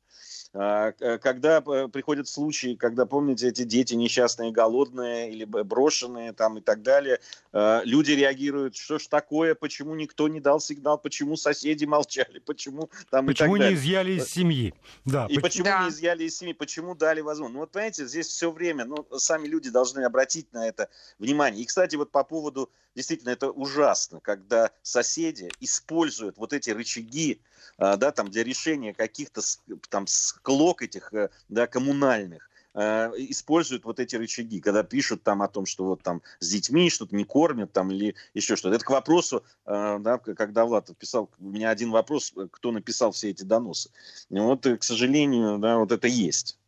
А, 0.54 0.92
когда 1.18 1.60
приходят 1.60 2.28
случаи, 2.28 2.74
когда, 2.74 3.06
помните, 3.06 3.48
эти 3.48 3.64
дети 3.64 3.94
несчастные, 3.94 4.52
голодные 4.52 5.30
или 5.32 5.44
брошенные 5.44 6.32
там 6.32 6.58
и 6.58 6.60
так 6.60 6.82
далее, 6.82 7.20
люди 7.52 8.12
реагируют, 8.12 8.76
что 8.76 8.98
ж 8.98 9.06
такое, 9.06 9.54
почему 9.54 9.94
никто 9.94 10.28
не 10.28 10.40
дал 10.40 10.60
сигнал, 10.60 10.98
почему 10.98 11.36
соседи 11.36 11.84
молчали, 11.84 12.38
почему 12.38 12.90
там 13.10 13.26
Почему 13.26 13.56
и 13.56 13.60
так 13.60 13.68
не 13.70 13.74
изъяли 13.74 14.12
из 14.12 14.28
семьи? 14.28 14.74
Да, 15.04 15.26
и 15.28 15.38
почему 15.38 15.64
да. 15.64 15.84
не 15.84 15.88
изъяли 15.88 16.24
из 16.24 16.36
семьи, 16.36 16.52
почему 16.52 16.94
дали 16.94 17.20
возможность? 17.20 17.54
Ну 17.54 17.60
вот 17.60 17.70
понимаете, 17.72 18.06
здесь 18.06 18.26
все 18.26 18.50
время, 18.50 18.84
ну 18.84 19.06
сами 19.16 19.48
люди 19.48 19.70
должны 19.70 20.04
обратить 20.04 20.52
на 20.52 20.68
это 20.68 20.88
внимание. 21.18 21.62
И, 21.62 21.66
кстати, 21.66 21.96
вот 21.96 22.10
по 22.10 22.24
поводу, 22.24 22.70
действительно, 22.94 23.30
это 23.30 23.50
ужасно, 23.50 24.20
когда 24.20 24.70
соседи 24.82 25.50
используют 25.60 26.36
вот 26.36 26.52
эти 26.52 26.70
рычаги, 26.70 27.40
а, 27.78 27.96
да, 27.96 28.12
там 28.12 28.30
для 28.30 28.44
решения 28.44 28.94
каких-то 28.94 29.40
там 29.88 30.06
склок 30.06 30.82
этих, 30.82 31.12
э, 31.14 31.30
да, 31.48 31.66
коммунальных 31.66 32.50
э, 32.74 33.10
используют 33.18 33.84
вот 33.84 34.00
эти 34.00 34.16
рычаги, 34.16 34.60
когда 34.60 34.82
пишут 34.82 35.22
там 35.22 35.42
о 35.42 35.48
том, 35.48 35.66
что 35.66 35.84
вот 35.84 36.02
там 36.02 36.22
с 36.40 36.48
детьми 36.48 36.90
что-то 36.90 37.14
не 37.14 37.24
кормят 37.24 37.72
там 37.72 37.90
или 37.90 38.14
еще 38.34 38.56
что-то. 38.56 38.76
Это 38.76 38.84
к 38.84 38.90
вопросу, 38.90 39.44
э, 39.66 39.98
да, 40.00 40.18
когда 40.18 40.64
Влад 40.64 40.90
писал, 40.98 41.30
у 41.38 41.44
меня 41.44 41.70
один 41.70 41.90
вопрос, 41.90 42.32
кто 42.50 42.72
написал 42.72 43.12
все 43.12 43.30
эти 43.30 43.44
доносы. 43.44 43.90
Вот, 44.30 44.66
к 44.66 44.82
сожалению, 44.82 45.58
да, 45.58 45.78
вот 45.78 45.92
это 45.92 46.08
есть. 46.08 46.58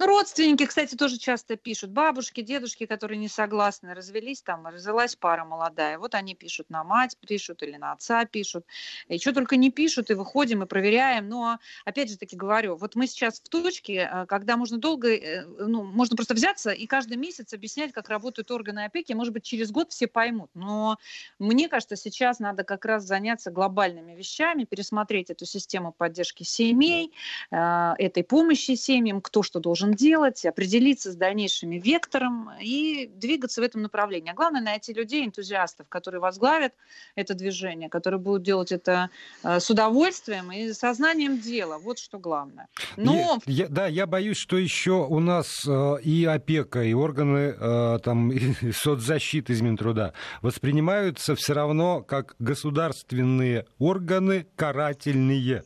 Ну, 0.00 0.06
родственники, 0.06 0.64
кстати, 0.64 0.94
тоже 0.94 1.18
часто 1.18 1.56
пишут. 1.56 1.90
Бабушки, 1.90 2.40
дедушки, 2.40 2.86
которые 2.86 3.18
не 3.18 3.26
согласны, 3.28 3.94
развелись 3.94 4.42
там, 4.42 4.64
развелась 4.68 5.16
пара 5.16 5.44
молодая. 5.44 5.98
Вот 5.98 6.14
они 6.14 6.36
пишут 6.36 6.70
на 6.70 6.84
мать, 6.84 7.16
пишут 7.26 7.64
или 7.64 7.76
на 7.76 7.90
отца 7.90 8.24
пишут. 8.24 8.64
И 9.08 9.18
что 9.18 9.32
только 9.32 9.56
не 9.56 9.72
пишут, 9.72 10.10
и 10.10 10.14
выходим, 10.14 10.62
и 10.62 10.66
проверяем. 10.66 11.28
Но, 11.28 11.58
опять 11.84 12.10
же 12.10 12.16
таки 12.16 12.36
говорю, 12.36 12.76
вот 12.76 12.94
мы 12.94 13.08
сейчас 13.08 13.40
в 13.40 13.48
точке, 13.48 14.08
э, 14.08 14.26
когда 14.26 14.56
можно 14.56 14.78
долго, 14.78 15.08
э, 15.08 15.44
ну, 15.44 15.82
можно 15.82 16.14
просто 16.14 16.34
взяться 16.34 16.70
и 16.70 16.86
каждый 16.86 17.16
месяц 17.16 17.52
объяснять, 17.52 17.92
как 17.92 18.08
работают 18.08 18.52
органы 18.52 18.84
опеки. 18.84 19.14
Может 19.14 19.32
быть, 19.34 19.42
через 19.42 19.72
год 19.72 19.90
все 19.90 20.06
поймут. 20.06 20.50
Но 20.54 20.98
мне 21.40 21.68
кажется, 21.68 21.96
сейчас 21.96 22.38
надо 22.38 22.62
как 22.62 22.84
раз 22.84 23.02
заняться 23.02 23.50
глобальными 23.50 24.14
вещами, 24.14 24.62
пересмотреть 24.62 25.30
эту 25.30 25.44
систему 25.44 25.92
поддержки 25.92 26.44
семей, 26.44 27.12
э, 27.50 27.94
этой 27.98 28.22
помощи 28.22 28.76
семьям, 28.76 29.20
кто 29.20 29.42
что 29.42 29.58
должен 29.58 29.87
должен 29.88 29.92
делать, 29.94 30.44
определиться 30.44 31.12
с 31.12 31.16
дальнейшими 31.16 31.76
вектором 31.76 32.50
и 32.60 33.10
двигаться 33.14 33.60
в 33.60 33.64
этом 33.64 33.82
направлении. 33.82 34.30
А 34.30 34.34
главное 34.34 34.60
найти 34.60 34.92
людей, 34.92 35.24
энтузиастов, 35.24 35.88
которые 35.88 36.20
возглавят 36.20 36.72
это 37.14 37.34
движение, 37.34 37.88
которые 37.88 38.20
будут 38.20 38.42
делать 38.42 38.72
это 38.72 39.10
э, 39.42 39.60
с 39.60 39.70
удовольствием 39.70 40.52
и 40.52 40.72
сознанием 40.72 41.40
дела. 41.40 41.78
Вот 41.78 41.98
что 41.98 42.18
главное. 42.18 42.68
Но... 42.96 43.38
Я, 43.46 43.64
я, 43.64 43.68
да, 43.68 43.86
я 43.86 44.06
боюсь, 44.06 44.36
что 44.36 44.56
еще 44.56 45.06
у 45.08 45.20
нас 45.20 45.64
э, 45.66 45.96
и 46.02 46.24
опека, 46.24 46.82
и 46.82 46.92
органы 46.92 47.54
э, 47.58 47.98
там, 48.02 48.30
и 48.32 48.72
соцзащиты 48.72 49.52
из 49.52 49.60
Минтруда 49.60 50.12
воспринимаются 50.42 51.34
все 51.34 51.54
равно 51.54 52.02
как 52.02 52.34
государственные 52.38 53.66
органы 53.78 54.46
карательные. 54.56 55.64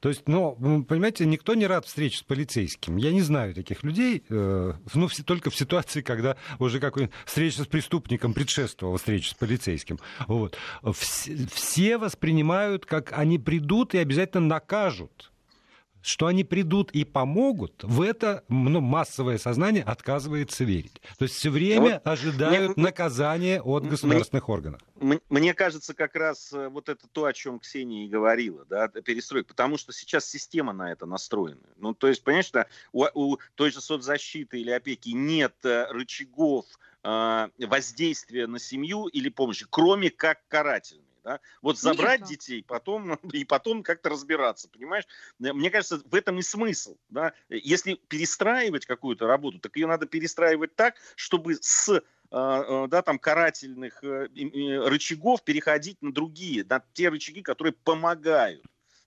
То 0.00 0.08
есть, 0.08 0.22
ну, 0.26 0.84
понимаете, 0.84 1.26
никто 1.26 1.54
не 1.54 1.66
рад 1.66 1.86
встрече 1.86 2.18
с 2.18 2.22
полицейским. 2.22 2.96
Я 2.96 3.12
не 3.12 3.22
знаю 3.22 3.54
таких 3.54 3.82
людей, 3.82 4.22
э, 4.28 4.72
ну, 4.94 5.08
только 5.24 5.50
в 5.50 5.56
ситуации, 5.56 6.02
когда 6.02 6.36
уже 6.58 6.80
какой-нибудь 6.80 7.14
встреча 7.24 7.62
с 7.62 7.66
преступником 7.66 8.34
предшествовала 8.34 8.98
встрече 8.98 9.30
с 9.30 9.34
полицейским. 9.34 9.98
Вот. 10.26 10.56
Все 10.92 11.98
воспринимают, 11.98 12.86
как 12.86 13.12
они 13.12 13.38
придут 13.38 13.94
и 13.94 13.98
обязательно 13.98 14.46
накажут 14.46 15.30
что 16.04 16.26
они 16.26 16.44
придут 16.44 16.90
и 16.92 17.04
помогут, 17.04 17.82
в 17.82 18.02
это 18.02 18.44
ну, 18.48 18.80
массовое 18.80 19.38
сознание 19.38 19.82
отказывается 19.82 20.64
верить. 20.64 21.00
То 21.18 21.24
есть 21.24 21.34
все 21.34 21.50
время 21.50 21.94
вот, 21.94 22.06
ожидают 22.06 22.76
мне, 22.76 22.84
наказания 22.84 23.62
от 23.62 23.86
государственных 23.86 24.48
мне, 24.48 24.54
органов. 24.54 24.80
Мне 25.28 25.54
кажется, 25.54 25.94
как 25.94 26.14
раз 26.14 26.52
э, 26.52 26.68
вот 26.68 26.88
это 26.88 27.06
то, 27.08 27.24
о 27.24 27.32
чем 27.32 27.58
Ксения 27.58 28.04
и 28.04 28.08
говорила, 28.08 28.64
да, 28.68 28.88
перестройка, 28.88 29.48
потому 29.48 29.78
что 29.78 29.92
сейчас 29.92 30.28
система 30.28 30.72
на 30.72 30.92
это 30.92 31.06
настроена. 31.06 31.60
Ну, 31.76 31.94
то 31.94 32.08
есть, 32.08 32.22
понимаешь, 32.22 32.46
что 32.46 32.66
у, 32.92 33.06
у 33.14 33.38
той 33.54 33.70
же 33.70 33.80
соцзащиты 33.80 34.60
или 34.60 34.70
опеки 34.70 35.10
нет 35.10 35.54
э, 35.64 35.86
рычагов 35.90 36.66
э, 37.02 37.48
воздействия 37.58 38.46
на 38.46 38.58
семью 38.58 39.06
или 39.06 39.28
помощи, 39.28 39.66
кроме 39.68 40.10
как 40.10 40.46
карательных. 40.48 41.03
Да? 41.24 41.40
Вот 41.62 41.78
забрать 41.78 42.20
Нет. 42.20 42.30
детей, 42.30 42.62
потом 42.62 43.14
и 43.32 43.44
потом 43.44 43.82
как-то 43.82 44.10
разбираться, 44.10 44.68
понимаешь? 44.68 45.06
Э, 45.42 45.52
мне 45.52 45.70
кажется, 45.70 46.00
в 46.04 46.14
этом 46.14 46.38
и 46.38 46.42
смысл. 46.42 46.96
Да? 47.08 47.32
Если 47.48 47.94
перестраивать 47.94 48.86
какую-то 48.86 49.26
работу, 49.26 49.58
так 49.58 49.74
ее 49.76 49.86
надо 49.86 50.06
перестраивать 50.06 50.76
так, 50.76 50.96
чтобы 51.16 51.56
с 51.60 51.88
э, 51.88 52.00
э, 52.30 52.86
да, 52.88 53.02
там, 53.02 53.18
карательных 53.18 54.02
рычагов 54.02 55.42
переходить 55.42 56.00
на 56.02 56.12
другие, 56.12 56.64
на 56.68 56.84
те 56.92 57.08
рычаги, 57.08 57.42
которые 57.42 57.72
помогают 57.72 58.64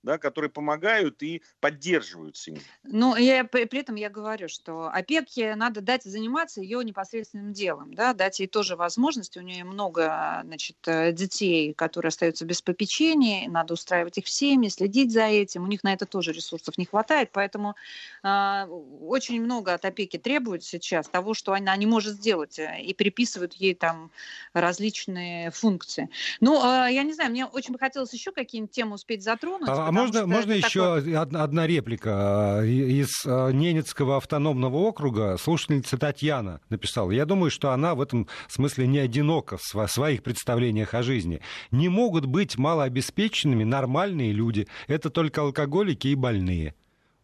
да, 0.07 0.17
которые 0.17 0.49
помогают 0.49 1.21
и 1.21 1.43
поддерживают 1.59 2.37
семью. 2.37 2.61
Ну, 2.83 3.15
я, 3.17 3.43
при 3.43 3.79
этом 3.79 3.95
я 3.95 4.09
говорю, 4.09 4.47
что 4.47 4.87
опеке 4.87 5.53
надо 5.55 5.81
дать 5.81 6.03
заниматься 6.03 6.61
ее 6.61 6.81
непосредственным 6.83 7.51
делом, 7.51 7.93
да, 7.93 8.13
дать 8.13 8.39
ей 8.39 8.47
тоже 8.47 8.77
возможность, 8.77 9.35
у 9.35 9.41
нее 9.41 9.65
много, 9.65 10.41
значит, 10.45 10.77
э, 10.85 11.11
детей, 11.11 11.73
которые 11.73 12.07
остаются 12.07 12.45
без 12.45 12.61
попечения, 12.61 13.49
надо 13.49 13.73
устраивать 13.73 14.17
их 14.17 14.25
в 14.25 14.29
семьи, 14.29 14.69
следить 14.69 15.11
за 15.11 15.25
этим, 15.25 15.63
у 15.63 15.67
них 15.67 15.83
на 15.83 15.91
это 15.91 16.05
тоже 16.05 16.31
ресурсов 16.31 16.77
не 16.77 16.85
хватает, 16.85 17.31
поэтому 17.33 17.75
э, 18.23 18.65
очень 19.01 19.41
много 19.41 19.73
от 19.73 19.83
опеки 19.83 20.17
требуют 20.17 20.63
сейчас 20.63 21.09
того, 21.09 21.33
что 21.33 21.51
она 21.51 21.75
не 21.75 21.85
может 21.85 22.13
сделать, 22.13 22.57
э, 22.59 22.81
и 22.81 22.93
приписывают 22.93 23.55
ей 23.55 23.75
там 23.75 24.09
различные 24.53 25.51
функции. 25.51 26.09
Ну, 26.39 26.55
э, 26.63 26.93
я 26.93 27.03
не 27.03 27.13
знаю, 27.13 27.31
мне 27.31 27.45
очень 27.45 27.73
бы 27.73 27.79
хотелось 27.79 28.13
еще 28.13 28.31
какие-нибудь 28.31 28.71
темы 28.71 28.95
успеть 28.95 29.21
затронуть. 29.21 29.67
А, 29.67 29.89
а 29.89 29.96
можно, 30.01 30.27
можно 30.27 30.51
еще 30.53 31.01
такое... 31.01 31.21
одна 31.21 31.67
реплика 31.67 32.59
э, 32.61 32.67
из 32.67 33.25
э, 33.25 33.51
Ненецкого 33.51 34.17
автономного 34.17 34.77
округа. 34.77 35.37
Слушательница 35.37 35.97
Татьяна 35.97 36.61
написала. 36.69 37.11
Я 37.11 37.25
думаю, 37.25 37.51
что 37.51 37.71
она 37.71 37.95
в 37.95 38.01
этом 38.01 38.27
смысле 38.47 38.87
не 38.87 38.99
одинока 38.99 39.57
в 39.57 39.87
своих 39.87 40.23
представлениях 40.23 40.93
о 40.93 41.03
жизни. 41.03 41.41
Не 41.71 41.89
могут 41.89 42.25
быть 42.25 42.57
малообеспеченными 42.57 43.63
нормальные 43.63 44.31
люди. 44.31 44.67
Это 44.87 45.09
только 45.09 45.41
алкоголики 45.41 46.07
и 46.07 46.15
больные. 46.15 46.75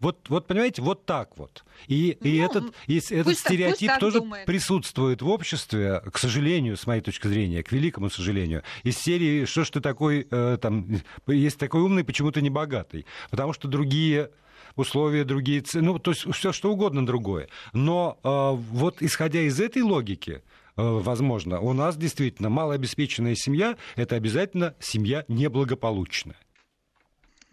Вот, 0.03 0.27
вот 0.27 0.47
понимаете, 0.47 0.81
вот 0.81 1.05
так 1.05 1.37
вот. 1.37 1.63
И, 1.87 2.17
ну, 2.19 2.29
и 2.29 2.35
этот, 2.35 2.73
и 2.87 2.97
этот 2.97 3.23
пусть, 3.23 3.39
стереотип 3.39 3.89
пусть 3.89 3.99
тоже 4.01 4.19
думает. 4.19 4.45
присутствует 4.45 5.21
в 5.21 5.29
обществе, 5.29 6.01
к 6.11 6.17
сожалению, 6.17 6.75
с 6.75 6.85
моей 6.85 7.01
точки 7.01 7.27
зрения, 7.27 7.63
к 7.63 7.71
великому 7.71 8.09
сожалению. 8.09 8.63
Из 8.83 8.97
серии 8.97 9.45
«Что 9.45 9.63
ж 9.63 9.69
ты 9.69 9.79
такой, 9.79 10.27
э, 10.29 10.57
там, 10.61 10.87
есть 11.27 11.57
такой 11.57 11.81
умный, 11.81 12.03
почему 12.03 12.31
ты 12.31 12.41
не 12.41 12.49
богатый?» 12.49 13.05
Потому 13.31 13.53
что 13.53 13.69
другие 13.69 14.31
условия, 14.75 15.23
другие 15.23 15.61
цены, 15.61 15.93
ну, 15.93 15.99
то 15.99 16.11
есть 16.11 16.25
все 16.35 16.51
что 16.51 16.73
угодно 16.73 17.05
другое. 17.05 17.47
Но 17.71 18.19
э, 18.23 18.51
вот 18.73 19.01
исходя 19.01 19.39
из 19.39 19.57
этой 19.61 19.83
логики, 19.83 20.31
э, 20.31 20.41
возможно, 20.75 21.61
у 21.61 21.71
нас 21.71 21.95
действительно 21.95 22.49
малообеспеченная 22.49 23.35
семья– 23.35 23.77
это 23.95 24.17
обязательно 24.17 24.75
семья 24.81 25.23
неблагополучная. 25.29 26.35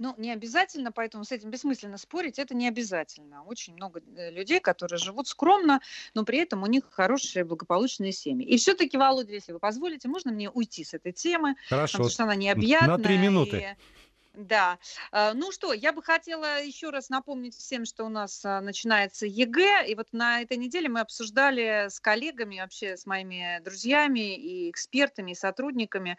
Ну, 0.00 0.14
не 0.16 0.32
обязательно, 0.32 0.92
поэтому 0.92 1.24
с 1.24 1.30
этим 1.30 1.50
бессмысленно 1.50 1.98
спорить, 1.98 2.38
это 2.38 2.54
не 2.54 2.66
обязательно. 2.66 3.44
Очень 3.44 3.74
много 3.74 4.00
э, 4.16 4.30
людей, 4.30 4.58
которые 4.58 4.98
живут 4.98 5.28
скромно, 5.28 5.82
но 6.14 6.24
при 6.24 6.38
этом 6.38 6.62
у 6.62 6.66
них 6.66 6.84
хорошие 6.90 7.44
благополучные 7.44 8.12
семьи. 8.12 8.46
И 8.46 8.56
все-таки, 8.56 8.96
Володя, 8.96 9.34
если 9.34 9.52
вы 9.52 9.58
позволите, 9.58 10.08
можно 10.08 10.32
мне 10.32 10.48
уйти 10.48 10.84
с 10.84 10.94
этой 10.94 11.12
темы, 11.12 11.56
Хорошо. 11.68 11.98
потому 11.98 12.08
что 12.08 12.22
она 12.22 12.34
необъятная. 12.34 12.96
На 12.96 12.98
три 12.98 13.18
минуты. 13.18 13.58
И 13.58 14.09
да. 14.46 14.78
А, 15.12 15.34
ну 15.34 15.52
что, 15.52 15.72
я 15.72 15.92
бы 15.92 16.02
хотела 16.02 16.62
еще 16.62 16.90
раз 16.90 17.08
напомнить 17.08 17.56
всем, 17.56 17.84
что 17.84 18.04
у 18.04 18.08
нас 18.08 18.44
а, 18.44 18.60
начинается 18.60 19.26
ЕГЭ. 19.26 19.86
И 19.88 19.94
вот 19.94 20.08
на 20.12 20.42
этой 20.42 20.56
неделе 20.56 20.88
мы 20.88 21.00
обсуждали 21.00 21.88
с 21.88 22.00
коллегами, 22.00 22.60
вообще 22.60 22.96
с 22.96 23.06
моими 23.06 23.60
друзьями 23.62 24.36
и 24.36 24.70
экспертами, 24.70 25.32
и 25.32 25.34
сотрудниками 25.34 26.16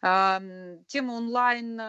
тему 0.00 1.14
онлайн 1.14 1.80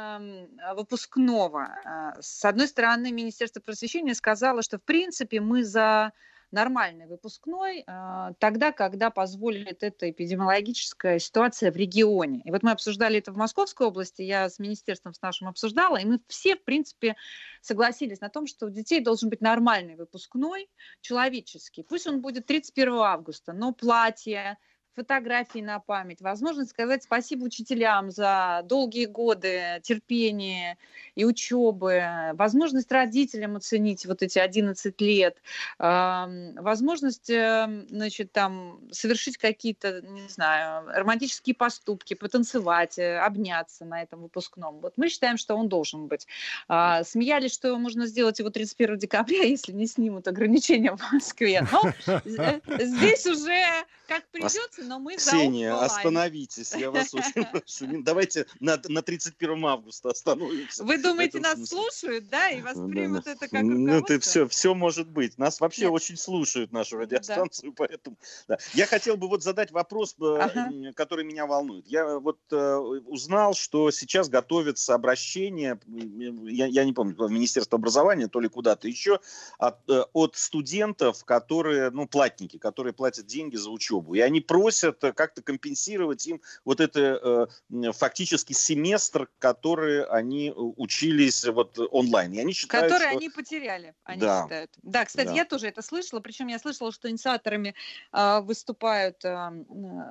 выпускного. 0.76 2.18
С 2.20 2.44
одной 2.46 2.68
стороны, 2.68 3.12
Министерство 3.12 3.62
просвещения 3.62 4.14
сказало, 4.14 4.62
что 4.62 4.78
в 4.78 4.84
принципе 4.84 5.40
мы 5.40 5.64
за 5.64 6.14
нормальный 6.52 7.08
выпускной 7.08 7.84
а, 7.88 8.34
тогда, 8.40 8.72
когда 8.72 9.10
позволит 9.10 9.84
эта 9.84 10.10
эпидемиологическая 10.12 11.20
ситуация 11.20 11.72
в 11.72 11.76
регионе. 11.76 12.42
И 12.44 12.52
вот 12.52 12.64
мы 12.64 12.72
обсуждали 12.72 13.20
это 13.20 13.32
в 13.32 13.38
Московской 13.38 13.88
области, 13.88 14.22
я 14.22 14.50
с 14.50 14.60
министерством 14.60 15.14
с 15.14 15.22
нашим 15.22 15.48
обсуждала, 15.48 15.98
и 15.98 16.06
мы 16.06 16.20
все, 16.28 16.56
в 16.56 16.64
принципе, 16.64 17.16
согласились 17.62 18.22
на 18.22 18.30
том, 18.30 18.48
что 18.48 18.68
у 18.68 18.70
детей 18.70 19.02
должен 19.02 19.30
быть 19.30 19.42
нормальный 19.42 19.96
выпускной, 19.96 20.70
человеческий. 21.02 21.84
Пусть 21.84 22.08
он 22.08 22.22
будет 22.22 22.46
31 22.46 22.94
августа, 22.94 23.54
но 23.54 23.74
платье, 23.74 24.58
фотографии 24.96 25.60
на 25.60 25.80
память, 25.80 26.22
возможность 26.22 26.72
сказать 26.72 27.04
спасибо 27.04 27.46
учителям 27.46 28.12
за 28.12 28.62
долгие 28.66 29.06
годы 29.06 29.80
терпения 29.84 30.78
и 31.16 31.26
учебы, 31.26 32.04
возможность 32.34 32.92
родителям 32.92 33.56
оценить 33.56 34.06
вот 34.06 34.22
эти 34.22 34.40
11 34.40 35.00
лет, 35.02 35.38
возможность, 35.78 37.30
эм, 37.30 37.88
значит, 37.90 38.32
там, 38.32 38.80
совершить 38.92 39.38
какие-то, 39.38 40.02
не 40.02 40.28
знаю, 40.30 40.88
романтические 40.88 41.56
поступки, 41.56 42.14
потанцевать, 42.14 42.98
э, 42.98 43.20
обняться 43.20 43.86
на 43.86 44.02
этом 44.02 44.22
выпускном. 44.22 44.80
Вот 44.80 44.94
мы 44.98 45.10
считаем, 45.10 45.38
что 45.38 45.56
он 45.56 45.70
должен 45.70 46.08
быть. 46.08 46.28
А, 46.68 47.04
смеялись, 47.04 47.54
что 47.54 47.78
можно 47.78 48.06
сделать 48.06 48.40
его 48.40 48.50
31 48.50 48.98
декабря, 48.98 49.42
если 49.44 49.72
не 49.72 49.88
снимут 49.88 50.28
ограничения 50.28 50.96
в 50.96 51.14
Москве. 51.14 51.68
Но 51.72 51.92
э, 52.08 52.60
здесь 52.80 53.26
уже 53.26 53.86
как 54.12 54.28
придется, 54.28 54.81
но 54.82 55.00
мы 55.00 55.16
Ксения, 55.16 55.76
остановитесь, 55.76 56.74
я 56.74 56.92
вас 56.92 57.14
очень 57.14 57.46
прошу. 57.52 58.02
Давайте 58.04 58.46
на, 58.60 58.82
на 58.88 59.02
31 59.02 59.66
августа 59.66 60.10
остановимся. 60.10 60.84
Вы 60.84 60.98
думаете, 60.98 61.40
нас 61.40 61.64
слушают, 61.66 62.30
да, 62.30 62.50
и 62.50 62.62
воспримут 62.62 63.26
да, 63.26 63.32
это 63.32 63.48
как 63.48 63.64
Ну, 63.64 64.02
ты 64.02 64.20
все, 64.20 64.48
все 64.48 64.74
может 64.74 65.08
быть. 65.08 65.38
Нас 65.38 65.60
вообще 65.60 65.84
Нет. 65.84 65.92
очень 65.92 66.18
слушают, 66.18 66.72
нашу 66.72 66.98
радиостанцию, 66.98 67.72
да. 67.72 67.76
поэтому... 67.78 68.18
Да. 68.48 68.58
Я 68.74 68.86
хотел 68.86 69.18
бы 69.18 69.28
вот 69.28 69.44
задать 69.44 69.72
вопрос, 69.72 70.16
э, 70.20 70.38
ага. 70.40 70.70
который 70.96 71.26
меня 71.26 71.46
волнует. 71.46 71.88
Я 71.88 72.20
вот 72.20 72.40
э, 72.52 72.76
узнал, 73.08 73.54
что 73.54 73.92
сейчас 73.92 74.30
готовится 74.30 74.96
обращение, 74.96 75.80
я, 75.88 76.66
я 76.66 76.84
не 76.84 76.94
помню, 76.94 77.16
в 77.18 77.32
Министерство 77.32 77.78
образования, 77.78 78.28
то 78.28 78.40
ли 78.40 78.50
куда-то 78.50 78.88
еще, 78.88 79.20
от, 79.58 79.78
э, 79.90 80.04
от 80.14 80.36
студентов, 80.36 81.24
которые, 81.26 81.92
ну, 81.92 82.08
платники, 82.08 82.58
которые 82.58 82.94
платят 82.94 83.26
деньги 83.26 83.56
за 83.56 83.70
учебу. 83.70 84.14
И 84.16 84.20
они 84.20 84.42
просят 84.42 84.71
э, 84.84 84.94
как-то 85.14 85.42
компенсировать 85.42 86.26
им 86.28 86.42
вот 86.66 86.80
это 86.80 87.50
э, 87.70 87.92
фактически 87.94 88.54
семестр, 88.54 89.30
который 89.40 90.06
они 90.06 90.50
э, 90.50 90.54
учились 90.54 91.46
вот 91.46 91.78
онлайн. 91.92 92.34
И 92.34 92.40
они 92.40 92.54
считают, 92.54 92.92
который 92.92 93.10
что... 93.10 93.18
они 93.18 93.30
потеряли, 93.30 93.96
они 94.04 94.22
да. 94.22 94.44
считают. 94.44 94.72
Да, 94.82 95.06
кстати, 95.06 95.28
да. 95.28 95.34
я 95.34 95.46
тоже 95.46 95.68
это 95.68 95.82
слышала, 95.82 96.20
причем 96.20 96.48
я 96.48 96.60
слышала, 96.60 96.92
что 96.92 97.10
инициаторами 97.10 97.76
э, 98.14 98.40
выступают 98.42 99.24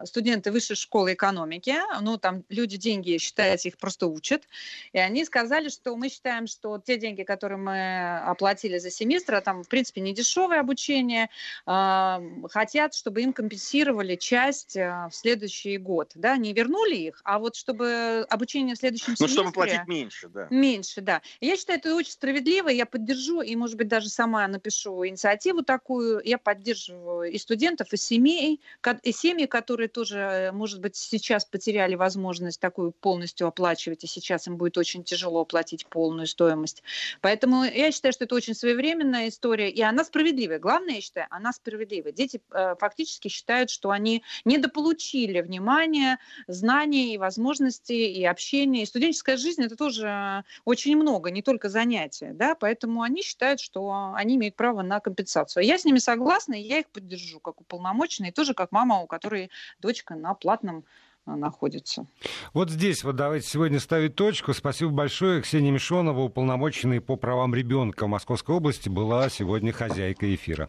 студенты 0.05 0.53
высшей 0.53 0.77
школы 0.77 1.15
экономики, 1.15 1.77
ну, 2.01 2.19
там 2.19 2.45
люди 2.49 2.77
деньги, 2.77 3.19
считается, 3.19 3.69
их 3.69 3.79
просто 3.79 4.07
учат, 4.07 4.45
и 4.93 4.99
они 4.99 5.25
сказали, 5.25 5.69
что 5.69 5.97
мы 5.97 6.09
считаем, 6.09 6.47
что 6.47 6.79
те 6.79 6.97
деньги, 6.97 7.23
которые 7.23 7.59
мы 7.59 8.19
оплатили 8.19 8.79
за 8.79 8.91
семестр, 8.91 9.37
а 9.37 9.41
там, 9.41 9.63
в 9.63 9.69
принципе, 9.69 10.01
не 10.01 10.13
дешевое 10.13 10.61
обучение, 10.61 11.29
э, 11.67 12.49
хотят, 12.51 12.95
чтобы 12.95 13.23
им 13.23 13.33
компенсировали 13.33 14.17
часть 14.17 14.50
э, 14.77 15.09
в 15.11 15.15
следующий 15.15 15.77
год, 15.79 16.13
да, 16.15 16.37
не 16.37 16.53
вернули 16.53 16.97
их, 16.97 17.21
а 17.25 17.39
вот 17.39 17.57
чтобы 17.57 18.27
обучение 18.29 18.75
в 18.75 18.79
следующем 18.79 19.17
семестре... 19.17 19.27
Ну, 19.27 19.33
чтобы 19.33 19.53
платить 19.53 19.87
меньше, 19.87 20.29
да. 20.29 20.47
Меньше, 20.51 21.01
да. 21.01 21.23
Я 21.41 21.57
считаю, 21.57 21.79
это 21.79 21.95
очень 21.95 22.13
справедливо, 22.13 22.69
я 22.69 22.87
поддержу, 22.87 23.41
и, 23.41 23.55
может 23.57 23.77
быть, 23.77 23.89
даже 23.89 24.09
сама 24.09 24.47
напишу 24.49 25.07
инициативу 25.07 25.63
такую, 25.63 26.21
я 26.25 26.39
поддерживаю 26.39 27.31
и 27.31 27.39
студентов, 27.39 27.93
и 27.93 27.97
семей, 27.97 28.61
и 29.03 29.13
семьи, 29.13 29.47
которые 29.47 29.89
тоже, 29.89 30.51
может 30.53 30.81
быть, 30.81 30.97
сейчас 30.97 31.45
потеряли 31.45 31.95
возможность 31.95 32.61
такую 32.61 32.93
полностью 32.93 33.47
оплачивать, 33.47 34.05
и 34.05 34.07
сейчас 34.07 34.47
им 34.47 34.57
будет 34.57 34.79
очень 34.79 35.05
тяжело 35.05 35.41
оплатить 35.41 35.87
полную 35.87 36.27
стоимость. 36.27 36.83
Поэтому 37.21 37.65
я 37.65 37.93
считаю, 37.93 38.13
что 38.13 38.25
это 38.25 38.35
очень 38.35 38.55
своевременная 38.55 39.29
история, 39.29 39.71
и 39.71 39.81
она 39.83 40.05
справедливая. 40.05 40.59
Главное, 40.59 40.97
я 40.97 41.01
считаю, 41.01 41.27
она 41.31 41.53
справедливая. 41.53 42.13
Дети 42.13 42.41
э, 42.51 42.75
фактически 42.79 43.29
считают, 43.29 43.71
что 43.71 43.91
они 43.91 44.23
недополучили 44.45 45.41
внимания, 45.41 46.19
знаний 46.47 47.15
и 47.15 47.19
возможностей, 47.19 48.13
и 48.13 48.25
общения. 48.25 48.83
И 48.83 48.87
студенческая 48.87 49.37
жизнь– 49.37 49.63
это 49.65 49.77
тоже 49.77 50.45
очень 50.65 50.97
много, 50.97 51.31
не 51.31 51.43
только 51.43 51.69
занятия. 51.69 52.33
Да? 52.33 52.55
Поэтому 52.55 53.03
они 53.03 53.23
считают, 53.23 53.61
что 53.61 54.13
они 54.15 54.37
имеют 54.37 54.57
право 54.57 54.83
на 54.83 55.01
компенсацию. 55.01 55.65
Я 55.65 55.79
с 55.79 55.85
ними 55.85 55.99
согласна, 55.99 56.55
и 56.55 56.63
я 56.63 56.79
их 56.79 56.89
поддержу 56.91 57.41
как 57.41 57.61
уполномоченный, 57.61 58.33
тоже 58.33 58.55
как 58.55 58.73
мама, 58.73 59.01
у 59.01 59.07
которой 59.07 59.51
дочка 59.81 60.15
на 60.15 60.35
платном 60.35 60.85
а, 61.27 61.37
находится. 61.37 62.07
Вот 62.55 62.71
здесь 62.71 63.05
вот 63.05 63.17
давайте 63.17 63.47
сегодня 63.47 63.79
ставить 63.79 64.17
точку. 64.17 64.55
Спасибо 64.55 64.91
большое. 64.91 65.43
Ксения 65.43 65.71
Мишонова, 65.71 66.21
уполномоченная 66.21 67.01
по 67.01 67.17
правам 67.17 67.55
ребенка 67.55 68.07
Московской 68.07 68.57
области, 68.57 68.89
была 68.89 69.29
сегодня 69.29 69.73
хозяйкой 69.73 70.35
эфира. 70.35 70.69